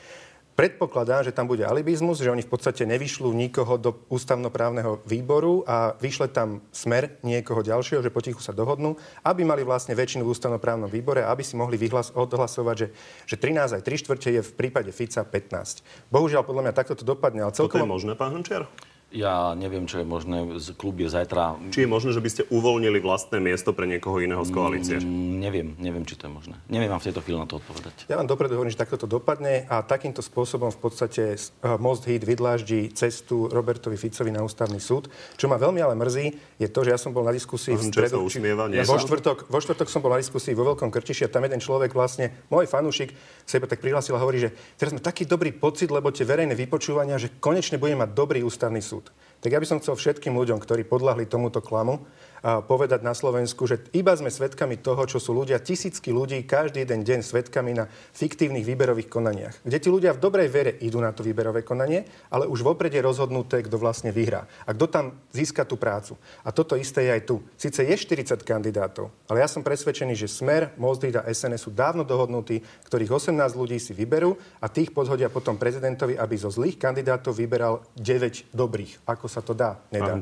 Predpokladám, 0.52 1.24
že 1.24 1.32
tam 1.32 1.48
bude 1.48 1.64
alibizmus, 1.64 2.20
že 2.20 2.28
oni 2.28 2.44
v 2.44 2.52
podstate 2.52 2.84
nevyšľú 2.84 3.32
nikoho 3.32 3.80
do 3.80 3.96
ústavnoprávneho 4.12 5.00
výboru 5.08 5.64
a 5.64 5.96
vyšle 5.96 6.28
tam 6.28 6.60
smer 6.68 7.16
niekoho 7.24 7.64
ďalšieho, 7.64 8.04
že 8.04 8.12
potichu 8.12 8.44
sa 8.44 8.52
dohodnú, 8.52 9.00
aby 9.24 9.48
mali 9.48 9.64
vlastne 9.64 9.96
väčšinu 9.96 10.28
v 10.28 10.32
ústavnoprávnom 10.36 10.92
výbore 10.92 11.24
a 11.24 11.32
aby 11.32 11.40
si 11.40 11.56
mohli 11.56 11.80
vyhlas- 11.80 12.12
odhlasovať, 12.12 12.76
že, 12.76 12.88
že 13.24 13.36
13 13.40 13.80
aj 13.80 13.82
3 13.82 14.02
štvrte 14.04 14.28
je 14.28 14.42
v 14.44 14.52
prípade 14.52 14.92
Fica 14.92 15.24
15. 15.24 16.12
Bohužiaľ, 16.12 16.44
podľa 16.44 16.68
mňa 16.68 16.74
takto 16.76 17.00
to 17.00 17.08
dopadne. 17.08 17.48
Ale 17.48 17.56
celkovo... 17.56 17.80
Toto 17.80 17.88
je 17.88 17.94
možné, 17.96 18.12
pán 18.12 18.36
Hrnčiar? 18.36 18.68
Ja 19.12 19.52
neviem, 19.52 19.84
čo 19.84 20.00
je 20.00 20.06
možné. 20.08 20.56
Klub 20.80 20.96
je 20.96 21.12
zajtra... 21.12 21.60
Či 21.68 21.84
je 21.84 21.88
možné, 21.88 22.16
že 22.16 22.24
by 22.24 22.30
ste 22.32 22.42
uvoľnili 22.48 22.96
vlastné 23.04 23.44
miesto 23.44 23.76
pre 23.76 23.84
niekoho 23.84 24.24
iného 24.24 24.40
z 24.40 24.50
koalície? 24.50 24.96
Mm, 25.04 25.36
neviem, 25.36 25.68
neviem, 25.76 26.04
či 26.08 26.16
to 26.16 26.26
je 26.28 26.32
možné. 26.32 26.56
Neviem 26.72 26.88
vám 26.88 27.04
v 27.04 27.12
tejto 27.12 27.20
chvíli 27.20 27.36
na 27.36 27.44
to 27.44 27.60
odpovedať. 27.60 28.08
Ja 28.08 28.16
vám 28.16 28.24
dopredu 28.24 28.56
hovorím, 28.56 28.72
že 28.72 28.80
takto 28.80 28.96
to 28.96 29.04
dopadne 29.04 29.68
a 29.68 29.84
takýmto 29.84 30.24
spôsobom 30.24 30.72
v 30.72 30.80
podstate 30.80 31.36
uh, 31.36 31.76
Most 31.76 32.08
Hit 32.08 32.24
vydláždi 32.24 32.88
cestu 32.96 33.52
Robertovi 33.52 34.00
Ficovi 34.00 34.32
na 34.32 34.40
ústavný 34.40 34.80
súd. 34.80 35.12
Čo 35.36 35.52
ma 35.52 35.60
veľmi 35.60 35.84
ale 35.84 35.92
mrzí, 35.92 36.56
je 36.56 36.68
to, 36.72 36.80
že 36.80 36.96
ja 36.96 36.98
som 36.98 37.12
bol 37.12 37.28
na 37.28 37.36
diskusii 37.36 37.76
v 37.76 37.92
stredu. 37.92 38.24
Či, 38.32 38.40
ja 38.40 38.84
vo, 38.88 38.96
štvrtok, 38.96 39.52
vo 39.52 39.58
štvrtok 39.60 39.92
som 39.92 40.00
bol 40.00 40.16
na 40.16 40.24
diskusii 40.24 40.56
vo 40.56 40.64
Veľkom 40.72 40.88
Krčiši 40.88 41.28
a 41.28 41.32
tam 41.32 41.44
jeden 41.44 41.60
človek 41.60 41.92
vlastne, 41.92 42.32
môj 42.48 42.64
fanúšik, 42.64 43.12
sa 43.44 43.60
iba 43.60 43.68
tak 43.68 43.84
prihlásil 43.84 44.16
a 44.16 44.22
hovorí, 44.22 44.40
že 44.40 44.56
teraz 44.80 44.96
sme 44.96 45.04
taký 45.04 45.28
dobrý 45.28 45.52
pocit, 45.52 45.92
lebo 45.92 46.08
tie 46.08 46.24
verejné 46.24 46.56
vypočúvania, 46.56 47.20
že 47.20 47.28
konečne 47.42 47.76
bude 47.76 47.92
mať 47.98 48.14
dobrý 48.14 48.40
ústavný 48.40 48.80
súd 48.80 49.01
tak 49.42 49.50
ja 49.50 49.58
by 49.58 49.66
som 49.66 49.80
chcel 49.82 49.98
všetkým 49.98 50.38
ľuďom, 50.38 50.62
ktorí 50.62 50.86
podľahli 50.86 51.26
tomuto 51.26 51.58
klamu, 51.58 52.06
povedať 52.42 53.06
na 53.06 53.14
Slovensku, 53.14 53.70
že 53.70 53.86
iba 53.94 54.10
sme 54.18 54.26
svedkami 54.26 54.82
toho, 54.82 55.06
čo 55.06 55.22
sú 55.22 55.30
ľudia, 55.30 55.62
tisícky 55.62 56.10
ľudí 56.10 56.42
každý 56.42 56.82
jeden 56.82 57.06
deň 57.06 57.20
svedkami 57.22 57.78
na 57.78 57.86
fiktívnych 58.12 58.66
výberových 58.66 59.06
konaniach. 59.06 59.54
Kde 59.62 59.78
ti 59.78 59.88
ľudia 59.88 60.10
v 60.18 60.22
dobrej 60.22 60.48
vere 60.50 60.72
idú 60.82 60.98
na 60.98 61.14
to 61.14 61.22
výberové 61.22 61.62
konanie, 61.62 62.02
ale 62.34 62.50
už 62.50 62.66
vopred 62.66 62.90
je 62.90 62.98
rozhodnuté, 62.98 63.62
kto 63.62 63.78
vlastne 63.78 64.10
vyhrá. 64.10 64.44
A 64.66 64.74
kto 64.74 64.90
tam 64.90 65.04
získa 65.30 65.62
tú 65.62 65.78
prácu. 65.78 66.18
A 66.42 66.50
toto 66.50 66.74
isté 66.74 67.06
je 67.06 67.10
aj 67.14 67.22
tu. 67.22 67.38
Sice 67.54 67.86
je 67.86 67.94
40 67.94 68.42
kandidátov, 68.42 69.14
ale 69.30 69.40
ja 69.40 69.48
som 69.48 69.62
presvedčený, 69.62 70.18
že 70.18 70.26
Smer, 70.26 70.74
Mozdrid 70.74 71.14
a 71.14 71.26
SNS 71.30 71.62
sú 71.62 71.70
dávno 71.70 72.02
dohodnutí, 72.02 72.58
ktorých 72.90 73.30
18 73.30 73.54
ľudí 73.54 73.78
si 73.78 73.94
vyberú 73.94 74.34
a 74.58 74.66
tých 74.66 74.90
podhodia 74.90 75.30
potom 75.30 75.54
prezidentovi, 75.54 76.18
aby 76.18 76.34
zo 76.34 76.50
zlých 76.50 76.74
kandidátov 76.74 77.38
vyberal 77.38 77.86
9 77.94 78.50
dobrých. 78.50 79.06
Ako 79.06 79.30
sa 79.30 79.38
to 79.46 79.54
dá? 79.54 79.78
Nedá. 79.94 80.18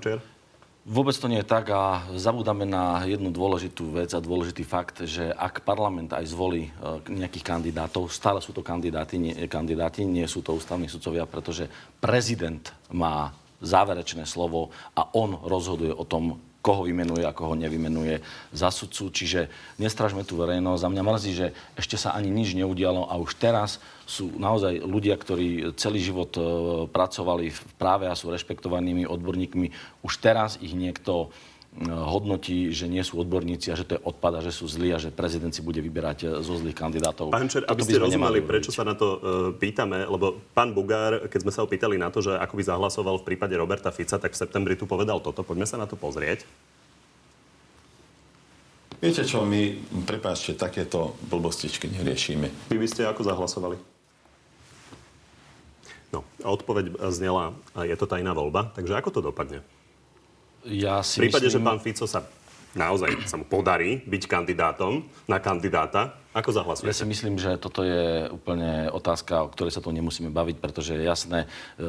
Vôbec 0.90 1.14
to 1.14 1.30
nie 1.30 1.38
je 1.38 1.46
tak 1.46 1.70
a 1.70 2.02
zabúdame 2.18 2.66
na 2.66 3.06
jednu 3.06 3.30
dôležitú 3.30 3.94
vec 3.94 4.10
a 4.10 4.18
dôležitý 4.18 4.66
fakt, 4.66 5.06
že 5.06 5.30
ak 5.30 5.62
parlament 5.62 6.10
aj 6.10 6.26
zvolí 6.26 6.66
e, 6.66 6.70
nejakých 7.06 7.46
kandidátov, 7.46 8.10
stále 8.10 8.42
sú 8.42 8.50
to 8.50 8.58
kandidáti, 8.58 9.14
nie, 9.22 9.38
kandidáti, 9.46 10.02
nie 10.02 10.26
sú 10.26 10.42
to 10.42 10.58
ústavní 10.58 10.90
sudcovia, 10.90 11.30
pretože 11.30 11.70
prezident 12.02 12.74
má 12.90 13.30
záverečné 13.62 14.26
slovo 14.26 14.74
a 14.98 15.06
on 15.14 15.38
rozhoduje 15.46 15.94
o 15.94 16.02
tom, 16.02 16.42
koho 16.60 16.84
vymenuje 16.84 17.24
a 17.24 17.32
koho 17.32 17.56
nevymenuje 17.56 18.20
za 18.52 18.68
sudcu. 18.68 19.08
Čiže 19.08 19.48
nestražme 19.80 20.24
tú 20.28 20.36
verejnosť. 20.36 20.82
A 20.84 20.92
mňa 20.92 21.02
mrzí, 21.04 21.32
že 21.32 21.46
ešte 21.76 21.96
sa 21.96 22.12
ani 22.12 22.28
nič 22.28 22.52
neudialo 22.52 23.08
a 23.08 23.16
už 23.16 23.36
teraz 23.40 23.80
sú 24.04 24.28
naozaj 24.36 24.84
ľudia, 24.84 25.16
ktorí 25.16 25.72
celý 25.80 26.04
život 26.04 26.34
e, 26.36 26.42
pracovali 26.90 27.48
v 27.48 27.60
práve 27.80 28.04
a 28.10 28.18
sú 28.18 28.28
rešpektovanými 28.28 29.08
odborníkmi. 29.08 29.72
Už 30.04 30.20
teraz 30.20 30.60
ich 30.60 30.76
niekto 30.76 31.32
hodnotí, 31.78 32.74
že 32.74 32.90
nie 32.90 33.00
sú 33.06 33.22
odborníci 33.22 33.70
a 33.70 33.78
že 33.78 33.86
to 33.86 33.94
je 33.94 34.02
odpad 34.02 34.42
a 34.42 34.44
že 34.44 34.50
sú 34.50 34.66
zlí 34.66 34.90
a 34.90 34.98
že 34.98 35.14
prezident 35.14 35.54
si 35.54 35.62
bude 35.62 35.78
vyberať 35.78 36.18
e, 36.26 36.26
zo 36.42 36.58
zlých 36.58 36.74
kandidátov. 36.74 37.30
Pán 37.30 37.46
Čer, 37.46 37.62
aby 37.62 37.86
ste 37.86 38.02
rozumeli, 38.02 38.42
prečo 38.42 38.74
sa 38.74 38.82
na 38.82 38.98
to 38.98 39.06
uh, 39.06 39.18
pýtame, 39.54 40.02
lebo 40.02 40.42
pán 40.50 40.74
Bugár, 40.74 41.30
keď 41.30 41.40
sme 41.46 41.52
sa 41.54 41.62
opýtali 41.62 41.94
na 41.94 42.10
to, 42.10 42.26
že 42.26 42.34
ako 42.34 42.58
by 42.58 42.62
zahlasoval 42.66 43.22
v 43.22 43.26
prípade 43.32 43.54
Roberta 43.54 43.94
Fica, 43.94 44.18
tak 44.18 44.34
v 44.34 44.40
septembri 44.42 44.74
tu 44.74 44.90
povedal 44.90 45.22
toto. 45.22 45.46
Poďme 45.46 45.64
sa 45.64 45.78
na 45.78 45.86
to 45.86 45.94
pozrieť. 45.94 46.42
Viete 48.98 49.24
čo, 49.24 49.46
my, 49.46 49.78
prepáčte, 50.04 50.58
takéto 50.58 51.16
blbostičky 51.30 51.88
neriešime. 51.88 52.50
Vy 52.68 52.76
by 52.76 52.88
ste 52.90 53.06
ako 53.08 53.24
zahlasovali? 53.24 53.76
No, 56.10 56.26
odpoveď 56.42 56.98
znela, 57.14 57.54
je 57.78 57.94
to 57.94 58.10
tajná 58.10 58.34
voľba, 58.34 58.74
takže 58.74 58.98
ako 58.98 59.08
to 59.14 59.20
dopadne? 59.22 59.62
Ja 60.68 61.00
si 61.00 61.20
v 61.20 61.28
prípade, 61.28 61.48
myslím... 61.48 61.62
že 61.62 61.68
pán 61.68 61.80
Fico 61.80 62.04
sa 62.04 62.20
naozaj 62.74 63.26
sa 63.26 63.34
mu 63.34 63.46
podarí 63.46 64.02
byť 64.06 64.22
kandidátom 64.30 65.02
na 65.26 65.42
kandidáta, 65.42 66.14
ako 66.30 66.54
zahlasujete? 66.54 66.94
Ja 66.94 67.00
si 67.02 67.10
myslím, 67.10 67.42
že 67.42 67.58
toto 67.58 67.82
je 67.82 68.30
úplne 68.30 68.86
otázka, 68.94 69.42
o 69.42 69.50
ktorej 69.50 69.74
sa 69.74 69.82
tu 69.82 69.90
nemusíme 69.90 70.30
baviť, 70.30 70.62
pretože 70.62 70.94
je 70.94 71.02
jasné, 71.02 71.50
e, 71.74 71.86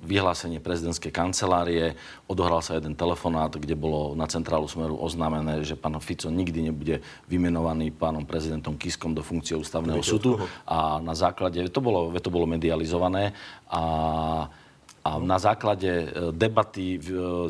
vyhlásenie 0.00 0.56
prezidentskej 0.56 1.12
kancelárie, 1.12 1.92
odohral 2.24 2.64
sa 2.64 2.80
jeden 2.80 2.96
telefonát, 2.96 3.52
kde 3.52 3.76
bolo 3.76 4.16
na 4.16 4.24
centrálu 4.24 4.64
Smeru 4.72 4.96
oznámené, 4.96 5.60
že 5.68 5.76
pán 5.76 6.00
Fico 6.00 6.32
nikdy 6.32 6.72
nebude 6.72 7.04
vymenovaný 7.28 7.92
pánom 7.92 8.24
prezidentom 8.24 8.80
Kiskom 8.80 9.12
do 9.12 9.20
funkcie 9.20 9.52
ústavného 9.52 10.00
súdu. 10.00 10.40
A 10.64 10.96
na 11.04 11.12
základe, 11.12 11.60
to 11.68 11.84
bolo, 11.84 12.08
to 12.16 12.32
bolo 12.32 12.48
medializované 12.48 13.36
a 13.68 14.48
a 15.02 15.18
na 15.18 15.34
základe 15.42 15.90
e, 15.90 16.06
debaty, 16.30 16.94
e, 16.94 16.98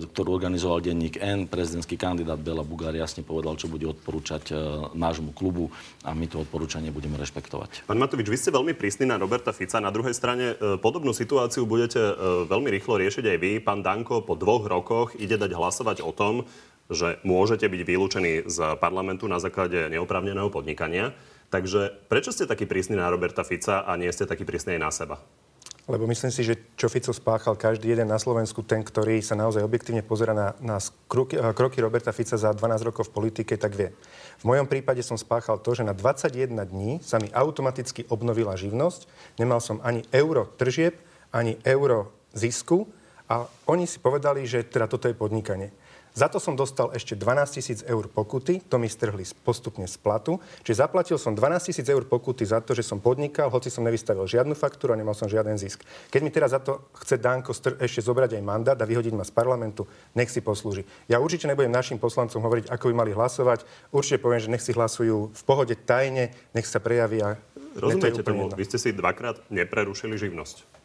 ktorú 0.09 0.41
organizoval 0.41 0.81
denník 0.81 1.21
N, 1.21 1.45
prezidentský 1.45 2.01
kandidát 2.01 2.41
Bela 2.41 2.65
Bugár 2.65 2.97
jasne 2.97 3.21
povedal, 3.21 3.61
čo 3.61 3.69
bude 3.69 3.85
odporúčať 3.85 4.45
e, 4.51 4.55
nášmu 4.97 5.37
klubu 5.37 5.69
a 6.01 6.17
my 6.17 6.25
to 6.33 6.41
odporúčanie 6.41 6.88
budeme 6.88 7.21
rešpektovať. 7.21 7.85
Pán 7.85 8.01
Matovič, 8.01 8.33
vy 8.33 8.41
ste 8.41 8.57
veľmi 8.57 8.73
prísni 8.73 9.05
na 9.05 9.21
Roberta 9.21 9.53
Fica. 9.53 9.85
Na 9.85 9.93
druhej 9.93 10.17
strane 10.17 10.57
podobnú 10.81 11.12
situáciu 11.12 11.69
budete 11.69 12.01
veľmi 12.49 12.73
rýchlo 12.73 12.97
riešiť 12.97 13.25
aj 13.29 13.38
vy. 13.38 13.53
Pán 13.61 13.85
Danko 13.85 14.25
po 14.25 14.33
dvoch 14.33 14.65
rokoch 14.65 15.12
ide 15.21 15.37
dať 15.37 15.53
hlasovať 15.53 16.01
o 16.01 16.11
tom, 16.17 16.49
že 16.88 17.21
môžete 17.21 17.69
byť 17.69 17.81
vylúčení 17.85 18.33
z 18.49 18.59
parlamentu 18.81 19.29
na 19.29 19.37
základe 19.37 19.93
neoprávneného 19.93 20.49
podnikania. 20.49 21.12
Takže 21.53 22.09
prečo 22.09 22.33
ste 22.33 22.49
taký 22.49 22.65
prísni 22.65 22.97
na 22.97 23.12
Roberta 23.12 23.45
Fica 23.45 23.85
a 23.85 23.93
nie 24.01 24.09
ste 24.09 24.25
taký 24.25 24.49
prísni 24.49 24.81
aj 24.81 24.81
na 24.81 24.91
seba? 24.91 25.17
Lebo 25.93 26.09
myslím 26.09 26.33
si, 26.33 26.41
že 26.41 26.57
čo 26.73 26.89
Fico 26.89 27.13
spáchal 27.13 27.53
každý 27.53 27.93
jeden 27.93 28.09
na 28.09 28.17
Slovensku, 28.17 28.65
ten, 28.65 28.81
ktorý 28.81 29.21
sa 29.21 29.37
naozaj 29.37 29.61
objektívne 29.61 30.01
pozera 30.01 30.33
na, 30.33 30.57
na 30.65 30.81
kroky, 31.05 31.37
eh, 31.37 31.53
kroky 31.53 31.85
Roberta 31.85 32.17
Fica 32.17 32.41
za 32.41 32.49
12 32.49 32.89
rokov 32.89 33.13
v 33.13 33.21
politike, 33.21 33.61
tak 33.61 33.77
vie. 33.77 33.93
V 34.41 34.45
mojom 34.49 34.65
prípade 34.65 35.05
som 35.05 35.21
spáchal 35.21 35.61
to, 35.61 35.77
že 35.77 35.85
na 35.85 35.93
21 35.93 36.65
dní 36.65 37.05
sa 37.05 37.21
mi 37.21 37.29
automaticky 37.29 38.09
obnovila 38.09 38.57
živnosť. 38.57 39.05
Nemal 39.37 39.61
som 39.61 39.85
ani 39.85 40.01
euro 40.17 40.49
tržieb, 40.57 40.97
ani 41.29 41.61
euro 41.61 42.09
zisku 42.33 42.89
a 43.29 43.45
oni 43.69 43.85
si 43.85 44.01
povedali, 44.01 44.49
že 44.49 44.65
teda 44.65 44.89
toto 44.89 45.13
je 45.13 45.17
podnikanie. 45.17 45.77
Za 46.12 46.29
to 46.29 46.37
som 46.37 46.53
dostal 46.53 46.92
ešte 46.92 47.16
12 47.16 47.57
tisíc 47.57 47.81
eur 47.88 48.05
pokuty, 48.05 48.61
to 48.68 48.77
mi 48.77 48.85
strhli 48.85 49.25
postupne 49.40 49.88
z 49.88 49.96
platu. 49.96 50.44
Čiže 50.61 50.85
zaplatil 50.85 51.16
som 51.16 51.33
12 51.33 51.72
tisíc 51.72 51.88
eur 51.88 52.05
pokuty 52.05 52.44
za 52.44 52.61
to, 52.61 52.77
že 52.77 52.85
som 52.85 53.01
podnikal, 53.01 53.48
hoci 53.48 53.72
som 53.72 53.81
nevystavil 53.81 54.29
žiadnu 54.29 54.53
faktúru 54.53 54.92
a 54.92 55.01
nemal 55.01 55.16
som 55.16 55.25
žiaden 55.25 55.57
zisk. 55.57 55.81
Keď 56.12 56.20
mi 56.20 56.29
teraz 56.29 56.53
za 56.53 56.61
to 56.61 56.85
chce 57.01 57.16
Danko 57.16 57.57
str- 57.57 57.81
ešte 57.81 58.05
zobrať 58.05 58.37
aj 58.37 58.44
mandát 58.44 58.77
a 58.77 58.85
vyhodiť 58.85 59.16
ma 59.16 59.25
z 59.25 59.33
parlamentu, 59.33 59.88
nech 60.12 60.29
si 60.29 60.44
poslúži. 60.44 60.85
Ja 61.09 61.16
určite 61.16 61.48
nebudem 61.48 61.72
našim 61.72 61.96
poslancom 61.96 62.44
hovoriť, 62.44 62.68
ako 62.68 62.92
by 62.92 62.94
mali 63.09 63.16
hlasovať. 63.16 63.64
Určite 63.88 64.20
poviem, 64.20 64.44
že 64.44 64.53
nech 64.53 64.61
si 64.61 64.77
hlasujú 64.77 65.33
v 65.33 65.42
pohode 65.48 65.72
tajne, 65.72 66.37
nech 66.53 66.68
sa 66.68 66.77
prejavia. 66.77 67.40
Rozumiete 67.72 68.20
tomu? 68.20 68.53
Vy 68.53 68.68
ste 68.68 68.77
si 68.77 68.92
dvakrát 68.92 69.40
neprerušili 69.48 70.20
živnosť. 70.20 70.82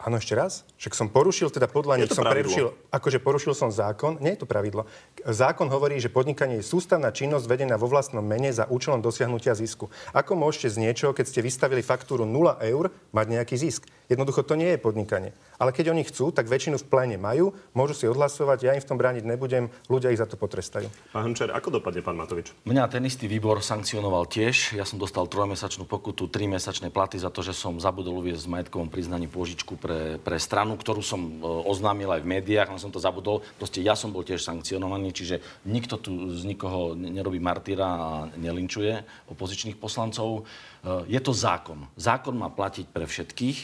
Áno, 0.00 0.18
ešte 0.18 0.34
raz? 0.34 0.66
Však 0.76 0.92
som 0.92 1.08
porušil, 1.08 1.48
teda 1.48 1.70
podľa 1.70 2.02
nich 2.02 2.12
som 2.12 2.26
prerušil, 2.26 2.74
akože 2.92 3.22
porušil 3.22 3.54
som 3.56 3.70
zákon. 3.70 4.18
Nie 4.18 4.34
je 4.36 4.42
to 4.42 4.48
pravidlo. 4.50 4.84
Zákon 5.24 5.70
hovorí, 5.70 5.96
že 6.02 6.12
podnikanie 6.12 6.60
je 6.60 6.66
sústavná 6.66 7.14
činnosť 7.14 7.46
vedená 7.46 7.80
vo 7.80 7.88
vlastnom 7.88 8.20
mene 8.20 8.52
za 8.52 8.68
účelom 8.68 9.00
dosiahnutia 9.00 9.56
zisku. 9.56 9.88
Ako 10.12 10.36
môžete 10.36 10.74
z 10.74 10.76
niečoho, 10.84 11.16
keď 11.16 11.30
ste 11.30 11.40
vystavili 11.40 11.80
faktúru 11.80 12.26
0 12.26 12.60
eur, 12.60 12.92
mať 13.14 13.26
nejaký 13.32 13.54
zisk? 13.56 13.86
Jednoducho 14.04 14.44
to 14.44 14.58
nie 14.58 14.76
je 14.76 14.78
podnikanie. 14.82 15.32
Ale 15.56 15.72
keď 15.72 15.96
oni 15.96 16.04
chcú, 16.04 16.28
tak 16.28 16.44
väčšinu 16.44 16.76
v 16.76 16.84
pléne 16.84 17.16
majú, 17.16 17.56
môžu 17.72 17.96
si 17.96 18.04
odhlasovať, 18.04 18.58
ja 18.60 18.72
im 18.76 18.82
v 18.84 18.88
tom 18.90 19.00
brániť 19.00 19.24
nebudem, 19.24 19.72
ľudia 19.88 20.12
ich 20.12 20.20
za 20.20 20.28
to 20.28 20.36
potrestajú. 20.36 20.92
Pán 21.16 21.24
Hančer, 21.24 21.48
ako 21.48 21.80
dopadne 21.80 22.04
pán 22.04 22.18
Matovič? 22.18 22.52
Mňa 22.68 22.84
ten 22.92 23.00
istý 23.08 23.24
výbor 23.24 23.64
sankcionoval 23.64 24.28
tiež. 24.28 24.76
Ja 24.76 24.84
som 24.84 25.00
dostal 25.00 25.24
trojmesačnú 25.24 25.88
pokutu, 25.88 26.28
tri 26.28 26.44
mesačné 26.44 26.92
platy 26.92 27.16
za 27.16 27.32
to, 27.32 27.40
že 27.40 27.56
som 27.56 27.80
zabudol 27.80 28.20
uviezť 28.20 28.44
v 28.44 28.52
majetkovom 28.60 28.92
priznaní 28.92 29.24
pôžičku 29.24 29.80
pre, 29.80 29.93
pre 30.20 30.38
stranu, 30.38 30.76
ktorú 30.76 31.02
som 31.02 31.20
e, 31.20 31.32
oznámil 31.44 32.10
aj 32.12 32.22
v 32.22 32.30
médiách, 32.38 32.70
len 32.70 32.80
som 32.82 32.92
to 32.92 33.02
zabudol. 33.02 33.42
Proste 33.56 33.80
ja 33.80 33.96
som 33.96 34.12
bol 34.12 34.22
tiež 34.22 34.44
sankcionovaný, 34.44 35.10
čiže 35.10 35.40
nikto 35.64 35.98
tu 35.98 36.12
z 36.34 36.44
nikoho 36.46 36.94
nerobí 36.94 37.40
martýra 37.40 37.88
a 37.88 38.10
nelinčuje 38.36 39.26
opozičných 39.32 39.80
poslancov. 39.80 40.44
E, 40.84 41.10
Je 41.10 41.20
to 41.20 41.32
zákon. 41.32 41.88
Zákon 41.96 42.36
má 42.36 42.52
platiť 42.52 42.86
pre 42.92 43.08
všetkých 43.08 43.58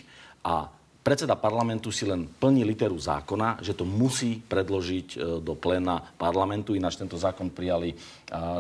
a 0.44 0.72
predseda 1.10 1.34
parlamentu 1.34 1.90
si 1.90 2.06
len 2.06 2.22
plní 2.22 2.62
literu 2.62 2.94
zákona, 2.94 3.58
že 3.66 3.74
to 3.74 3.82
musí 3.82 4.38
predložiť 4.46 5.08
e, 5.18 5.42
do 5.42 5.58
pléna 5.58 5.98
parlamentu. 5.98 6.78
Ináč 6.78 7.02
tento 7.02 7.18
zákon 7.18 7.50
prijali, 7.50 7.98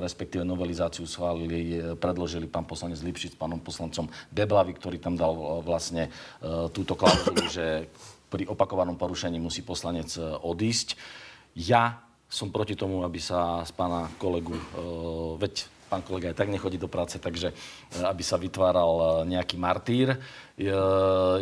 respektíve 0.02 0.42
novelizáciu 0.42 1.06
schválili, 1.06 1.78
e, 1.78 1.94
predložili 1.94 2.50
pán 2.50 2.66
poslanec 2.66 2.98
Lipšic 3.06 3.38
s 3.38 3.40
pánom 3.40 3.62
poslancom 3.62 4.10
Deblavy, 4.34 4.74
ktorý 4.82 4.98
tam 4.98 5.14
dal 5.14 5.30
e, 5.30 5.42
vlastne 5.62 6.10
túto 6.74 6.98
klauzulu, 6.98 7.46
že 7.46 7.86
pri 8.26 8.50
opakovanom 8.50 8.98
porušení 8.98 9.38
musí 9.38 9.62
poslanec 9.62 10.10
odísť. 10.42 10.98
Ja 11.54 12.02
som 12.26 12.50
proti 12.50 12.74
tomu, 12.74 13.06
aby 13.06 13.22
sa 13.22 13.62
z 13.62 13.70
pána 13.78 14.10
kolegu, 14.18 14.58
veď 15.38 15.70
pán 15.90 16.06
kolega 16.06 16.30
aj 16.30 16.38
tak 16.38 16.54
nechodí 16.54 16.78
do 16.78 16.86
práce, 16.86 17.18
takže 17.18 17.50
e, 17.50 17.54
aby 18.06 18.22
sa 18.22 18.38
vytváral 18.38 19.26
e, 19.26 19.34
nejaký 19.34 19.58
martýr. 19.58 20.14
Je, 20.54 20.70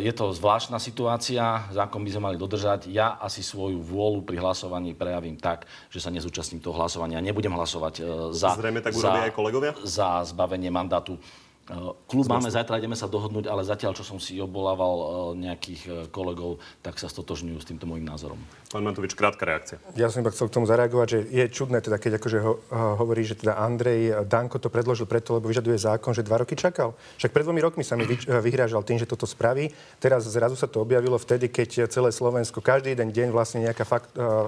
je 0.01 0.13
to 0.15 0.33
zvláštna 0.33 0.81
situácia, 0.81 1.69
zákon 1.69 2.01
by 2.01 2.09
sme 2.09 2.25
mali 2.33 2.37
dodržať. 2.41 2.89
Ja 2.89 3.21
asi 3.21 3.45
svoju 3.45 3.77
vôľu 3.77 4.25
pri 4.25 4.41
hlasovaní 4.41 4.97
prejavím 4.97 5.37
tak, 5.37 5.69
že 5.93 6.01
sa 6.01 6.09
nezúčastním 6.09 6.63
toho 6.63 6.73
hlasovania. 6.73 7.21
Nebudem 7.21 7.53
hlasovať 7.53 7.93
e, 8.01 8.03
za, 8.33 8.57
Zrejme 8.57 8.81
tak 8.81 8.97
za, 8.97 9.29
aj 9.29 9.35
kolegovia? 9.37 9.71
za 9.85 10.25
zbavenie 10.25 10.73
mandátu. 10.73 11.21
E, 11.69 11.93
Klub 12.09 12.25
máme 12.25 12.49
zajtra, 12.49 12.81
ideme 12.81 12.97
sa 12.97 13.05
dohodnúť, 13.05 13.45
ale 13.45 13.61
zatiaľ, 13.61 13.93
čo 13.93 14.01
som 14.01 14.17
si 14.17 14.41
obvolával 14.41 14.95
e, 14.97 15.05
nejakých 15.45 15.81
e, 15.85 15.89
kolegov, 16.09 16.57
tak 16.81 16.97
sa 16.97 17.05
stotožňujú 17.05 17.57
s 17.61 17.69
týmto 17.69 17.85
môjim 17.85 18.01
názorom. 18.01 18.41
Pán 18.73 18.81
Matovič, 18.81 19.13
krátka 19.13 19.45
reakcia. 19.45 19.77
Ja 19.93 20.09
som 20.09 20.25
iba 20.25 20.33
chcel 20.33 20.49
k 20.49 20.55
tomu 20.57 20.65
zareagovať, 20.65 21.07
že 21.09 21.19
je 21.29 21.45
čudné, 21.49 21.81
teda, 21.81 22.01
keď 22.01 22.21
akože 22.21 22.37
ho, 22.41 22.53
ho, 22.69 22.89
hovorí, 23.01 23.21
že 23.25 23.37
teda 23.37 23.57
Andrej 23.57 24.25
Danko 24.25 24.57
to 24.57 24.73
predložil 24.73 25.05
preto, 25.05 25.37
lebo 25.37 25.49
vyžaduje 25.49 25.77
zákon, 25.77 26.13
že 26.13 26.25
dva 26.25 26.41
roky 26.41 26.57
čakal. 26.57 26.93
Však 27.17 27.33
pred 27.33 27.45
dvomi 27.45 27.61
rokmi 27.61 27.81
sa 27.85 27.97
mi 27.97 28.05
vy, 28.05 28.17
vyhrážal 28.45 28.85
tým, 28.85 29.01
že 29.01 29.09
toto 29.09 29.25
spraví. 29.25 29.73
Teraz 29.97 30.25
zrazu 30.29 30.53
sa 30.53 30.69
to 30.69 30.85
objavilo 30.85 31.17
vtedy, 31.17 31.49
keď 31.49 31.89
celé 31.89 32.13
Slovensko 32.13 32.61
každý 32.61 32.93
jeden 32.93 33.09
deň 33.09 33.33
vlastne 33.33 33.65
nejaká 33.65 33.85
fak, 33.89 34.03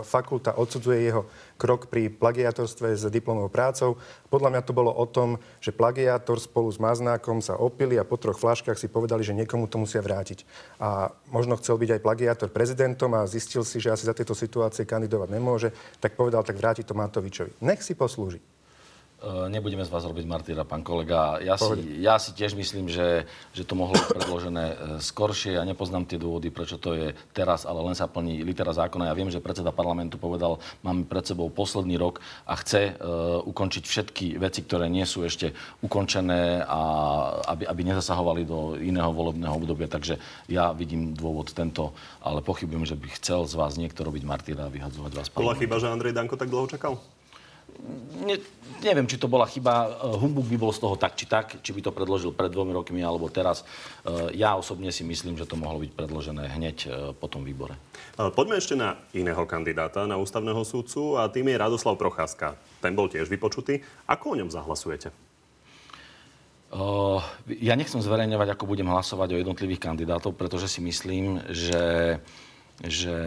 fakulta 0.05 0.53
odsudzuje 0.53 1.01
jeho 1.01 1.25
krok 1.61 1.93
pri 1.93 2.09
plagiátorstve 2.09 2.97
s 2.97 3.05
diplomovou 3.13 3.53
prácou. 3.53 4.01
Podľa 4.33 4.49
mňa 4.57 4.61
to 4.65 4.73
bolo 4.73 4.89
o 4.89 5.05
tom, 5.05 5.37
že 5.61 5.69
plagiátor 5.69 6.41
spolu 6.41 6.73
s 6.73 6.81
Maznákom 6.81 7.37
sa 7.45 7.61
opili 7.61 8.01
a 8.01 8.07
po 8.07 8.17
troch 8.17 8.41
flaškách 8.41 8.81
si 8.81 8.89
povedali, 8.89 9.21
že 9.21 9.37
niekomu 9.37 9.69
to 9.69 9.77
musia 9.77 10.01
vrátiť. 10.01 10.41
A 10.81 11.13
možno 11.29 11.61
chcel 11.61 11.77
byť 11.77 12.01
aj 12.01 12.01
plagiátor 12.01 12.49
prezidentom 12.49 13.13
a 13.13 13.29
zistil 13.29 13.61
si, 13.61 13.77
že 13.77 13.93
asi 13.93 14.09
za 14.09 14.17
tieto 14.17 14.33
situácie 14.33 14.89
kandidovať 14.89 15.29
nemôže, 15.29 15.69
tak 16.01 16.17
povedal, 16.17 16.41
tak 16.41 16.57
vráti 16.57 16.81
to 16.81 16.97
Matovičovi. 16.97 17.61
Nech 17.61 17.85
si 17.85 17.93
poslúži. 17.93 18.41
E, 19.21 19.49
Nebudeme 19.53 19.85
z 19.85 19.93
vás 19.93 20.01
robiť 20.01 20.25
martýra, 20.25 20.65
pán 20.65 20.81
kolega. 20.81 21.37
Ja 21.45 21.53
si, 21.53 22.01
ja 22.01 22.17
si 22.17 22.33
tiež 22.33 22.57
myslím, 22.57 22.89
že, 22.89 23.29
že 23.53 23.61
to 23.61 23.77
mohlo 23.77 23.93
byť 23.93 24.09
predložené 24.17 24.65
e, 24.65 24.75
skoršie. 24.97 25.61
Ja 25.61 25.63
nepoznám 25.63 26.09
tie 26.09 26.17
dôvody, 26.17 26.49
prečo 26.49 26.81
to 26.81 26.97
je 26.97 27.13
teraz, 27.29 27.69
ale 27.69 27.85
len 27.85 27.93
sa 27.93 28.09
plní 28.09 28.41
litera 28.41 28.73
zákona. 28.73 29.13
Ja 29.13 29.17
viem, 29.17 29.29
že 29.29 29.37
predseda 29.37 29.69
parlamentu 29.69 30.17
povedal, 30.17 30.57
máme 30.81 31.05
pred 31.05 31.21
sebou 31.21 31.53
posledný 31.53 32.01
rok 32.01 32.17
a 32.49 32.57
chce 32.57 32.97
uh, 32.97 33.45
ukončiť 33.45 33.83
všetky 33.85 34.25
veci, 34.41 34.65
ktoré 34.65 34.89
nie 34.89 35.05
sú 35.05 35.21
ešte 35.21 35.53
ukončené 35.85 36.65
a 36.65 36.79
aby, 37.53 37.69
aby 37.69 37.81
nezasahovali 37.93 38.41
do 38.47 38.73
iného 38.81 39.13
volebného 39.13 39.53
obdobia. 39.53 39.85
Takže 39.85 40.17
ja 40.49 40.73
vidím 40.73 41.13
dôvod 41.13 41.53
tento, 41.53 41.93
ale 42.25 42.41
pochybujem, 42.41 42.89
že 42.89 42.97
by 42.97 43.07
chcel 43.21 43.45
z 43.45 43.53
vás 43.53 43.77
niekto 43.77 44.01
robiť 44.01 44.23
martýra 44.25 44.65
a 44.65 44.73
vyhadzovať 44.73 45.11
vás. 45.13 45.27
Bola 45.29 45.57
chyba, 45.57 45.77
že 45.77 45.91
Andrej 45.91 46.17
Danko 46.17 46.35
tak 46.39 46.49
dlho 46.49 46.65
čakal? 46.65 46.97
Ne, 48.21 48.37
neviem, 48.85 49.09
či 49.09 49.17
to 49.17 49.25
bola 49.25 49.49
chyba. 49.49 49.89
Eh, 49.89 50.17
Humbug 50.21 50.45
by 50.45 50.57
bol 50.57 50.73
z 50.73 50.81
toho 50.81 50.95
tak, 50.97 51.17
či 51.17 51.25
tak, 51.25 51.61
či 51.65 51.73
by 51.73 51.81
to 51.81 51.91
predložil 51.93 52.33
pred 52.33 52.53
dvomi 52.53 52.73
rokmi 52.73 53.01
alebo 53.01 53.29
teraz. 53.33 53.65
Eh, 54.05 54.37
Ja 54.37 54.57
osobne 54.57 54.93
si 54.93 55.01
myslím, 55.01 55.37
že 55.37 55.49
to 55.49 55.57
mohlo 55.57 55.81
byť 55.81 55.91
predložené 55.97 56.45
hneď 56.53 56.77
eh, 56.85 56.91
po 57.17 57.25
tom 57.25 57.41
výbore. 57.45 57.77
Poďme 58.17 58.61
ešte 58.61 58.77
na 58.77 59.01
iného 59.17 59.41
kandidáta 59.49 60.05
na 60.05 60.19
ústavného 60.21 60.61
súdcu 60.61 61.17
a 61.17 61.25
tým 61.31 61.49
je 61.49 61.57
Radoslav 61.57 61.97
Procházka. 61.97 62.53
Ten 62.77 62.93
bol 62.93 63.09
tiež 63.09 63.25
vypočutý. 63.25 63.81
Ako 64.05 64.35
o 64.35 64.37
ňom 64.37 64.53
zahlasujete? 64.53 65.09
Uh, 66.71 67.19
ja 67.51 67.75
nechcem 67.75 67.99
zverejňovať, 67.99 68.55
ako 68.55 68.63
budem 68.63 68.87
hlasovať 68.87 69.35
o 69.35 69.39
jednotlivých 69.43 69.91
kandidátov, 69.91 70.39
pretože 70.39 70.71
si 70.71 70.79
myslím, 70.79 71.43
že, 71.51 72.15
že 72.79 73.17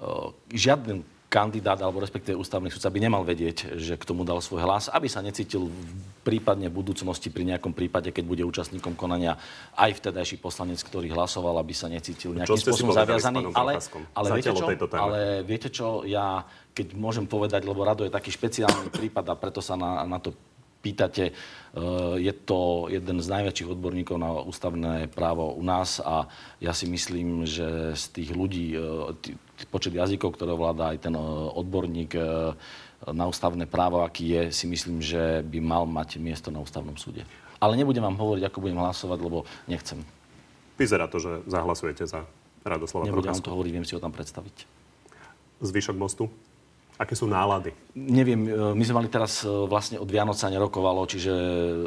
uh, 0.00 0.32
žiaden 0.48 1.04
kandidát 1.28 1.76
alebo 1.84 2.00
respektíve 2.00 2.40
ústavný 2.40 2.72
sudca 2.72 2.88
by 2.88 2.98
nemal 3.04 3.20
vedieť, 3.20 3.76
že 3.76 4.00
k 4.00 4.04
tomu 4.08 4.24
dal 4.24 4.40
svoj 4.40 4.64
hlas, 4.64 4.88
aby 4.88 5.12
sa 5.12 5.20
necítil 5.20 5.68
v- 5.68 5.72
prípadne 6.24 6.72
v 6.72 6.80
budúcnosti 6.80 7.28
pri 7.28 7.44
nejakom 7.44 7.76
prípade, 7.76 8.08
keď 8.08 8.24
bude 8.24 8.42
účastníkom 8.48 8.96
konania 8.96 9.36
aj 9.76 10.00
vtedajší 10.00 10.40
poslanec, 10.40 10.80
ktorý 10.80 11.12
hlasoval, 11.12 11.60
aby 11.60 11.76
sa 11.76 11.92
necítil 11.92 12.32
nejakým 12.32 12.56
ste 12.56 12.64
si 12.64 12.68
spôsobom 12.72 12.96
zaviazaný. 12.96 13.52
Ale, 13.52 13.76
ale, 14.16 14.26
viete 14.40 14.52
čo? 14.56 14.66
ale 14.96 15.20
viete 15.44 15.68
čo, 15.68 15.88
ja 16.08 16.48
keď 16.72 16.96
môžem 16.96 17.28
povedať, 17.28 17.68
lebo 17.68 17.84
Rado 17.84 18.08
je 18.08 18.12
taký 18.12 18.32
špeciálny 18.32 18.88
prípad 18.88 19.28
a 19.28 19.34
preto 19.36 19.60
sa 19.60 19.76
na, 19.76 20.08
na 20.08 20.16
to 20.16 20.32
pýtate, 20.80 21.34
eh, 21.34 22.14
je 22.16 22.32
to 22.32 22.88
jeden 22.88 23.20
z 23.20 23.28
najväčších 23.28 23.68
odborníkov 23.68 24.16
na 24.16 24.30
ústavné 24.46 25.10
právo 25.12 25.52
u 25.52 25.60
nás 25.60 26.00
a 26.00 26.30
ja 26.62 26.72
si 26.72 26.88
myslím, 26.88 27.44
že 27.44 27.92
z 27.98 28.04
tých 28.16 28.30
ľudí, 28.32 28.78
t- 29.20 29.36
počet 29.66 29.90
jazykov, 29.90 30.38
ktoré 30.38 30.54
vláda 30.54 30.94
aj 30.94 31.10
ten 31.10 31.14
eh, 31.18 31.22
odborník 31.58 32.14
eh, 32.14 32.54
na 33.10 33.24
ústavné 33.26 33.66
právo, 33.66 34.02
aký 34.02 34.24
je, 34.26 34.42
si 34.54 34.66
myslím, 34.70 35.02
že 35.02 35.42
by 35.46 35.58
mal 35.58 35.86
mať 35.86 36.18
miesto 36.18 36.50
na 36.50 36.62
ústavnom 36.62 36.94
súde. 36.98 37.26
Ale 37.58 37.74
nebudem 37.74 38.02
vám 38.02 38.18
hovoriť, 38.18 38.46
ako 38.46 38.62
budem 38.62 38.78
hlasovať, 38.78 39.18
lebo 39.18 39.38
nechcem. 39.66 40.02
Vyzerá 40.78 41.10
to, 41.10 41.18
že 41.18 41.42
zahlasujete 41.50 42.06
za 42.06 42.22
Radoslava 42.62 43.06
Nebudem 43.06 43.34
vám 43.34 43.38
Procházku. 43.38 43.46
to 43.50 43.54
hovoriť, 43.54 43.72
viem 43.74 43.86
si 43.86 43.94
ho 43.94 44.02
tam 44.02 44.14
predstaviť. 44.14 44.56
Zvyšok 45.58 45.96
mostu? 45.98 46.30
Aké 46.98 47.14
sú 47.14 47.30
nálady? 47.30 47.70
Neviem, 47.94 48.50
e, 48.50 48.74
my 48.74 48.82
sme 48.82 48.98
mali 48.98 49.06
teraz 49.06 49.46
e, 49.46 49.48
vlastne 49.70 50.02
od 50.02 50.10
Vianoc 50.10 50.34
sa 50.34 50.50
nerokovalo, 50.50 51.06
čiže 51.06 51.30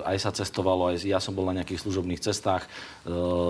aj 0.08 0.18
sa 0.24 0.32
cestovalo, 0.32 0.88
aj 0.88 1.04
ja 1.04 1.20
som 1.20 1.36
bol 1.36 1.44
na 1.52 1.60
nejakých 1.60 1.84
služobných 1.84 2.24
cestách. 2.24 2.64
E, 2.64 2.70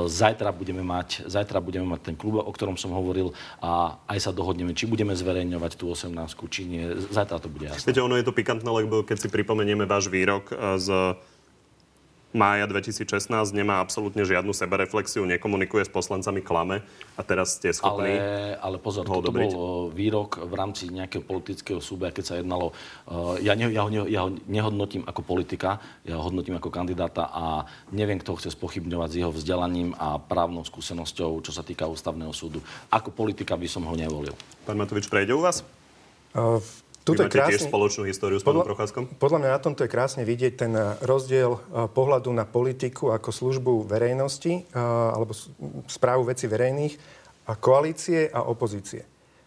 Zajtra 0.10 0.50
budeme 0.58 0.82
mať, 0.82 1.30
zajtra 1.30 1.62
budeme 1.62 1.86
mať 1.86 2.02
ten 2.02 2.15
klub, 2.17 2.41
o 2.41 2.50
ktorom 2.50 2.82
som 2.82 2.97
hovoril 2.97 3.38
a 3.62 4.02
aj 4.10 4.19
sa 4.26 4.32
dohodneme, 4.34 4.74
či 4.74 4.89
budeme 4.89 5.13
zverejňovať 5.13 5.78
tú 5.78 5.93
18 5.93 6.34
či 6.50 6.65
nie. 6.65 6.82
Zajtra 7.13 7.38
to 7.38 7.54
bude 7.54 7.69
jasné. 7.69 7.93
Viete, 7.93 8.02
ono 8.02 8.17
je 8.17 8.26
to 8.26 8.34
pikantné, 8.34 8.65
lebo 8.65 9.06
keď 9.06 9.21
si 9.21 9.30
pripomenieme 9.30 9.86
váš 9.86 10.10
výrok 10.10 10.50
z 10.82 11.13
mája 12.32 12.63
2016, 12.67 13.32
nemá 13.52 13.84
absolútne 13.84 14.24
žiadnu 14.24 14.56
sebereflexiu, 14.56 15.28
nekomunikuje 15.28 15.84
s 15.84 15.91
poslancami 15.91 16.39
klame 16.39 16.80
a 17.15 17.22
teraz 17.24 17.60
ste 17.60 17.72
schopní... 17.76 18.15
Ale, 18.17 18.56
ale 18.60 18.78
pozor, 18.80 19.04
ho 19.08 19.20
toto 19.20 19.32
odobriť. 19.32 19.52
bol 19.52 19.91
výrok 19.91 20.39
v 20.39 20.54
rámci 20.56 20.88
nejakého 20.91 21.24
politického 21.24 21.84
súboja, 21.84 22.15
keď 22.15 22.26
sa 22.26 22.36
jednalo... 22.39 22.72
Ja, 23.44 23.54
ne, 23.56 23.67
ja, 23.72 23.84
ho, 23.84 23.91
ne- 23.91 24.10
ja 24.10 24.28
ho 24.28 24.30
nehodnotím 24.48 25.04
ako 25.04 25.22
politika, 25.24 25.84
ja 26.08 26.15
ho 26.20 26.24
hodnotím 26.24 26.56
ako 26.56 26.72
kandidáta 26.72 27.28
a 27.32 27.67
neviem, 27.91 28.20
kto 28.20 28.36
ho 28.36 28.39
chce 28.39 28.56
spochybňovať 28.56 29.10
s 29.12 29.20
jeho 29.20 29.32
vzdelaním 29.32 29.91
a 30.00 30.15
právnou 30.17 30.63
skúsenosťou, 30.63 31.44
čo 31.44 31.52
sa 31.52 31.62
týka 31.62 31.88
ústavného 31.88 32.32
súdu. 32.32 32.63
Ako 32.89 33.12
politika 33.12 33.60
by 33.60 33.67
som 33.67 33.84
ho 33.84 33.94
nevolil. 33.94 34.34
Pán 34.63 34.80
Matovič, 34.80 35.12
prejde 35.12 35.36
u 35.36 35.44
vás? 35.44 35.67
Uh, 36.32 36.63
Tuto 37.02 37.26
Vy 37.26 37.34
máte 37.34 37.38
krásne, 37.42 37.58
tiež 37.58 37.66
spoločnú 37.74 38.06
históriu 38.06 38.38
s 38.38 38.46
pánom 38.46 38.62
Procházkom? 38.62 39.10
Podľa 39.18 39.38
mňa 39.42 39.50
na 39.58 39.62
tomto 39.62 39.82
je 39.82 39.90
krásne 39.90 40.22
vidieť 40.22 40.54
ten 40.54 40.74
rozdiel 41.02 41.58
pohľadu 41.98 42.30
na 42.30 42.46
politiku 42.46 43.10
ako 43.10 43.34
službu 43.34 43.90
verejnosti 43.90 44.70
alebo 44.78 45.34
správu 45.90 46.30
veci 46.30 46.46
verejných 46.46 46.94
a 47.50 47.58
koalície 47.58 48.30
a 48.30 48.46
opozície. 48.46 49.02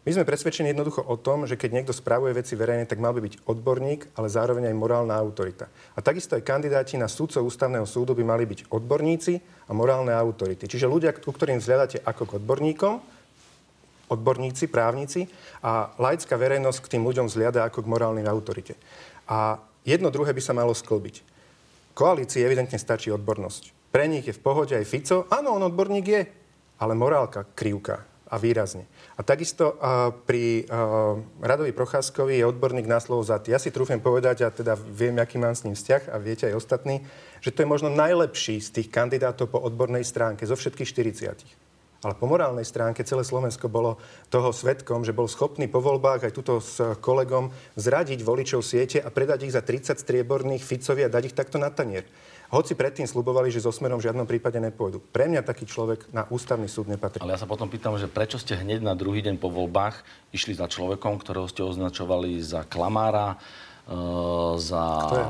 My 0.05 0.13
sme 0.13 0.29
presvedčení 0.29 0.77
jednoducho 0.77 1.01
o 1.01 1.17
tom, 1.17 1.49
že 1.49 1.57
keď 1.57 1.81
niekto 1.81 1.97
spravuje 1.97 2.37
veci 2.37 2.59
verejne, 2.59 2.85
tak 2.85 3.01
mal 3.01 3.17
by 3.17 3.25
byť 3.25 3.49
odborník, 3.49 4.13
ale 4.21 4.29
zároveň 4.29 4.69
aj 4.69 4.77
morálna 4.77 5.17
autorita. 5.17 5.71
A 5.97 6.05
takisto 6.05 6.37
aj 6.37 6.45
kandidáti 6.45 7.01
na 7.01 7.09
súdcov 7.09 7.41
ústavného 7.41 7.89
súdu 7.89 8.13
by 8.13 8.21
mali 8.21 8.45
byť 8.45 8.69
odborníci 8.69 9.41
a 9.65 9.73
morálne 9.73 10.13
autority. 10.13 10.69
Čiže 10.69 10.93
ľudia, 10.93 11.17
ku 11.17 11.33
ktorým 11.33 11.57
vzhľadáte 11.57 12.05
ako 12.05 12.23
k 12.29 12.37
odborníkom, 12.37 12.95
odborníci, 14.09 14.69
právnici 14.69 15.27
a 15.65 15.93
laická 15.97 16.37
verejnosť 16.37 16.79
k 16.85 16.91
tým 16.97 17.03
ľuďom 17.05 17.27
vzhľada 17.31 17.65
ako 17.69 17.85
k 17.85 17.91
morálnej 17.91 18.27
autorite. 18.29 18.77
A 19.29 19.61
jedno 19.85 20.13
druhé 20.13 20.33
by 20.37 20.43
sa 20.45 20.57
malo 20.57 20.77
sklbiť. 20.77 21.25
Koalícii 21.95 22.43
evidentne 22.43 22.77
stačí 22.77 23.09
odbornosť. 23.15 23.95
Pre 23.95 24.05
nich 24.11 24.27
je 24.27 24.35
v 24.35 24.43
pohode 24.43 24.75
aj 24.75 24.89
Fico. 24.91 25.31
Áno, 25.31 25.55
on 25.55 25.63
odborník 25.71 26.07
je, 26.11 26.23
ale 26.83 26.99
morálka 26.99 27.47
krivka 27.55 28.03
a 28.27 28.35
výrazne. 28.35 28.91
A 29.15 29.23
takisto 29.23 29.79
uh, 29.79 30.11
pri 30.11 30.67
uh, 30.67 31.23
Radovi 31.39 31.71
Procházkovi 31.71 32.43
je 32.43 32.51
odborník 32.51 32.91
na 32.91 32.99
slovo 32.99 33.23
za 33.23 33.39
Ja 33.47 33.63
si 33.63 33.71
trúfem 33.71 34.03
povedať, 34.03 34.43
a 34.43 34.51
teda 34.51 34.75
viem, 34.75 35.15
aký 35.23 35.39
mám 35.39 35.55
s 35.55 35.63
ním 35.63 35.79
vzťah 35.79 36.11
a 36.11 36.19
viete 36.19 36.51
aj 36.51 36.59
ostatní, 36.59 37.07
že 37.39 37.55
to 37.55 37.63
je 37.63 37.71
možno 37.71 37.95
najlepší 37.95 38.59
z 38.59 38.83
tých 38.83 38.89
kandidátov 38.91 39.55
po 39.55 39.63
odbornej 39.63 40.03
stránke 40.03 40.43
zo 40.43 40.59
všetkých 40.59 40.91
40. 41.47 41.64
Ale 42.05 42.21
po 42.21 42.29
morálnej 42.29 42.69
stránke 42.69 43.01
celé 43.01 43.25
Slovensko 43.25 43.73
bolo 43.73 43.97
toho 44.29 44.53
svetkom, 44.53 45.03
že 45.09 45.17
bol 45.17 45.25
schopný 45.25 45.65
po 45.65 45.81
voľbách 45.81 46.29
aj 46.29 46.33
tuto 46.37 46.61
s 46.61 46.77
kolegom 47.01 47.49
zradiť 47.81 48.21
voličov 48.21 48.61
siete 48.61 49.01
a 49.01 49.09
predať 49.09 49.49
ich 49.49 49.57
za 49.57 49.65
30 49.65 49.97
strieborných 49.97 50.61
Ficovi 50.61 51.03
a 51.03 51.09
dať 51.09 51.33
ich 51.33 51.37
takto 51.37 51.57
na 51.57 51.73
tanier. 51.73 52.05
Hoci 52.53 52.77
predtým 52.77 53.09
slubovali, 53.09 53.49
že 53.49 53.65
so 53.65 53.73
smerom 53.73 53.99
v 53.99 54.07
žiadnom 54.13 54.29
prípade 54.29 54.61
nepôjdu. 54.61 55.01
Pre 55.01 55.27
mňa 55.27 55.43
taký 55.43 55.65
človek 55.65 56.13
na 56.13 56.29
ústavný 56.29 56.69
súd 56.69 56.93
nepatrí. 56.93 57.25
Ale 57.25 57.35
ja 57.35 57.41
sa 57.41 57.49
potom 57.49 57.67
pýtam, 57.67 57.97
že 57.97 58.07
prečo 58.07 58.37
ste 58.37 58.55
hneď 58.55 58.85
na 58.85 58.93
druhý 58.93 59.25
deň 59.25 59.41
po 59.41 59.49
voľbách 59.49 60.05
išli 60.31 60.55
za 60.55 60.69
človekom, 60.69 61.19
ktorého 61.19 61.49
ste 61.49 61.65
označovali 61.65 62.39
za 62.45 62.69
klamára, 62.69 63.41
uh, 63.89 64.55
za... 64.61 64.85
Kto 65.09 65.17
je? 65.17 65.27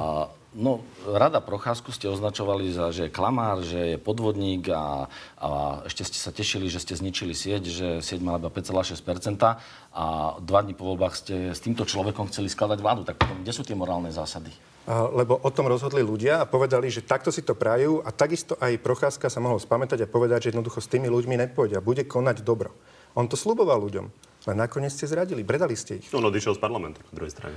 No, 0.55 0.87
rada 1.03 1.43
Procházku 1.43 1.90
ste 1.90 2.07
označovali 2.07 2.71
za, 2.71 2.95
že 2.95 3.11
je 3.11 3.14
klamár, 3.14 3.67
že 3.67 3.95
je 3.95 3.99
podvodník 3.99 4.71
a, 4.71 5.11
a 5.35 5.49
ešte 5.83 6.07
ste 6.07 6.19
sa 6.23 6.31
tešili, 6.31 6.71
že 6.71 6.79
ste 6.79 6.95
zničili 6.95 7.35
sieť, 7.35 7.62
že 7.67 7.88
sieť 7.99 8.23
mala 8.23 8.38
iba 8.38 8.55
5,6% 8.55 9.03
a 9.90 10.05
dva 10.38 10.61
dní 10.62 10.79
po 10.79 10.95
voľbách 10.95 11.14
ste 11.19 11.35
s 11.51 11.59
týmto 11.59 11.83
človekom 11.83 12.31
chceli 12.31 12.47
skladať 12.47 12.79
vládu. 12.79 13.03
Tak 13.03 13.19
potom, 13.19 13.43
kde 13.43 13.51
sú 13.51 13.67
tie 13.67 13.75
morálne 13.75 14.14
zásady? 14.14 14.55
lebo 14.88 15.40
o 15.40 15.49
tom 15.49 15.64
rozhodli 15.64 16.05
ľudia 16.05 16.45
a 16.45 16.49
povedali, 16.49 16.93
že 16.93 17.01
takto 17.01 17.33
si 17.33 17.40
to 17.40 17.57
prajú 17.57 18.05
a 18.05 18.12
takisto 18.12 18.53
aj 18.61 18.77
Procházka 18.85 19.33
sa 19.33 19.40
mohol 19.40 19.57
spamätať 19.57 20.05
a 20.05 20.11
povedať, 20.11 20.49
že 20.49 20.51
jednoducho 20.53 20.85
s 20.85 20.93
tými 20.93 21.09
ľuďmi 21.09 21.40
nepôjde 21.40 21.81
a 21.81 21.85
bude 21.85 22.05
konať 22.05 22.45
dobro. 22.45 22.69
On 23.17 23.25
to 23.25 23.33
sluboval 23.33 23.81
ľuďom, 23.81 24.12
len 24.45 24.57
nakoniec 24.61 24.93
ste 24.93 25.09
zradili, 25.09 25.40
predali 25.40 25.73
ste 25.73 26.05
ich. 26.05 26.12
On 26.12 26.21
odišiel 26.21 26.53
z 26.53 26.61
parlamentu 26.61 27.01
na 27.01 27.12
druhej 27.17 27.33
strane. 27.33 27.57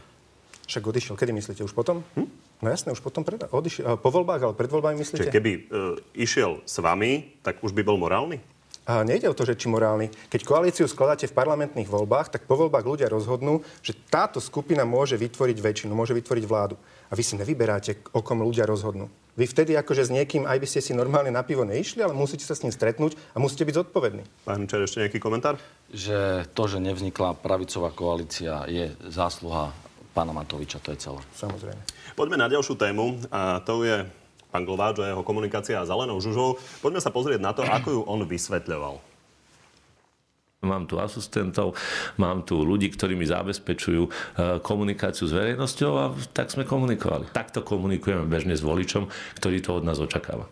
Však 0.72 0.84
odišiel, 0.88 1.20
kedy 1.20 1.32
myslíte? 1.36 1.68
Už 1.68 1.76
potom? 1.76 2.00
Hm? 2.16 2.47
No 2.58 2.74
jasne, 2.74 2.90
už 2.90 3.06
potom 3.06 3.22
predal. 3.22 3.54
Odišiel, 3.54 4.02
po 4.02 4.10
voľbách, 4.10 4.42
ale 4.42 4.54
pred 4.58 4.70
voľbami 4.72 4.98
myslíte? 4.98 5.30
Čiže 5.30 5.36
keby 5.36 5.52
uh, 5.54 5.94
išiel 6.18 6.66
s 6.66 6.82
vami, 6.82 7.38
tak 7.46 7.62
už 7.62 7.70
by 7.70 7.86
bol 7.86 8.02
morálny? 8.02 8.42
A 8.88 9.04
nejde 9.04 9.28
o 9.28 9.36
to, 9.36 9.44
že 9.44 9.60
či 9.60 9.68
morálny. 9.68 10.08
Keď 10.32 10.48
koalíciu 10.48 10.88
skladáte 10.88 11.28
v 11.28 11.36
parlamentných 11.36 11.92
voľbách, 11.92 12.32
tak 12.32 12.48
po 12.48 12.56
voľbách 12.56 12.88
ľudia 12.88 13.12
rozhodnú, 13.12 13.60
že 13.84 13.92
táto 13.92 14.40
skupina 14.40 14.88
môže 14.88 15.20
vytvoriť 15.20 15.58
väčšinu, 15.60 15.92
môže 15.92 16.16
vytvoriť 16.16 16.46
vládu. 16.48 16.80
A 17.12 17.14
vy 17.14 17.20
si 17.20 17.36
nevyberáte, 17.36 18.00
o 18.16 18.24
kom 18.24 18.40
ľudia 18.40 18.64
rozhodnú. 18.64 19.12
Vy 19.36 19.44
vtedy 19.44 19.76
akože 19.76 20.08
s 20.08 20.12
niekým, 20.16 20.48
aj 20.48 20.58
by 20.58 20.68
ste 20.72 20.80
si 20.80 20.96
normálne 20.96 21.30
na 21.36 21.44
pivo 21.44 21.68
neišli, 21.68 22.00
ale 22.00 22.16
musíte 22.16 22.48
sa 22.48 22.56
s 22.56 22.64
ním 22.64 22.72
stretnúť 22.72 23.20
a 23.36 23.44
musíte 23.44 23.68
byť 23.68 23.76
zodpovední. 23.86 24.24
Pán 24.48 24.66
Čer, 24.66 24.82
ešte 24.82 25.04
nejaký 25.04 25.20
komentár? 25.20 25.60
Že 25.92 26.48
to, 26.56 26.64
že 26.66 26.80
nevznikla 26.80 27.38
pravicová 27.38 27.92
koalícia, 27.92 28.64
je 28.72 28.96
zásluha 29.04 29.76
pána 30.18 30.34
Matoviča, 30.34 30.82
to 30.82 30.98
je 30.98 31.06
celé. 31.06 31.22
Samozrejme. 31.38 31.82
Poďme 32.18 32.42
na 32.42 32.50
ďalšiu 32.50 32.74
tému 32.74 33.22
a 33.30 33.62
to 33.62 33.86
je 33.86 34.02
pán 34.50 34.66
Glováč 34.66 34.98
a 35.06 35.14
jeho 35.14 35.22
komunikácia 35.22 35.78
s 35.78 35.94
Alenou 35.94 36.18
Žužou. 36.18 36.58
Poďme 36.82 36.98
sa 36.98 37.14
pozrieť 37.14 37.38
na 37.38 37.54
to, 37.54 37.62
ako 37.62 37.88
ju 37.94 38.02
on 38.10 38.26
vysvetľoval. 38.26 38.98
Mám 40.66 40.90
tu 40.90 40.98
asistentov, 40.98 41.78
mám 42.18 42.42
tu 42.42 42.58
ľudí, 42.66 42.90
ktorí 42.90 43.14
mi 43.14 43.30
zabezpečujú 43.30 44.04
e, 44.04 44.12
komunikáciu 44.66 45.30
s 45.30 45.38
verejnosťou 45.38 45.92
a 45.94 46.06
tak 46.34 46.50
sme 46.50 46.66
komunikovali. 46.66 47.30
Takto 47.30 47.62
komunikujeme 47.62 48.26
bežne 48.26 48.58
s 48.58 48.66
voličom, 48.66 49.06
ktorý 49.38 49.62
to 49.62 49.78
od 49.78 49.86
nás 49.86 50.02
očakáva. 50.02 50.50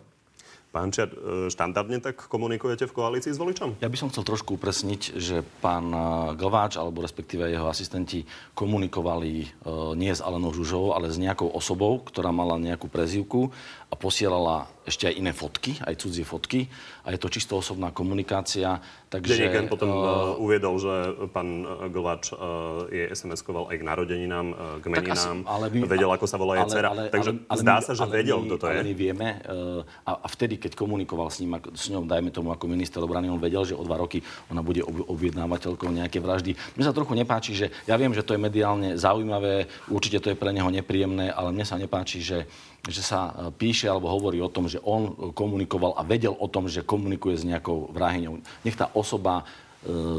Pán 0.76 0.92
Čer, 0.92 1.08
e, 1.08 1.48
štandardne 1.48 2.04
tak 2.04 2.28
komunikujete 2.28 2.84
v 2.84 2.92
koalícii 2.92 3.32
s 3.32 3.40
voličom? 3.40 3.80
Ja 3.80 3.88
by 3.88 3.96
som 3.96 4.12
chcel 4.12 4.28
trošku 4.28 4.60
upresniť, 4.60 5.16
že 5.16 5.40
pán 5.64 5.88
e, 5.88 6.00
Glváč, 6.36 6.76
alebo 6.76 7.00
respektíve 7.00 7.48
jeho 7.48 7.72
asistenti 7.72 8.28
komunikovali 8.52 9.48
nie 9.96 10.12
s 10.12 10.20
Alenou 10.20 10.52
Žužovou, 10.52 10.92
ale 10.92 11.08
s 11.08 11.16
nejakou 11.16 11.48
osobou, 11.48 12.04
ktorá 12.04 12.28
mala 12.28 12.60
nejakú 12.60 12.92
prezivku 12.92 13.48
a 13.86 13.94
posielala 13.94 14.66
ešte 14.86 15.10
aj 15.10 15.14
iné 15.18 15.34
fotky, 15.34 15.78
aj 15.82 15.94
cudzie 15.98 16.22
fotky 16.22 16.70
a 17.02 17.10
je 17.10 17.18
to 17.18 17.26
čisto 17.26 17.58
osobná 17.58 17.90
komunikácia. 17.90 18.78
Takže, 19.10 19.38
Denník 19.38 19.70
potom 19.70 19.90
uh, 19.90 20.34
uviedol, 20.38 20.78
že 20.82 20.94
pán 21.30 21.62
e, 21.62 21.90
Glovač 21.90 22.34
uh, 22.34 22.86
je 22.90 23.06
SMS-koval 23.14 23.70
aj 23.70 23.76
k 23.78 23.84
narodeninám, 23.86 24.46
uh, 24.50 24.58
k 24.82 24.86
meninám, 24.90 25.42
asi, 25.42 25.46
ale 25.46 25.64
my, 25.70 25.78
vedel, 25.86 26.10
ako 26.10 26.26
sa 26.26 26.36
volá 26.38 26.58
jej 26.58 26.66
dcera. 26.70 26.90
Ale, 26.90 27.02
Takže 27.10 27.30
ale, 27.34 27.46
ale, 27.46 27.60
zdá 27.62 27.76
sa, 27.82 27.92
že 27.94 28.02
vedel, 28.06 28.38
kto 28.46 28.56
to 28.58 28.66
je. 28.66 28.78
Ale 28.78 28.86
my 28.86 28.94
vieme, 28.94 29.28
uh, 29.46 29.82
a, 30.06 30.12
a 30.22 30.26
vtedy, 30.30 30.58
keď 30.58 30.74
komunikoval 30.74 31.30
s 31.30 31.38
ním, 31.42 31.54
s 31.74 31.86
ňou, 31.86 32.02
dajme 32.02 32.34
tomu 32.34 32.50
ako 32.50 32.66
minister 32.66 32.98
obrany, 32.98 33.30
on 33.30 33.38
vedel, 33.38 33.62
že 33.62 33.78
o 33.78 33.82
dva 33.86 33.98
roky 33.98 34.22
ona 34.50 34.62
bude 34.62 34.82
ob, 34.82 35.06
objednávateľkou 35.06 35.86
nejaké 35.90 36.18
vraždy. 36.18 36.58
Mne 36.74 36.84
sa 36.86 36.94
trochu 36.94 37.14
nepáči, 37.14 37.54
že 37.54 37.66
ja 37.86 37.94
viem, 37.94 38.10
že 38.10 38.26
to 38.26 38.34
je 38.34 38.42
mediálne 38.42 38.98
zaujímavé, 38.98 39.70
určite 39.86 40.18
to 40.18 40.34
je 40.34 40.38
pre 40.38 40.50
neho 40.50 40.70
nepríjemné, 40.70 41.30
ale 41.30 41.54
mne 41.54 41.62
sa 41.62 41.78
nepáči, 41.78 42.22
že 42.22 42.50
že 42.86 43.02
sa 43.02 43.30
e, 43.30 43.32
píše 43.54 43.90
alebo 43.90 44.10
hovorí 44.10 44.38
o 44.38 44.50
tom, 44.50 44.70
že 44.70 44.82
on 44.82 45.34
komunikoval 45.34 45.98
a 45.98 46.06
vedel 46.06 46.34
o 46.34 46.46
tom, 46.46 46.70
že 46.70 46.86
komunikuje 46.86 47.34
s 47.34 47.44
nejakou 47.46 47.90
vrahyňou. 47.90 48.42
Nech 48.62 48.78
tá 48.78 48.90
osoba 48.94 49.42
e, 49.42 49.44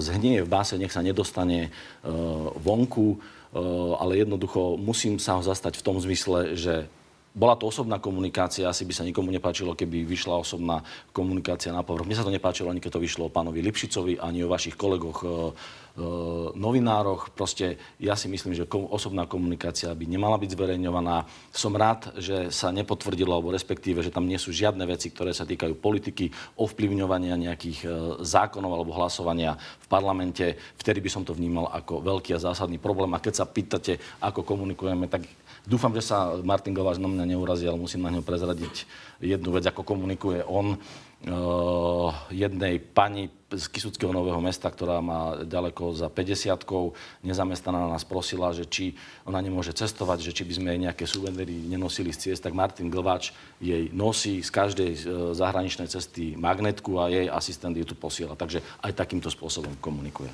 zhnie 0.04 0.44
v 0.44 0.52
báse, 0.52 0.76
nech 0.76 0.92
sa 0.92 1.04
nedostane 1.04 1.68
e, 1.68 1.70
vonku, 2.60 3.20
ale 3.98 4.22
jednoducho 4.22 4.76
musím 4.76 5.18
sa 5.24 5.40
ho 5.40 5.42
zastať 5.42 5.80
v 5.80 5.86
tom 5.88 5.98
zmysle, 5.98 6.60
že 6.60 6.92
bola 7.38 7.54
to 7.54 7.70
osobná 7.70 8.02
komunikácia, 8.02 8.66
asi 8.66 8.82
by 8.82 8.94
sa 8.98 9.06
nikomu 9.06 9.30
nepáčilo, 9.30 9.78
keby 9.78 10.02
vyšla 10.10 10.42
osobná 10.42 10.82
komunikácia 11.14 11.70
na 11.70 11.86
povrch. 11.86 12.10
Mne 12.10 12.18
sa 12.18 12.26
to 12.26 12.34
nepáčilo 12.34 12.74
ani 12.74 12.82
keď 12.82 12.98
to 12.98 13.04
vyšlo 13.06 13.30
o 13.30 13.34
pánovi 13.34 13.62
Lipšicovi, 13.62 14.18
ani 14.18 14.42
o 14.42 14.50
vašich 14.50 14.74
kolegoch 14.74 15.22
E, 15.98 16.02
novinároch. 16.54 17.34
Proste 17.34 17.82
ja 17.98 18.14
si 18.14 18.30
myslím, 18.30 18.54
že 18.54 18.70
osobná 18.70 19.26
komunikácia 19.26 19.90
by 19.98 20.06
nemala 20.06 20.38
byť 20.38 20.54
zverejňovaná. 20.54 21.26
Som 21.50 21.74
rád, 21.74 22.14
že 22.22 22.54
sa 22.54 22.70
nepotvrdilo, 22.70 23.34
alebo 23.34 23.50
respektíve, 23.50 24.06
že 24.06 24.14
tam 24.14 24.30
nie 24.30 24.38
sú 24.38 24.54
žiadne 24.54 24.86
veci, 24.86 25.10
ktoré 25.10 25.34
sa 25.34 25.42
týkajú 25.50 25.74
politiky, 25.82 26.30
ovplyvňovania 26.54 27.34
nejakých 27.42 27.80
e, 27.82 27.88
zákonov 28.22 28.78
alebo 28.78 28.94
hlasovania 28.94 29.58
v 29.58 29.88
parlamente. 29.90 30.54
Vtedy 30.78 31.02
by 31.02 31.10
som 31.10 31.26
to 31.26 31.34
vnímal 31.34 31.74
ako 31.74 32.06
veľký 32.06 32.38
a 32.38 32.46
zásadný 32.46 32.78
problém. 32.78 33.10
A 33.18 33.24
keď 33.24 33.42
sa 33.42 33.50
pýtate, 33.50 33.98
ako 34.22 34.46
komunikujeme, 34.46 35.10
tak 35.10 35.26
Dúfam, 35.68 35.92
že 35.92 36.00
sa 36.00 36.40
Martin 36.48 36.72
Gováš 36.72 36.96
na 36.96 37.12
mňa 37.12 37.36
neurazí, 37.36 37.68
ale 37.68 37.76
musím 37.76 38.08
na 38.08 38.16
ňo 38.16 38.24
prezradiť 38.24 38.88
jednu 39.20 39.52
vec, 39.52 39.68
ako 39.68 39.84
komunikuje 39.84 40.40
on. 40.48 40.80
Uh, 41.18 42.14
jednej 42.30 42.78
pani 42.78 43.34
z 43.50 43.66
Kisuckého 43.74 44.14
nového 44.14 44.38
mesta, 44.38 44.70
ktorá 44.70 45.02
má 45.02 45.44
ďaleko 45.44 45.98
za 45.98 46.14
50 46.14 46.62
nezamestnaná 47.26 47.90
nás 47.90 48.06
prosila, 48.06 48.54
že 48.54 48.70
či 48.70 48.94
ona 49.26 49.42
nemôže 49.42 49.74
cestovať, 49.74 50.30
že 50.30 50.32
či 50.32 50.46
by 50.46 50.54
sme 50.56 50.68
jej 50.72 50.82
nejaké 50.88 51.04
suveníry 51.10 51.68
nenosili 51.68 52.14
z 52.14 52.32
ciest, 52.32 52.46
tak 52.46 52.54
Martin 52.54 52.94
Glvač 52.94 53.34
jej 53.58 53.90
nosí 53.92 54.46
z 54.46 54.50
každej 54.54 54.92
uh, 54.94 55.00
zahraničnej 55.36 55.90
cesty 55.90 56.38
magnetku 56.40 56.96
a 57.02 57.12
jej 57.12 57.28
asistent 57.28 57.76
ju 57.76 57.84
tu 57.84 57.98
posiela. 57.98 58.40
Takže 58.40 58.64
aj 58.86 58.96
takýmto 58.96 59.28
spôsobom 59.28 59.74
komunikuje. 59.84 60.30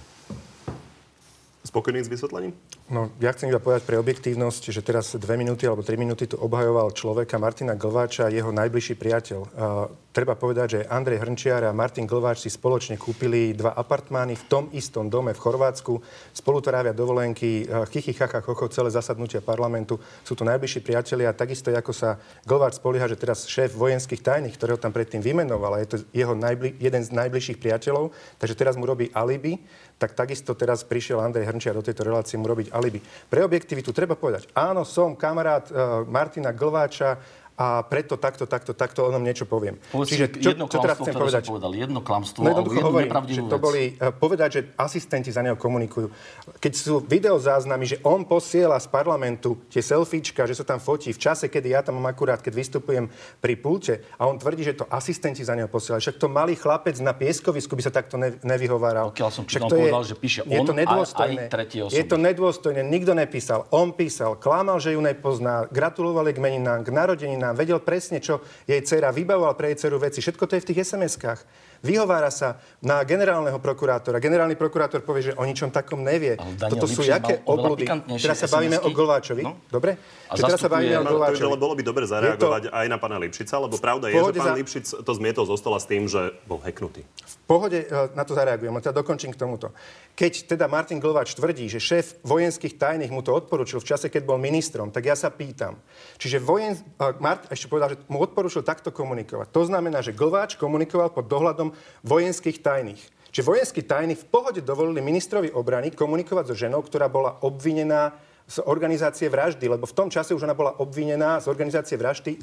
Spokojný 1.63 2.04
s 2.04 2.12
vysvetlením? 2.12 2.52
No, 2.91 3.08
ja 3.24 3.32
chcem 3.32 3.48
iba 3.48 3.63
povedať 3.63 3.88
pre 3.88 3.96
objektívnosť, 3.96 4.76
že 4.76 4.84
teraz 4.84 5.15
dve 5.15 5.39
minúty 5.39 5.63
alebo 5.63 5.88
tri 5.88 5.96
minúty 5.96 6.28
tu 6.28 6.36
obhajoval 6.36 6.91
človeka 6.91 7.39
Martina 7.39 7.80
Glváča, 7.80 8.28
jeho 8.28 8.52
najbližší 8.52 9.00
priateľ. 9.00 9.39
Uh, 9.39 9.88
treba 10.12 10.36
povedať, 10.36 10.67
že 10.67 10.80
Andrej 10.91 11.24
Hrnčiar 11.24 11.63
a 11.63 11.72
Martin 11.72 12.04
Glváč 12.04 12.43
si 12.43 12.52
spoločne 12.52 13.00
kúpili 13.00 13.56
dva 13.56 13.72
apartmány 13.72 14.36
v 14.36 14.46
tom 14.52 14.63
istom 14.76 15.08
dome 15.08 15.32
v 15.32 15.39
Chorvátsku. 15.39 15.96
Spolu 16.36 16.60
trávia 16.60 16.91
dovolenky, 16.91 17.63
uh, 17.72 17.88
chichy, 17.88 18.12
chacha, 18.12 18.43
chocho, 18.43 18.67
celé 18.67 18.91
zasadnutia 18.91 19.39
parlamentu. 19.39 19.96
Sú 20.28 20.36
to 20.36 20.43
najbližší 20.43 20.84
priatelia. 20.84 21.32
Takisto 21.32 21.72
ako 21.72 21.96
sa 21.96 22.19
Glváč 22.43 22.84
spolieha, 22.84 23.08
že 23.08 23.15
teraz 23.15 23.48
šéf 23.48 23.80
vojenských 23.80 24.19
tajných, 24.19 24.60
ktorého 24.60 24.76
tam 24.76 24.91
predtým 24.91 25.24
vymenoval, 25.24 25.80
a 25.80 25.82
je 25.88 25.88
to 25.88 25.98
jeho 26.12 26.36
najbli- 26.36 26.76
jeden 26.84 27.00
z 27.00 27.15
najbližších 27.15 27.63
priateľov, 27.63 28.12
takže 28.43 28.60
teraz 28.60 28.76
mu 28.76 28.84
robí 28.84 29.08
alibi 29.15 29.63
tak 30.04 30.19
takisto 30.19 30.52
teraz 30.52 30.84
prišiel 30.84 31.24
Andrej 31.24 31.48
Hrnčiar 31.48 31.80
do 31.80 31.86
tejto 31.86 32.04
relácie 32.04 32.36
mu 32.36 32.43
robiť 32.43 32.72
alibi. 32.73 32.99
Pre 33.29 33.45
objektivitu 33.45 33.93
treba 33.93 34.17
povedať, 34.17 34.49
áno, 34.57 34.81
som 34.81 35.13
kamarát 35.13 35.69
uh, 35.69 36.01
Martina 36.09 36.49
Glváča, 36.49 37.21
a 37.53 37.85
preto 37.85 38.17
takto, 38.17 38.49
takto, 38.49 38.73
takto 38.73 39.05
o 39.05 39.09
tom 39.13 39.21
niečo 39.21 39.45
poviem. 39.45 39.77
Povedz 39.93 40.09
Čiže 40.09 40.25
čo, 40.41 40.49
jedno 40.57 40.65
čo 40.65 40.81
teraz 40.81 40.97
chcem 40.97 41.13
povedať? 41.13 41.45
Povedal, 41.45 41.71
jedno 41.77 42.01
klamstvo 42.01 42.41
no, 42.41 42.49
jednoducho 42.49 42.79
hovorím, 42.81 43.11
že 43.29 43.41
to 43.45 43.57
boli, 43.61 43.83
uh, 44.01 44.09
povedať, 44.09 44.49
že 44.49 44.61
asistenti 44.73 45.29
za 45.29 45.45
neho 45.45 45.53
komunikujú. 45.53 46.09
Keď 46.57 46.73
sú 46.73 47.05
videozáznamy, 47.05 47.85
že 47.85 47.97
on 48.01 48.25
posiela 48.25 48.81
z 48.81 48.89
parlamentu 48.89 49.61
tie 49.69 49.85
selfiečka, 49.85 50.49
že 50.49 50.57
sa 50.57 50.65
tam 50.65 50.81
fotí 50.81 51.13
v 51.13 51.21
čase, 51.21 51.45
kedy 51.45 51.77
ja 51.77 51.85
tam 51.85 52.01
mám 52.01 52.09
akurát, 52.09 52.41
keď 52.41 52.53
vystupujem 52.57 53.05
pri 53.37 53.53
pulte 53.61 54.01
a 54.17 54.25
on 54.25 54.41
tvrdí, 54.41 54.65
že 54.65 54.73
to 54.73 54.89
asistenti 54.89 55.45
za 55.45 55.53
neho 55.53 55.69
posielajú. 55.69 56.09
Však 56.09 56.17
to 56.17 56.27
malý 56.33 56.57
chlapec 56.57 56.97
na 57.05 57.13
pieskovisku 57.13 57.77
by 57.77 57.83
sa 57.85 57.93
takto 57.93 58.17
ne, 58.17 58.33
nevyhováral. 58.41 59.13
Pokiaľ 59.13 59.29
som 59.29 59.45
to 59.45 59.69
povedal, 59.69 60.01
je, 60.01 60.09
že 60.09 60.15
píše 60.17 60.39
on 60.41 60.49
je 60.49 60.59
to 60.65 60.73
nedôstojné. 60.73 61.41
aj, 61.53 61.69
aj. 61.69 61.93
Je 61.93 62.03
to 62.09 62.17
nedôstojné, 62.17 62.81
nikto 62.81 63.13
nepísal. 63.13 63.69
On 63.69 63.93
písal, 63.93 64.41
klamal, 64.41 64.81
že 64.81 64.97
ju 64.97 65.01
nepozná, 65.05 65.69
gratulovali 65.69 66.33
k 66.33 66.41
meninám, 66.41 66.81
k 66.81 66.89
narodeninám, 66.89 67.42
nám 67.43 67.60
vedel 67.60 67.84
presne, 67.84 68.23
čo 68.23 68.39
jej 68.63 68.79
dcera 68.79 69.12
vybavoval 69.12 69.60
pre 69.60 69.75
jej 69.75 69.84
dceru 69.84 69.99
veci. 69.99 70.23
Všetko 70.23 70.47
to 70.47 70.56
je 70.56 70.63
v 70.63 70.67
tých 70.71 70.79
SMS-kách 70.88 71.41
vyhovára 71.84 72.32
sa 72.32 72.58
na 72.80 73.04
generálneho 73.04 73.60
prokurátora. 73.60 74.24
Generálny 74.24 74.56
prokurátor 74.56 75.04
povie, 75.04 75.30
že 75.30 75.34
o 75.36 75.43
ničom 75.43 75.67
takom 75.69 76.00
nevie. 76.00 76.39
Toto 76.58 76.88
sú 76.88 77.04
jaké 77.04 77.43
obludy. 77.43 77.86
Teraz 78.17 78.39
sa 78.39 78.48
bavíme 78.48 78.80
o 78.80 78.89
Glváčovi. 78.89 79.43
No? 79.43 79.60
Dobre? 79.67 80.00
A 80.32 80.39
teraz 80.39 80.58
sa 80.58 80.72
bavíme 80.72 80.98
o 80.98 81.06
Glváčovi. 81.06 81.43
To, 81.43 81.60
bolo 81.60 81.76
by 81.76 81.84
dobre 81.84 82.08
zareagovať 82.08 82.72
to... 82.72 82.74
aj 82.74 82.86
na 82.88 82.98
pána 82.98 83.19
Lipšica, 83.19 83.60
lebo 83.60 83.76
pravda 83.78 84.08
je, 84.10 84.15
že 84.15 84.34
pán 84.39 84.48
za... 84.48 84.54
Lipšic 84.56 84.86
to 85.04 85.12
zmietol 85.13 85.46
zo 85.46 85.60
stola 85.60 85.78
s 85.78 85.86
tým, 85.86 86.08
že 86.08 86.32
bol 86.48 86.63
heknutý. 86.63 87.04
V 87.04 87.36
pohode 87.43 87.84
e, 87.84 88.15
na 88.15 88.24
to 88.24 88.32
zareagujem, 88.32 88.72
teda 88.80 88.96
dokončím 89.04 89.36
k 89.36 89.38
tomuto. 89.43 89.76
Keď 90.15 90.56
teda 90.56 90.72
Martin 90.72 91.04
Glváč 91.04 91.36
tvrdí, 91.36 91.67
že 91.67 91.84
šéf 91.84 92.24
vojenských 92.24 92.80
tajných 92.80 93.12
mu 93.12 93.19
to 93.19 93.36
odporučil 93.36 93.84
v 93.84 93.89
čase, 93.91 94.08
keď 94.08 94.24
bol 94.24 94.39
ministrom, 94.39 94.88
tak 94.89 95.12
ja 95.12 95.19
sa 95.19 95.28
pýtam. 95.28 95.76
Čiže 96.15 96.39
vojen... 96.39 96.80
Mart 97.19 97.52
ešte 97.52 97.67
povedal, 97.67 97.93
že 97.93 97.98
mu 98.08 98.24
odporučil 98.24 98.63
takto 98.63 98.96
komunikovať. 98.96 99.52
To 99.52 99.67
znamená, 99.67 100.00
že 100.00 100.15
Glváč 100.15 100.56
komunikoval 100.56 101.12
pod 101.12 101.28
dohľadom 101.28 101.72
vojenských 102.05 102.62
tajných. 102.63 103.03
Čiže 103.33 103.49
vojenskí 103.49 103.81
tajní 103.81 104.13
v 104.13 104.29
pohode 104.29 104.62
dovolili 104.62 105.01
ministrovi 105.01 105.49
obrany 105.49 105.89
komunikovať 105.89 106.53
so 106.53 106.55
ženou, 106.55 106.86
ktorá 106.86 107.09
bola 107.09 107.41
obvinená 107.41 108.13
z 108.45 108.62
organizácie 108.62 109.25
vraždy, 109.25 109.65
lebo 109.65 109.89
v 109.89 109.97
tom 109.97 110.12
čase 110.13 110.38
už 110.38 110.45
ona 110.45 110.53
bola 110.53 110.77
obvinená 110.77 111.41
z 111.41 111.49
organizácie 111.49 111.97
vraždy 111.97 112.38
e, 112.38 112.39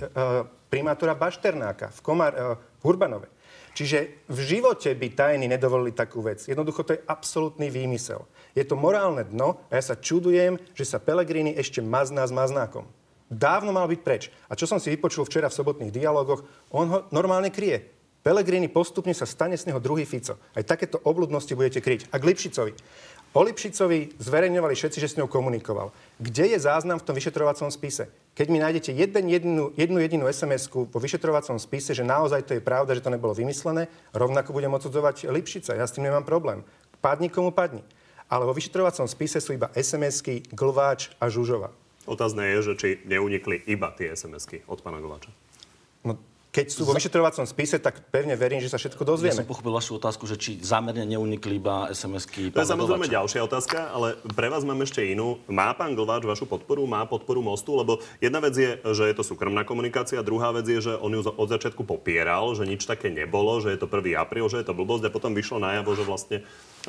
primátora 0.66 1.14
Bašternáka 1.14 1.94
v, 1.94 2.00
Komar, 2.02 2.32
e, 2.34 2.58
v 2.58 2.84
Urbanove. 2.88 3.28
Čiže 3.70 4.26
v 4.26 4.38
živote 4.42 4.90
by 4.98 5.14
tajní 5.14 5.46
nedovolili 5.46 5.94
takú 5.94 6.26
vec. 6.26 6.42
Jednoducho 6.42 6.82
to 6.82 6.98
je 6.98 7.04
absolútny 7.06 7.70
výmysel. 7.70 8.26
Je 8.56 8.66
to 8.66 8.74
morálne 8.74 9.22
dno 9.30 9.62
a 9.70 9.78
ja 9.78 9.94
sa 9.94 9.94
čudujem, 9.94 10.58
že 10.74 10.82
sa 10.82 10.98
Pelegrini 10.98 11.54
ešte 11.54 11.78
mazná 11.78 12.26
s 12.26 12.34
maznákom. 12.34 12.88
Dávno 13.30 13.70
mal 13.70 13.86
byť 13.86 14.00
preč. 14.02 14.34
A 14.50 14.58
čo 14.58 14.66
som 14.66 14.82
si 14.82 14.90
vypočul 14.90 15.22
včera 15.22 15.46
v 15.46 15.54
sobotných 15.54 15.94
dialogoch, 15.94 16.42
on 16.74 16.86
ho 16.90 16.98
normálne 17.14 17.54
kryje. 17.54 17.99
Pelegrini 18.20 18.68
postupne 18.68 19.16
sa 19.16 19.24
stane 19.24 19.56
z 19.56 19.72
neho 19.72 19.80
druhý 19.80 20.04
Fico. 20.04 20.37
Aj 20.52 20.61
takéto 20.61 21.00
obludnosti 21.09 21.48
budete 21.56 21.80
kryť. 21.80 22.12
A 22.12 22.20
k 22.20 22.28
Lipšicovi. 22.28 22.72
O 23.30 23.40
Lipšicovi 23.46 24.18
zverejňovali 24.18 24.74
všetci, 24.74 24.98
že 25.00 25.09
s 25.09 25.16
ňou 25.16 25.30
komunikoval. 25.30 25.94
Kde 26.20 26.52
je 26.52 26.59
záznam 26.61 26.98
v 26.98 27.06
tom 27.06 27.14
vyšetrovacom 27.16 27.72
spise? 27.72 28.11
Keď 28.37 28.46
mi 28.50 28.59
nájdete 28.59 28.90
jeden, 28.90 29.24
jednu, 29.30 29.64
jednu 29.72 29.98
jedinú 30.02 30.24
SMS-ku 30.26 30.90
vo 30.90 30.98
vyšetrovacom 30.98 31.56
spise, 31.56 31.94
že 31.96 32.02
naozaj 32.02 32.44
to 32.44 32.59
je 32.59 32.62
pravda, 32.64 32.92
že 32.98 33.06
to 33.06 33.14
nebolo 33.14 33.33
vymyslené, 33.33 33.87
rovnako 34.12 34.50
budem 34.52 34.74
odsudzovať 34.74 35.30
Lipšica. 35.30 35.78
Ja 35.78 35.87
s 35.87 35.94
tým 35.94 36.11
nemám 36.11 36.26
problém. 36.26 36.66
Padni 37.00 37.33
komu 37.33 37.54
padni. 37.54 37.80
Ale 38.26 38.44
vo 38.44 38.52
vyšetrovacom 38.52 39.09
spise 39.09 39.40
sú 39.40 39.56
iba 39.56 39.72
SMS-ky 39.72 40.50
Glváč 40.52 41.14
a 41.22 41.33
Žužova. 41.33 41.72
Otázne 42.11 42.50
je, 42.52 42.59
že 42.66 42.72
či 42.76 42.88
neunikli 43.06 43.62
iba 43.70 43.94
tie 43.94 44.12
SMS-ky 44.12 44.66
od 44.66 44.83
pána 44.83 44.98
Glváča. 44.98 45.30
No 46.02 46.18
keď 46.50 46.66
sú 46.66 46.82
vo 46.82 46.98
vyšetrovacom 46.98 47.46
spise, 47.46 47.78
tak 47.78 48.10
pevne 48.10 48.34
verím, 48.34 48.58
že 48.58 48.66
sa 48.66 48.74
všetko 48.74 49.06
dozvieme. 49.06 49.38
Ja 49.38 49.46
som 49.46 49.46
pochopil 49.46 49.70
vašu 49.70 50.02
otázku, 50.02 50.26
že 50.26 50.34
či 50.34 50.58
zámerne 50.58 51.06
neunikli 51.06 51.62
iba 51.62 51.86
SMS-ky. 51.94 52.50
To 52.50 52.58
je 52.58 52.66
samozrejme 52.66 53.06
ďalšia 53.06 53.46
otázka, 53.46 53.94
ale 53.94 54.18
pre 54.34 54.50
vás 54.50 54.66
mám 54.66 54.82
ešte 54.82 54.98
inú. 55.06 55.38
Má 55.46 55.70
pán 55.78 55.94
Glváč 55.94 56.26
vašu 56.26 56.50
podporu? 56.50 56.90
Má 56.90 57.06
podporu 57.06 57.38
Mostu? 57.38 57.78
Lebo 57.78 58.02
jedna 58.18 58.42
vec 58.42 58.58
je, 58.58 58.82
že 58.82 59.06
je 59.06 59.14
to 59.14 59.22
súkromná 59.22 59.62
komunikácia, 59.62 60.26
druhá 60.26 60.50
vec 60.50 60.66
je, 60.66 60.90
že 60.90 60.98
on 60.98 61.14
ju 61.14 61.22
od 61.22 61.48
začiatku 61.48 61.86
popieral, 61.86 62.50
že 62.58 62.66
nič 62.66 62.82
také 62.82 63.14
nebolo, 63.14 63.62
že 63.62 63.70
je 63.70 63.78
to 63.78 63.86
1. 63.86 64.18
apríl, 64.18 64.50
že 64.50 64.58
je 64.58 64.66
to 64.66 64.74
blbosť 64.74 65.06
a 65.06 65.14
potom 65.14 65.30
vyšlo 65.30 65.62
najavo, 65.62 65.94
že 65.94 66.02
vlastne 66.02 66.36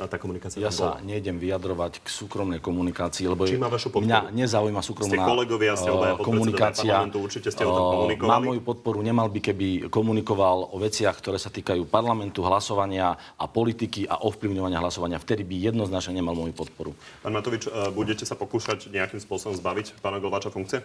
a 0.00 0.08
tá 0.08 0.16
komunikácia 0.16 0.56
Ja 0.56 0.72
sa 0.72 0.96
bola. 0.96 1.04
nejdem 1.04 1.36
vyjadrovať 1.36 2.00
k 2.00 2.08
súkromnej 2.08 2.64
komunikácii, 2.64 3.28
lebo 3.28 3.44
Či 3.44 3.60
má 3.60 3.68
vašu 3.68 3.92
podporu? 3.92 4.08
mňa 4.08 4.32
nezaujíma 4.32 4.80
súkromná 4.80 5.12
ste 5.12 5.20
kolegovia, 5.20 5.72
ste 5.76 5.90
uh, 5.92 6.16
komunikácia. 6.16 6.94
určite 7.12 7.52
ste 7.52 7.62
o 7.68 7.72
tom 7.76 7.84
komunikovali. 8.00 8.32
Má 8.32 8.38
moju 8.40 8.62
podporu, 8.64 9.04
nemal 9.04 9.28
by 9.28 9.40
keby 9.52 9.68
komunikoval 9.92 10.72
o 10.72 10.76
veciach, 10.80 11.12
ktoré 11.20 11.36
sa 11.36 11.52
týkajú 11.52 11.84
parlamentu, 11.92 12.40
hlasovania 12.40 13.12
a 13.36 13.44
politiky 13.44 14.08
a 14.08 14.24
ovplyvňovania 14.24 14.80
hlasovania. 14.80 15.20
Vtedy 15.20 15.44
by 15.44 15.74
jednoznačne 15.74 16.16
nemal 16.16 16.32
moju 16.32 16.56
podporu. 16.56 16.96
Pán 17.20 17.36
Matovič, 17.36 17.68
uh, 17.68 17.92
budete 17.92 18.24
sa 18.24 18.32
pokúšať 18.32 18.88
nejakým 18.88 19.20
spôsobom 19.20 19.52
zbaviť 19.60 20.00
pána 20.00 20.16
Golváča 20.16 20.48
funkcie? 20.48 20.80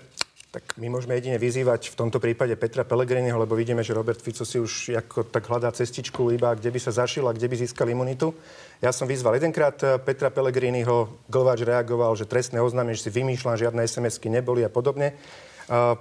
Tak 0.48 0.80
my 0.80 0.88
môžeme 0.88 1.20
jedine 1.20 1.36
vyzývať 1.36 1.92
v 1.92 1.96
tomto 2.00 2.24
prípade 2.24 2.56
Petra 2.56 2.88
Pellegriniho, 2.88 3.36
lebo 3.36 3.52
vidíme, 3.52 3.84
že 3.84 3.92
Robert 3.92 4.24
Fico 4.24 4.48
si 4.48 4.56
už 4.56 4.96
ako 4.96 5.28
tak 5.28 5.44
hľadá 5.44 5.68
cestičku 5.76 6.32
iba, 6.32 6.56
kde 6.56 6.72
by 6.72 6.80
sa 6.80 6.96
zašil 7.04 7.28
a 7.28 7.36
kde 7.36 7.52
by 7.52 7.56
získal 7.68 7.92
imunitu. 7.92 8.32
Ja 8.78 8.94
som 8.94 9.10
vyzval 9.10 9.42
jedenkrát 9.42 9.78
eh, 9.82 9.98
Petra 9.98 10.30
Pellegriniho, 10.30 11.10
Glváč 11.26 11.66
reagoval, 11.66 12.14
že 12.14 12.30
trestné 12.30 12.62
oznámenie, 12.62 12.94
že 12.94 13.10
si 13.10 13.12
vymýšľam, 13.18 13.58
žiadne 13.58 13.82
SMS-ky 13.82 14.30
neboli 14.30 14.62
a 14.62 14.70
podobne. 14.70 15.18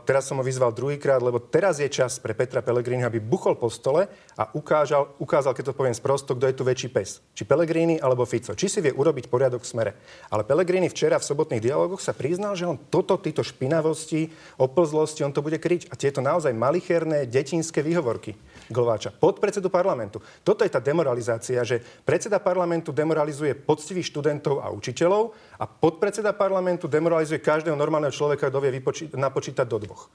Teraz 0.06 0.30
som 0.30 0.38
ho 0.38 0.46
vyzval 0.46 0.70
druhýkrát, 0.70 1.18
lebo 1.18 1.42
teraz 1.42 1.82
je 1.82 1.90
čas 1.90 2.22
pre 2.22 2.38
Petra 2.38 2.62
Pellegrini, 2.62 3.02
aby 3.02 3.18
buchol 3.18 3.58
po 3.58 3.66
stole 3.66 4.06
a 4.38 4.46
ukážal, 4.54 5.18
ukázal, 5.18 5.58
keď 5.58 5.74
to 5.74 5.74
poviem 5.74 5.90
sprosto, 5.90 6.38
kto 6.38 6.46
je 6.46 6.54
tu 6.54 6.62
väčší 6.62 6.88
pes. 6.94 7.18
Či 7.34 7.42
Pellegrini 7.42 7.98
alebo 7.98 8.22
Fico. 8.22 8.54
Či 8.54 8.70
si 8.70 8.78
vie 8.78 8.94
urobiť 8.94 9.26
poriadok 9.26 9.66
v 9.66 9.66
smere. 9.66 9.92
Ale 10.30 10.46
Pellegrini 10.46 10.86
včera 10.86 11.18
v 11.18 11.26
sobotných 11.26 11.58
dialogoch 11.58 11.98
sa 11.98 12.14
priznal, 12.14 12.54
že 12.54 12.62
on 12.62 12.78
toto, 12.78 13.18
títo 13.18 13.42
špinavosti, 13.42 14.30
oplzlosti, 14.54 15.26
on 15.26 15.34
to 15.34 15.42
bude 15.42 15.58
kryť. 15.58 15.90
A 15.90 15.98
tieto 15.98 16.22
naozaj 16.22 16.54
malicherné, 16.54 17.26
detinské 17.26 17.82
výhovorky. 17.82 18.38
Glováča, 18.70 19.10
podpredsedu 19.10 19.66
parlamentu. 19.66 20.22
Toto 20.46 20.62
je 20.62 20.70
tá 20.70 20.78
demoralizácia, 20.78 21.58
že 21.66 21.82
predseda 22.06 22.38
parlamentu 22.38 22.94
demoralizuje 22.94 23.58
poctivých 23.58 24.14
študentov 24.14 24.62
a 24.62 24.70
učiteľov 24.70 25.34
a 25.58 25.66
podpredseda 25.66 26.34
parlamentu 26.34 26.86
demoralizuje 26.86 27.42
každého 27.42 27.74
normálneho 27.74 28.14
človeka, 28.14 28.46
kto 28.46 28.62
vie 28.62 28.78
vypoči- 28.78 29.10
napočítať 29.56 29.66
do 29.72 29.78
dvoch. 29.88 30.12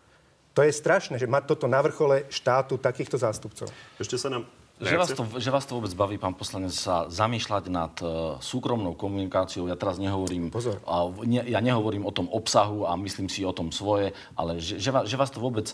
To 0.54 0.62
je 0.62 0.72
strašné, 0.76 1.16
že 1.18 1.32
mať 1.32 1.56
toto 1.56 1.66
na 1.66 1.80
vrchole 1.82 2.28
štátu 2.28 2.78
takýchto 2.78 3.18
zástupcov. 3.18 3.72
Ešte 3.98 4.20
sa 4.20 4.30
nám 4.30 4.46
že 4.82 4.98
vás, 4.98 5.14
to, 5.14 5.22
že 5.38 5.54
vás 5.54 5.70
to 5.70 5.78
vôbec 5.78 5.94
baví, 5.94 6.18
pán 6.18 6.34
poslanec, 6.34 6.74
sa 6.74 7.06
zamýšľať 7.06 7.70
nad 7.70 7.94
uh, 8.02 8.42
súkromnou 8.42 8.98
komunikáciou. 8.98 9.70
Ja 9.70 9.78
teraz 9.78 10.02
nehovorím... 10.02 10.50
Pozor. 10.50 10.82
Uh, 10.90 11.22
ne, 11.22 11.46
ja 11.46 11.62
nehovorím 11.62 12.02
o 12.02 12.10
tom 12.10 12.26
obsahu 12.26 12.90
a 12.90 12.98
myslím 12.98 13.30
si 13.30 13.46
o 13.46 13.54
tom 13.54 13.70
svoje, 13.70 14.10
ale 14.34 14.58
že, 14.58 14.82
že, 14.82 14.90
vás, 14.90 15.06
že 15.06 15.22
vás 15.22 15.30
to 15.30 15.38
vôbec 15.38 15.70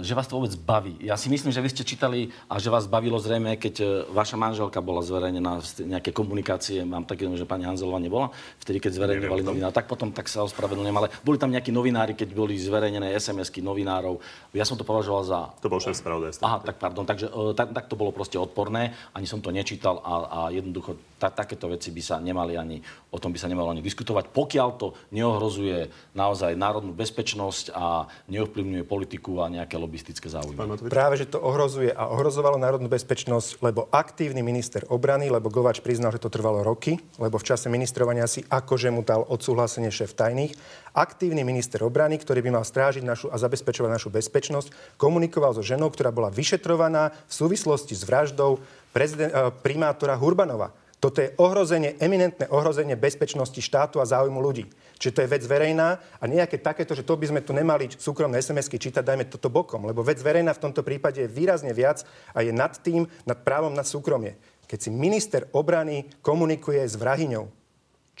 že 0.00 0.16
vás 0.16 0.24
to 0.24 0.40
vôbec 0.40 0.56
baví. 0.56 0.96
Ja 1.04 1.20
si 1.20 1.28
myslím, 1.28 1.52
že 1.52 1.60
vy 1.60 1.68
ste 1.68 1.84
čítali 1.84 2.32
a 2.48 2.56
že 2.56 2.72
vás 2.72 2.88
bavilo 2.88 3.20
zrejme, 3.20 3.60
keď 3.60 3.74
eh, 3.84 3.88
vaša 4.08 4.40
manželka 4.40 4.80
bola 4.80 5.04
zverejnená 5.04 5.60
v 5.60 5.66
nejaké 5.84 6.16
komunikácie, 6.16 6.80
mám 6.88 7.04
také, 7.04 7.28
že 7.36 7.44
pani 7.44 7.68
Hanzelová 7.68 8.00
nebola, 8.00 8.32
vtedy 8.56 8.80
keď 8.80 8.96
zverejňovali 8.96 9.42
novinár, 9.44 9.72
tak 9.76 9.84
potom 9.84 10.16
tak 10.16 10.32
sa 10.32 10.48
ospravedlňujem, 10.48 10.96
ale 10.96 11.12
boli 11.20 11.36
tam 11.36 11.52
nejakí 11.52 11.68
novinári, 11.76 12.16
keď 12.16 12.32
boli 12.32 12.56
zverejnené 12.56 13.12
SMS-ky 13.20 13.60
novinárov. 13.60 14.16
Ja 14.56 14.64
som 14.64 14.80
to 14.80 14.88
považoval 14.88 15.22
za... 15.28 15.52
To 15.60 15.68
bol 15.68 15.84
šéf 15.84 16.00
spravodajstva. 16.00 16.44
Aha, 16.48 16.58
tak 16.64 16.80
pardon, 16.80 17.04
takže 17.04 17.28
uh, 17.28 17.52
tak, 17.52 17.76
tak, 17.76 17.84
to 17.92 18.00
bolo 18.00 18.16
proste 18.16 18.40
odporné, 18.40 18.96
ani 19.12 19.28
som 19.28 19.44
to 19.44 19.52
nečítal 19.52 20.00
a, 20.00 20.14
a 20.24 20.40
jednoducho 20.48 20.96
ta, 21.20 21.28
takéto 21.28 21.68
veci 21.68 21.92
by 21.92 22.00
sa 22.00 22.16
nemali 22.16 22.56
ani, 22.56 22.80
o 23.12 23.20
tom 23.20 23.28
by 23.28 23.36
sa 23.36 23.44
nemalo 23.44 23.68
ani 23.68 23.84
diskutovať, 23.84 24.32
pokiaľ 24.32 24.68
to 24.80 24.96
neohrozuje 25.12 25.92
naozaj 26.16 26.56
národnú 26.56 26.96
bezpečnosť 26.96 27.76
a 27.76 28.08
neovplyvňuje 28.32 28.88
politiku 28.88 29.44
a 29.44 29.49
nejaké 29.50 29.74
lobistické 29.74 30.30
záujmy. 30.30 30.54
Práve, 30.86 31.18
že 31.18 31.26
to 31.26 31.42
ohrozuje 31.42 31.90
a 31.90 32.06
ohrozovalo 32.08 32.56
národnú 32.56 32.86
bezpečnosť, 32.86 33.58
lebo 33.60 33.90
aktívny 33.90 34.40
minister 34.40 34.86
obrany, 34.86 35.26
lebo 35.26 35.50
Govač 35.50 35.82
priznal, 35.82 36.14
že 36.14 36.22
to 36.22 36.30
trvalo 36.30 36.62
roky, 36.62 37.02
lebo 37.18 37.36
v 37.36 37.46
čase 37.50 37.66
ministrovania 37.66 38.30
si 38.30 38.46
akože 38.46 38.88
mu 38.94 39.02
dal 39.02 39.26
odsúhlasenie 39.26 39.90
šéf 39.90 40.14
tajných, 40.14 40.54
aktívny 40.94 41.42
minister 41.42 41.82
obrany, 41.82 42.16
ktorý 42.22 42.40
by 42.46 42.62
mal 42.62 42.64
strážiť 42.64 43.02
našu 43.02 43.26
a 43.28 43.36
zabezpečovať 43.36 43.90
našu 43.90 44.08
bezpečnosť, 44.14 44.96
komunikoval 44.96 45.58
so 45.58 45.62
ženou, 45.66 45.90
ktorá 45.90 46.14
bola 46.14 46.30
vyšetrovaná 46.30 47.10
v 47.26 47.32
súvislosti 47.34 47.98
s 47.98 48.06
vraždou 48.06 48.62
prezident, 48.94 49.34
eh, 49.34 49.50
primátora 49.50 50.14
Hurbanova. 50.14 50.70
Toto 51.00 51.24
je 51.24 51.32
ohrozenie, 51.40 51.96
eminentné 51.96 52.44
ohrozenie 52.52 52.92
bezpečnosti 52.92 53.56
štátu 53.56 54.04
a 54.04 54.08
záujmu 54.08 54.36
ľudí. 54.36 54.68
Čiže 55.00 55.16
to 55.16 55.22
je 55.24 55.32
vec 55.32 55.42
verejná 55.48 55.96
a 56.20 56.24
nejaké 56.28 56.60
takéto, 56.60 56.92
že 56.92 57.08
to 57.08 57.16
by 57.16 57.32
sme 57.32 57.40
tu 57.40 57.56
nemali 57.56 57.88
súkromné 57.88 58.36
SMS-ky 58.36 58.76
čítať, 58.76 59.00
dajme 59.00 59.32
toto 59.32 59.48
bokom, 59.48 59.88
lebo 59.88 60.04
vec 60.04 60.20
verejná 60.20 60.52
v 60.52 60.62
tomto 60.68 60.84
prípade 60.84 61.24
je 61.24 61.32
výrazne 61.32 61.72
viac 61.72 62.04
a 62.36 62.44
je 62.44 62.52
nad 62.52 62.76
tým, 62.76 63.08
nad 63.24 63.40
právom 63.40 63.72
na 63.72 63.80
súkromie. 63.80 64.36
Keď 64.68 64.78
si 64.78 64.90
minister 64.92 65.48
obrany 65.56 66.04
komunikuje 66.20 66.84
s 66.84 67.00
vrahyňou, 67.00 67.48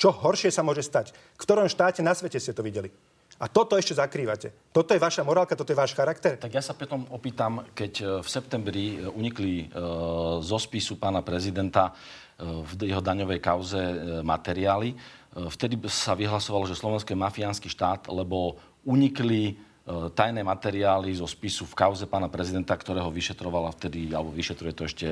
Čo 0.00 0.16
horšie 0.16 0.48
sa 0.48 0.64
môže 0.64 0.80
stať? 0.80 1.12
V 1.12 1.44
ktorom 1.44 1.68
štáte 1.68 2.00
na 2.00 2.16
svete 2.16 2.40
ste 2.40 2.56
to 2.56 2.64
videli? 2.64 2.88
A 3.36 3.52
toto 3.52 3.76
ešte 3.76 3.96
zakrývate. 3.96 4.72
Toto 4.72 4.96
je 4.96 5.00
vaša 5.00 5.20
morálka, 5.24 5.52
toto 5.52 5.72
je 5.72 5.80
váš 5.80 5.92
charakter? 5.92 6.40
Tak 6.40 6.56
ja 6.56 6.64
sa 6.64 6.72
potom 6.72 7.04
opýtam, 7.12 7.68
keď 7.76 7.92
e, 8.00 8.04
v 8.24 8.28
septembri 8.28 8.84
e, 8.96 9.08
unikli 9.12 9.64
e, 9.64 9.66
zo 10.40 10.56
spisu 10.56 10.96
pána 10.96 11.20
prezidenta 11.20 11.92
v 12.40 12.88
jeho 12.88 13.04
daňovej 13.04 13.36
kauze 13.36 13.76
materiály, 14.24 14.96
vtedy 15.30 15.78
sa 15.86 16.18
vyhlasovalo, 16.18 16.66
že 16.66 16.78
Slovensko 16.78 17.14
je 17.14 17.22
mafiánsky 17.22 17.68
štát, 17.70 18.10
lebo 18.10 18.58
unikli 18.82 19.58
E, 19.90 20.12
tajné 20.12 20.44
materiály 20.46 21.10
zo 21.18 21.26
spisu 21.26 21.66
v 21.66 21.74
kauze 21.74 22.06
pána 22.06 22.30
prezidenta, 22.30 22.76
ktorého 22.78 23.10
vyšetrovala 23.10 23.74
vtedy, 23.74 24.12
alebo 24.14 24.30
vyšetruje 24.30 24.72
to 24.76 24.82
ešte 24.86 25.06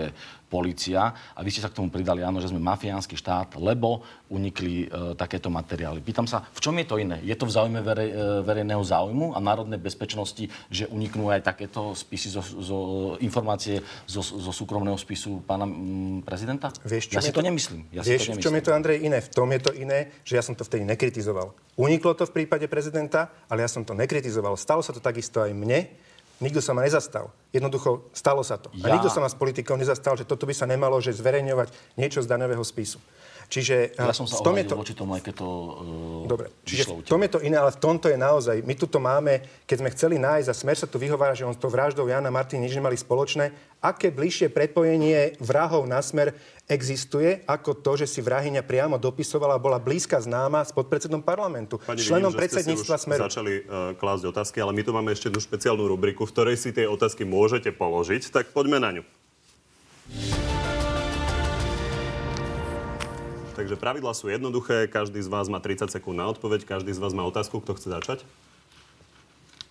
policia. 0.48 1.12
A 1.36 1.40
vy 1.44 1.52
ste 1.52 1.60
sa 1.60 1.68
k 1.68 1.78
tomu 1.78 1.92
pridali, 1.92 2.24
áno, 2.24 2.40
že 2.40 2.48
sme 2.48 2.58
mafiánsky 2.58 3.14
štát, 3.14 3.60
lebo 3.60 4.02
unikli 4.32 4.88
e, 4.88 5.14
takéto 5.14 5.52
materiály. 5.52 6.00
Pýtam 6.00 6.24
sa, 6.24 6.48
v 6.48 6.60
čom 6.60 6.74
je 6.80 6.86
to 6.88 6.96
iné? 6.96 7.20
Je 7.20 7.36
to 7.36 7.44
v 7.44 7.52
záujme 7.52 7.80
verej, 7.84 8.10
e, 8.10 8.44
verejného 8.44 8.80
záujmu 8.80 9.36
a 9.36 9.38
národnej 9.38 9.76
bezpečnosti, 9.76 10.48
že 10.72 10.88
uniknú 10.88 11.28
aj 11.28 11.44
takéto 11.44 11.92
spisy, 11.92 12.32
zo, 12.32 12.42
zo, 12.42 12.78
informácie 13.20 13.84
zo, 14.08 14.24
zo 14.24 14.52
súkromného 14.52 14.96
spisu 14.96 15.44
pána 15.44 15.68
m, 15.68 16.24
prezidenta? 16.24 16.72
Vieš, 16.82 17.12
ja 17.12 17.20
si 17.20 17.30
to, 17.30 17.44
to 17.44 17.46
nemyslím. 17.46 17.84
Ja 17.92 18.00
vieš, 18.00 18.32
si 18.32 18.32
to 18.32 18.36
nemyslím. 18.36 18.40
v 18.40 18.44
čom 18.44 18.54
je 18.56 18.62
to, 18.64 18.70
Andrej, 18.72 18.98
iné? 19.04 19.18
V 19.20 19.30
tom 19.30 19.48
je 19.52 19.60
to 19.60 19.72
iné, 19.76 19.98
že 20.24 20.40
ja 20.40 20.42
som 20.42 20.56
to 20.56 20.64
vtedy 20.64 20.88
nekritizoval. 20.88 21.52
Uniklo 21.78 22.16
to 22.16 22.24
v 22.26 22.42
prípade 22.42 22.66
prezidenta, 22.66 23.30
ale 23.46 23.62
ja 23.62 23.70
som 23.70 23.84
to 23.84 23.92
nekritizoval. 23.92 24.56
Stalo 24.56 24.80
sa 24.80 24.90
to 24.90 24.98
takisto 24.98 25.44
aj 25.44 25.52
mne. 25.52 26.07
Nikto 26.38 26.62
sa 26.62 26.70
ma 26.70 26.86
nezastal. 26.86 27.34
Jednoducho 27.50 28.14
stalo 28.14 28.46
sa 28.46 28.62
to. 28.62 28.70
Ja. 28.78 28.90
A 28.90 28.94
nikto 28.94 29.10
sa 29.10 29.18
ma 29.18 29.26
s 29.26 29.34
politikou 29.34 29.74
nezastal, 29.74 30.14
že 30.14 30.22
toto 30.22 30.46
by 30.46 30.54
sa 30.54 30.70
nemalo 30.70 31.02
že 31.02 31.10
zverejňovať 31.10 31.98
niečo 31.98 32.22
z 32.22 32.30
daňového 32.30 32.62
spisu. 32.62 33.02
Čiže 33.48 33.96
ja 33.96 34.12
som 34.12 34.28
sa 34.28 34.44
tom 34.44 34.60
je 34.60 34.68
to... 34.68 34.76
voči 34.76 34.92
tomu, 34.92 35.16
aj 35.16 35.24
keď 35.24 35.34
to 35.40 35.48
uh, 35.48 36.28
Dobre, 36.28 36.52
čiže 36.68 37.00
v 37.00 37.08
tom 37.08 37.24
je 37.24 37.32
to 37.32 37.40
iné, 37.40 37.56
ale 37.56 37.72
v 37.72 37.80
tomto 37.80 38.12
je 38.12 38.20
naozaj, 38.20 38.60
my 38.60 38.74
tu 38.76 38.84
to 38.84 39.00
máme, 39.00 39.40
keď 39.64 39.76
sme 39.80 39.94
chceli 39.96 40.16
nájsť 40.20 40.48
a 40.52 40.54
Smer 40.54 40.76
sa 40.76 40.84
tu 40.84 41.00
vyhovára, 41.00 41.32
že 41.32 41.48
on 41.48 41.56
s 41.56 41.60
tou 41.60 41.72
vraždou 41.72 42.04
Jana 42.04 42.28
Martin 42.28 42.60
nič 42.60 42.76
nemali 42.76 43.00
spoločné, 43.00 43.48
aké 43.80 44.12
bližšie 44.12 44.52
prepojenie 44.52 45.40
vrahov 45.40 45.88
na 45.88 46.04
Smer 46.04 46.36
existuje, 46.68 47.40
ako 47.48 47.80
to, 47.80 48.04
že 48.04 48.06
si 48.06 48.20
vrahyňa 48.20 48.60
priamo 48.60 49.00
dopisovala, 49.00 49.56
bola 49.56 49.80
blízka 49.80 50.20
známa 50.20 50.60
s 50.60 50.70
podpredsedom 50.76 51.24
parlamentu, 51.24 51.80
Pani 51.80 51.96
členom 51.96 52.28
vidím, 52.28 52.44
predsedníctva 52.44 52.96
Smeru. 53.00 53.24
začali 53.24 53.52
uh, 53.64 53.96
klásť 53.96 54.28
otázky, 54.28 54.60
ale 54.60 54.76
my 54.76 54.84
tu 54.84 54.92
máme 54.92 55.08
ešte 55.08 55.32
jednu 55.32 55.40
špeciálnu 55.40 55.88
rubriku, 55.88 56.28
v 56.28 56.32
ktorej 56.36 56.56
si 56.60 56.76
tie 56.76 56.84
otázky 56.84 57.24
môžete 57.24 57.72
položiť, 57.72 58.28
tak 58.28 58.52
poďme 58.52 58.84
na 58.84 59.00
ňu. 59.00 59.02
Takže 63.56 63.74
pravidla 63.74 64.12
sú 64.12 64.28
jednoduché, 64.28 64.86
každý 64.86 65.18
z 65.24 65.26
vás 65.32 65.48
má 65.48 65.58
30 65.58 65.88
sekúnd 65.88 66.20
na 66.20 66.28
odpoveď, 66.28 66.68
každý 66.68 66.92
z 66.92 67.00
vás 67.00 67.16
má 67.16 67.24
otázku, 67.24 67.64
kto 67.64 67.80
chce 67.80 67.88
začať? 67.90 68.18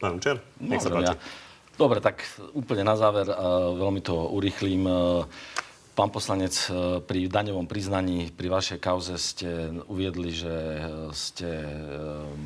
Pán 0.01 0.17
Čer, 0.17 0.41
nech 0.57 0.81
sa 0.81 0.89
páči. 0.89 1.13
Ja. 1.13 1.21
Dobre, 1.77 2.01
tak 2.01 2.25
úplne 2.57 2.81
na 2.81 2.97
záver, 2.97 3.29
uh, 3.29 3.77
veľmi 3.77 4.01
to 4.01 4.33
urýchlim. 4.33 4.81
Uh, 4.89 5.29
Pán 5.97 6.13
poslanec, 6.13 6.53
uh, 6.69 7.01
pri 7.01 7.25
daňovom 7.25 7.65
priznaní 7.65 8.29
pri 8.29 8.53
vašej 8.53 8.77
kauze 8.77 9.17
ste 9.17 9.73
uviedli, 9.89 10.29
že 10.29 10.53
ste 11.09 11.49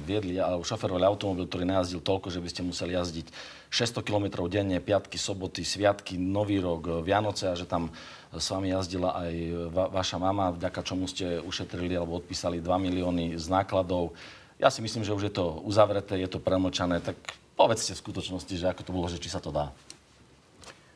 viedli 0.08 0.40
alebo 0.40 0.64
šoferovali 0.64 1.04
automobil, 1.04 1.52
ktorý 1.52 1.68
najazdil 1.68 2.00
toľko, 2.00 2.32
že 2.32 2.40
by 2.40 2.48
ste 2.48 2.64
museli 2.64 2.96
jazdiť 2.96 3.28
600 3.68 4.08
km 4.08 4.48
denne, 4.48 4.80
piatky, 4.80 5.20
soboty, 5.20 5.68
sviatky, 5.68 6.16
Nový 6.16 6.64
rok, 6.64 7.04
Vianoce 7.04 7.52
a 7.52 7.60
že 7.60 7.68
tam 7.68 7.92
s 8.32 8.48
vami 8.48 8.72
jazdila 8.72 9.20
aj 9.20 9.36
va- 9.68 9.92
vaša 10.00 10.16
mama, 10.16 10.56
vďaka 10.56 10.80
čomu 10.88 11.12
ste 11.12 11.44
ušetrili 11.44 11.92
alebo 12.00 12.24
odpísali 12.24 12.64
2 12.64 12.72
milióny 12.72 13.36
z 13.36 13.52
nákladov. 13.52 14.16
Ja 14.64 14.72
si 14.72 14.80
myslím, 14.80 15.04
že 15.04 15.12
už 15.12 15.28
je 15.28 15.34
to 15.36 15.60
uzavreté, 15.68 16.16
je 16.24 16.32
to 16.32 16.40
premlčané, 16.40 17.04
tak 17.04 17.20
povedzte 17.60 18.00
v 18.00 18.04
skutočnosti, 18.16 18.56
že 18.56 18.72
ako 18.72 18.82
to 18.88 18.96
bolo, 18.96 19.12
že 19.12 19.20
či 19.20 19.28
sa 19.28 19.44
to 19.44 19.52
dá. 19.52 19.76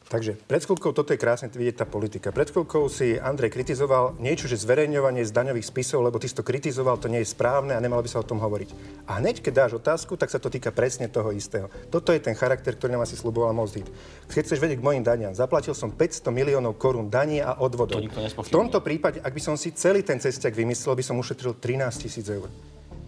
Takže 0.06 0.38
pred 0.46 0.62
chvíľkou, 0.62 0.94
toto 0.94 1.18
je 1.18 1.20
krásne 1.20 1.50
vidieť 1.50 1.82
tá 1.82 1.86
politika. 1.90 2.30
Pred 2.30 2.54
chvíľkou 2.54 2.86
si 2.94 3.18
Andrej 3.18 3.50
kritizoval 3.50 4.14
niečo, 4.22 4.46
že 4.46 4.62
zverejňovanie 4.62 5.26
z 5.26 5.34
daňových 5.34 5.66
spisov, 5.66 6.06
lebo 6.06 6.22
ty 6.22 6.30
si 6.30 6.38
to 6.38 6.46
kritizoval, 6.46 7.02
to 7.02 7.10
nie 7.10 7.26
je 7.26 7.34
správne 7.34 7.74
a 7.74 7.82
nemalo 7.82 8.06
by 8.06 8.10
sa 8.14 8.22
o 8.22 8.28
tom 8.28 8.38
hovoriť. 8.38 8.70
A 9.10 9.18
hneď, 9.18 9.42
keď 9.42 9.66
dáš 9.66 9.82
otázku, 9.82 10.14
tak 10.14 10.30
sa 10.30 10.38
to 10.38 10.54
týka 10.54 10.70
presne 10.70 11.10
toho 11.10 11.34
istého. 11.34 11.74
Toto 11.90 12.14
je 12.14 12.22
ten 12.22 12.38
charakter, 12.38 12.78
ktorý 12.78 12.94
nám 12.94 13.10
asi 13.10 13.18
sluboval 13.18 13.58
Mostit. 13.58 13.90
Keď 14.30 14.46
chceš 14.46 14.62
vedieť 14.62 14.78
k 14.78 14.86
mojim 14.86 15.02
daniam, 15.02 15.34
zaplatil 15.34 15.74
som 15.74 15.90
500 15.90 16.30
miliónov 16.30 16.78
korún 16.78 17.10
daní 17.10 17.42
a 17.42 17.58
odvodov. 17.58 17.98
To 18.06 18.46
v 18.46 18.54
tomto 18.54 18.86
prípade, 18.86 19.26
ak 19.26 19.34
by 19.34 19.42
som 19.42 19.58
si 19.58 19.74
celý 19.74 20.06
ten 20.06 20.22
cestiak 20.22 20.54
vymyslel, 20.54 20.94
by 20.94 21.02
som 21.02 21.18
ušetril 21.18 21.58
13 21.58 22.06
tisíc 22.06 22.30
eur. 22.30 22.46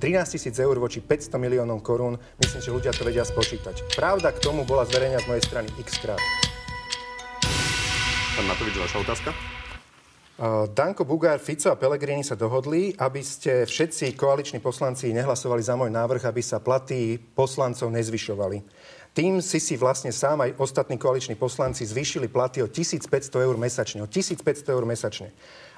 13 0.02 0.34
tisíc 0.34 0.54
eur 0.58 0.78
voči 0.82 1.02
500 1.02 1.38
miliónov 1.38 1.86
korún, 1.86 2.18
myslím, 2.42 2.62
že 2.62 2.74
ľudia 2.74 2.94
to 2.94 3.06
vedia 3.06 3.26
spočítať. 3.26 3.98
Pravda 3.98 4.34
k 4.34 4.42
tomu 4.42 4.66
bola 4.66 4.86
zverejnená 4.86 5.22
z 5.22 5.30
mojej 5.30 5.44
strany 5.46 5.70
x 5.78 6.02
krát. 6.02 6.22
Pán 8.38 8.46
Matovič, 8.46 8.78
vaša 8.78 9.02
otázka? 9.02 9.30
Danko 10.70 11.02
Bugár, 11.10 11.42
Fico 11.42 11.74
a 11.74 11.80
Pelegrini 11.80 12.22
sa 12.22 12.38
dohodli, 12.38 12.94
aby 12.94 13.26
ste 13.26 13.66
všetci 13.66 14.14
koaliční 14.14 14.62
poslanci 14.62 15.10
nehlasovali 15.10 15.66
za 15.66 15.74
môj 15.74 15.90
návrh, 15.90 16.22
aby 16.22 16.46
sa 16.46 16.62
platy 16.62 17.18
poslancov 17.18 17.90
nezvyšovali. 17.90 18.62
Tým 19.18 19.42
si 19.42 19.58
si 19.58 19.74
vlastne 19.74 20.14
sám 20.14 20.46
aj 20.46 20.54
ostatní 20.62 21.02
koaliční 21.02 21.34
poslanci 21.34 21.82
zvýšili 21.82 22.30
platy 22.30 22.62
o 22.62 22.70
1500 22.70 23.10
eur 23.42 23.58
mesačne. 23.58 24.06
O 24.06 24.08
1500 24.08 24.70
eur 24.70 24.86
mesačne. 24.86 25.34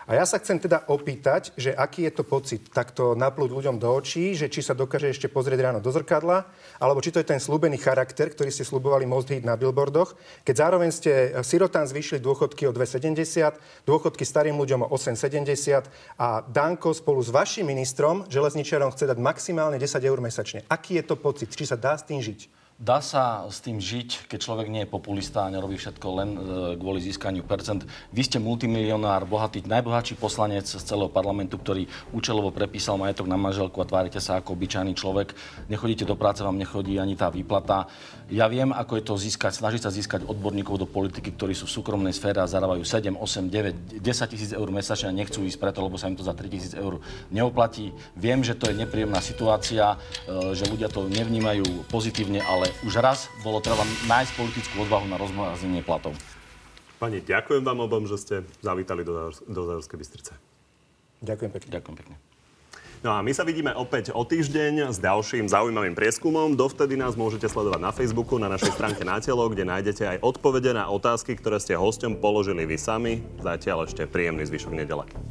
A 0.10 0.18
ja 0.18 0.26
sa 0.26 0.41
chcem 0.41 0.57
teda 0.57 0.89
opýtať, 0.89 1.53
že 1.53 1.70
aký 1.70 2.10
je 2.10 2.18
to 2.18 2.26
pocit 2.26 2.66
takto 2.74 3.14
naplúť 3.14 3.53
ľuďom 3.53 3.78
do 3.78 3.93
očí, 3.93 4.34
že 4.34 4.49
či 4.49 4.66
sa 4.66 4.74
dokáže 4.74 5.05
ešte 5.05 5.30
pozrieť 5.30 5.70
ráno 5.70 5.86
do 5.86 5.93
zrkadla, 5.93 6.49
alebo 6.82 6.97
či 6.97 7.14
to 7.14 7.22
je 7.22 7.30
ten 7.30 7.38
slúbený 7.38 7.78
charakter, 7.78 8.34
ktorý 8.34 8.49
ste 8.49 8.66
slúbovali 8.66 9.05
Most 9.05 9.30
Hit 9.30 9.45
na 9.45 9.53
billboardoch, 9.53 10.18
keď 10.41 10.66
zároveň 10.66 10.89
ste 10.89 11.38
sirotán 11.45 11.86
zvýšili 11.86 12.26
dôchodky 12.26 12.66
o 12.66 12.74
2,70, 12.74 13.86
dôchodky 13.86 14.26
starým 14.26 14.57
ľuďom 14.57 14.89
o 14.89 14.97
8,70 14.97 15.86
a 16.18 16.41
Danko 16.41 16.89
spolu 16.89 17.22
s 17.22 17.30
vašim 17.30 17.70
ministrom, 17.70 18.26
železničiarom, 18.34 18.89
chce 18.89 19.14
dať 19.14 19.22
maximálne 19.22 19.78
10 19.78 19.93
eur 20.10 20.18
mesačne. 20.26 20.66
Aký 20.74 20.97
je 20.97 21.05
to 21.05 21.22
pocit? 21.22 21.53
Či 21.53 21.70
sa 21.70 21.78
dá 21.78 21.93
s 21.93 22.01
tým 22.01 22.18
žiť? 22.18 22.59
Dá 22.80 23.03
sa 23.03 23.43
s 23.51 23.59
tým 23.59 23.75
žiť, 23.75 24.32
keď 24.32 24.39
človek 24.39 24.71
nie 24.71 24.88
je 24.88 24.93
populista 24.95 25.43
a 25.43 25.51
nerobí 25.51 25.75
všetko 25.75 26.07
len 26.15 26.30
e, 26.32 26.39
kvôli 26.80 27.03
získaniu 27.03 27.43
percent. 27.43 27.84
Vy 28.15 28.23
ste 28.23 28.39
multimilionár, 28.39 29.27
bohatý, 29.27 29.67
najbohatší 29.67 30.15
poslanec 30.15 30.63
z 30.63 30.80
celého 30.80 31.11
parlamentu, 31.11 31.59
ktorý 31.59 31.91
účelovo 32.15 32.55
prepísal 32.55 32.95
majetok 32.95 33.27
na 33.27 33.36
manželku 33.36 33.84
a 33.84 33.89
tvárite 33.89 34.23
sa 34.23 34.39
ako 34.39 34.55
obyčajný 34.55 34.95
človek. 34.95 35.36
Nechodíte 35.67 36.07
do 36.07 36.15
práce, 36.15 36.39
vám 36.39 36.55
nechodí 36.55 36.95
ani 36.95 37.19
tá 37.19 37.27
výplata. 37.27 37.91
Ja 38.32 38.47
viem, 38.47 38.71
ako 38.71 38.95
je 38.95 39.03
to 39.03 39.19
získať, 39.19 39.59
snažiť 39.59 39.84
sa 39.84 39.91
získať 39.91 40.23
odborníkov 40.23 40.80
do 40.80 40.88
politiky, 40.88 41.36
ktorí 41.36 41.51
sú 41.59 41.67
v 41.67 41.75
súkromnej 41.84 42.15
sfére 42.15 42.39
a 42.39 42.47
zarábajú 42.47 42.88
7, 42.88 43.11
8, 43.11 43.99
9, 43.99 43.99
10 43.99 44.32
tisíc 44.32 44.55
eur 44.55 44.71
mesačne 44.71 45.11
a 45.11 45.17
nechcú 45.19 45.43
ísť 45.43 45.59
preto, 45.59 45.84
lebo 45.84 45.99
sa 45.99 46.07
im 46.07 46.15
to 46.15 46.23
za 46.23 46.32
3 46.32 46.47
tisíc 46.47 46.71
eur 46.80 47.03
neoplatí. 47.27 47.91
Viem, 48.15 48.39
že 48.39 48.55
to 48.55 48.71
je 48.71 48.80
nepríjemná 48.80 49.19
situácia, 49.19 49.99
e, 50.23 50.55
že 50.55 50.63
ľudia 50.63 50.88
to 50.88 51.11
nevnímajú 51.11 51.91
pozitívne, 51.91 52.39
ale 52.39 52.68
už 52.84 52.99
raz 52.99 53.28
bolo 53.41 53.59
treba 53.59 53.84
nájsť 54.07 54.32
politickú 54.36 54.88
odvahu 54.88 55.05
na 55.09 55.17
rozmrazenie 55.20 55.82
platov. 55.82 56.13
Pani, 56.99 57.24
ďakujem 57.24 57.63
vám 57.63 57.80
obom, 57.88 58.03
že 58.03 58.20
ste 58.20 58.36
zavítali 58.59 59.07
do, 59.07 59.32
do 59.47 59.61
Zárskej 59.63 59.97
Bystrice. 59.99 60.34
Ďakujem 61.24 61.51
pekne. 61.51 61.70
Ďakujem 61.80 61.95
pekne. 61.95 62.15
No 62.99 63.15
a 63.15 63.24
my 63.24 63.32
sa 63.32 63.47
vidíme 63.47 63.72
opäť 63.72 64.11
o 64.11 64.28
týždeň 64.28 64.91
s 64.91 64.99
ďalším 64.99 65.47
zaujímavým 65.47 65.95
prieskumom. 65.95 66.59
Dovtedy 66.59 66.99
nás 66.99 67.15
môžete 67.15 67.47
sledovať 67.47 67.80
na 67.80 67.95
Facebooku, 67.95 68.36
na 68.36 68.51
našej 68.51 68.76
stránke 68.76 69.07
Na 69.07 69.24
telo, 69.24 69.47
kde 69.47 69.63
nájdete 69.63 70.03
aj 70.03 70.17
odpovede 70.20 70.76
na 70.76 70.91
otázky, 70.91 71.39
ktoré 71.39 71.63
ste 71.63 71.80
hosťom 71.80 72.20
položili 72.20 72.67
vy 72.67 72.76
sami. 72.76 73.24
Zatiaľ 73.39 73.88
ešte 73.88 74.03
príjemný 74.03 74.43
zvyšok 74.43 74.76
nedele. 74.76 75.07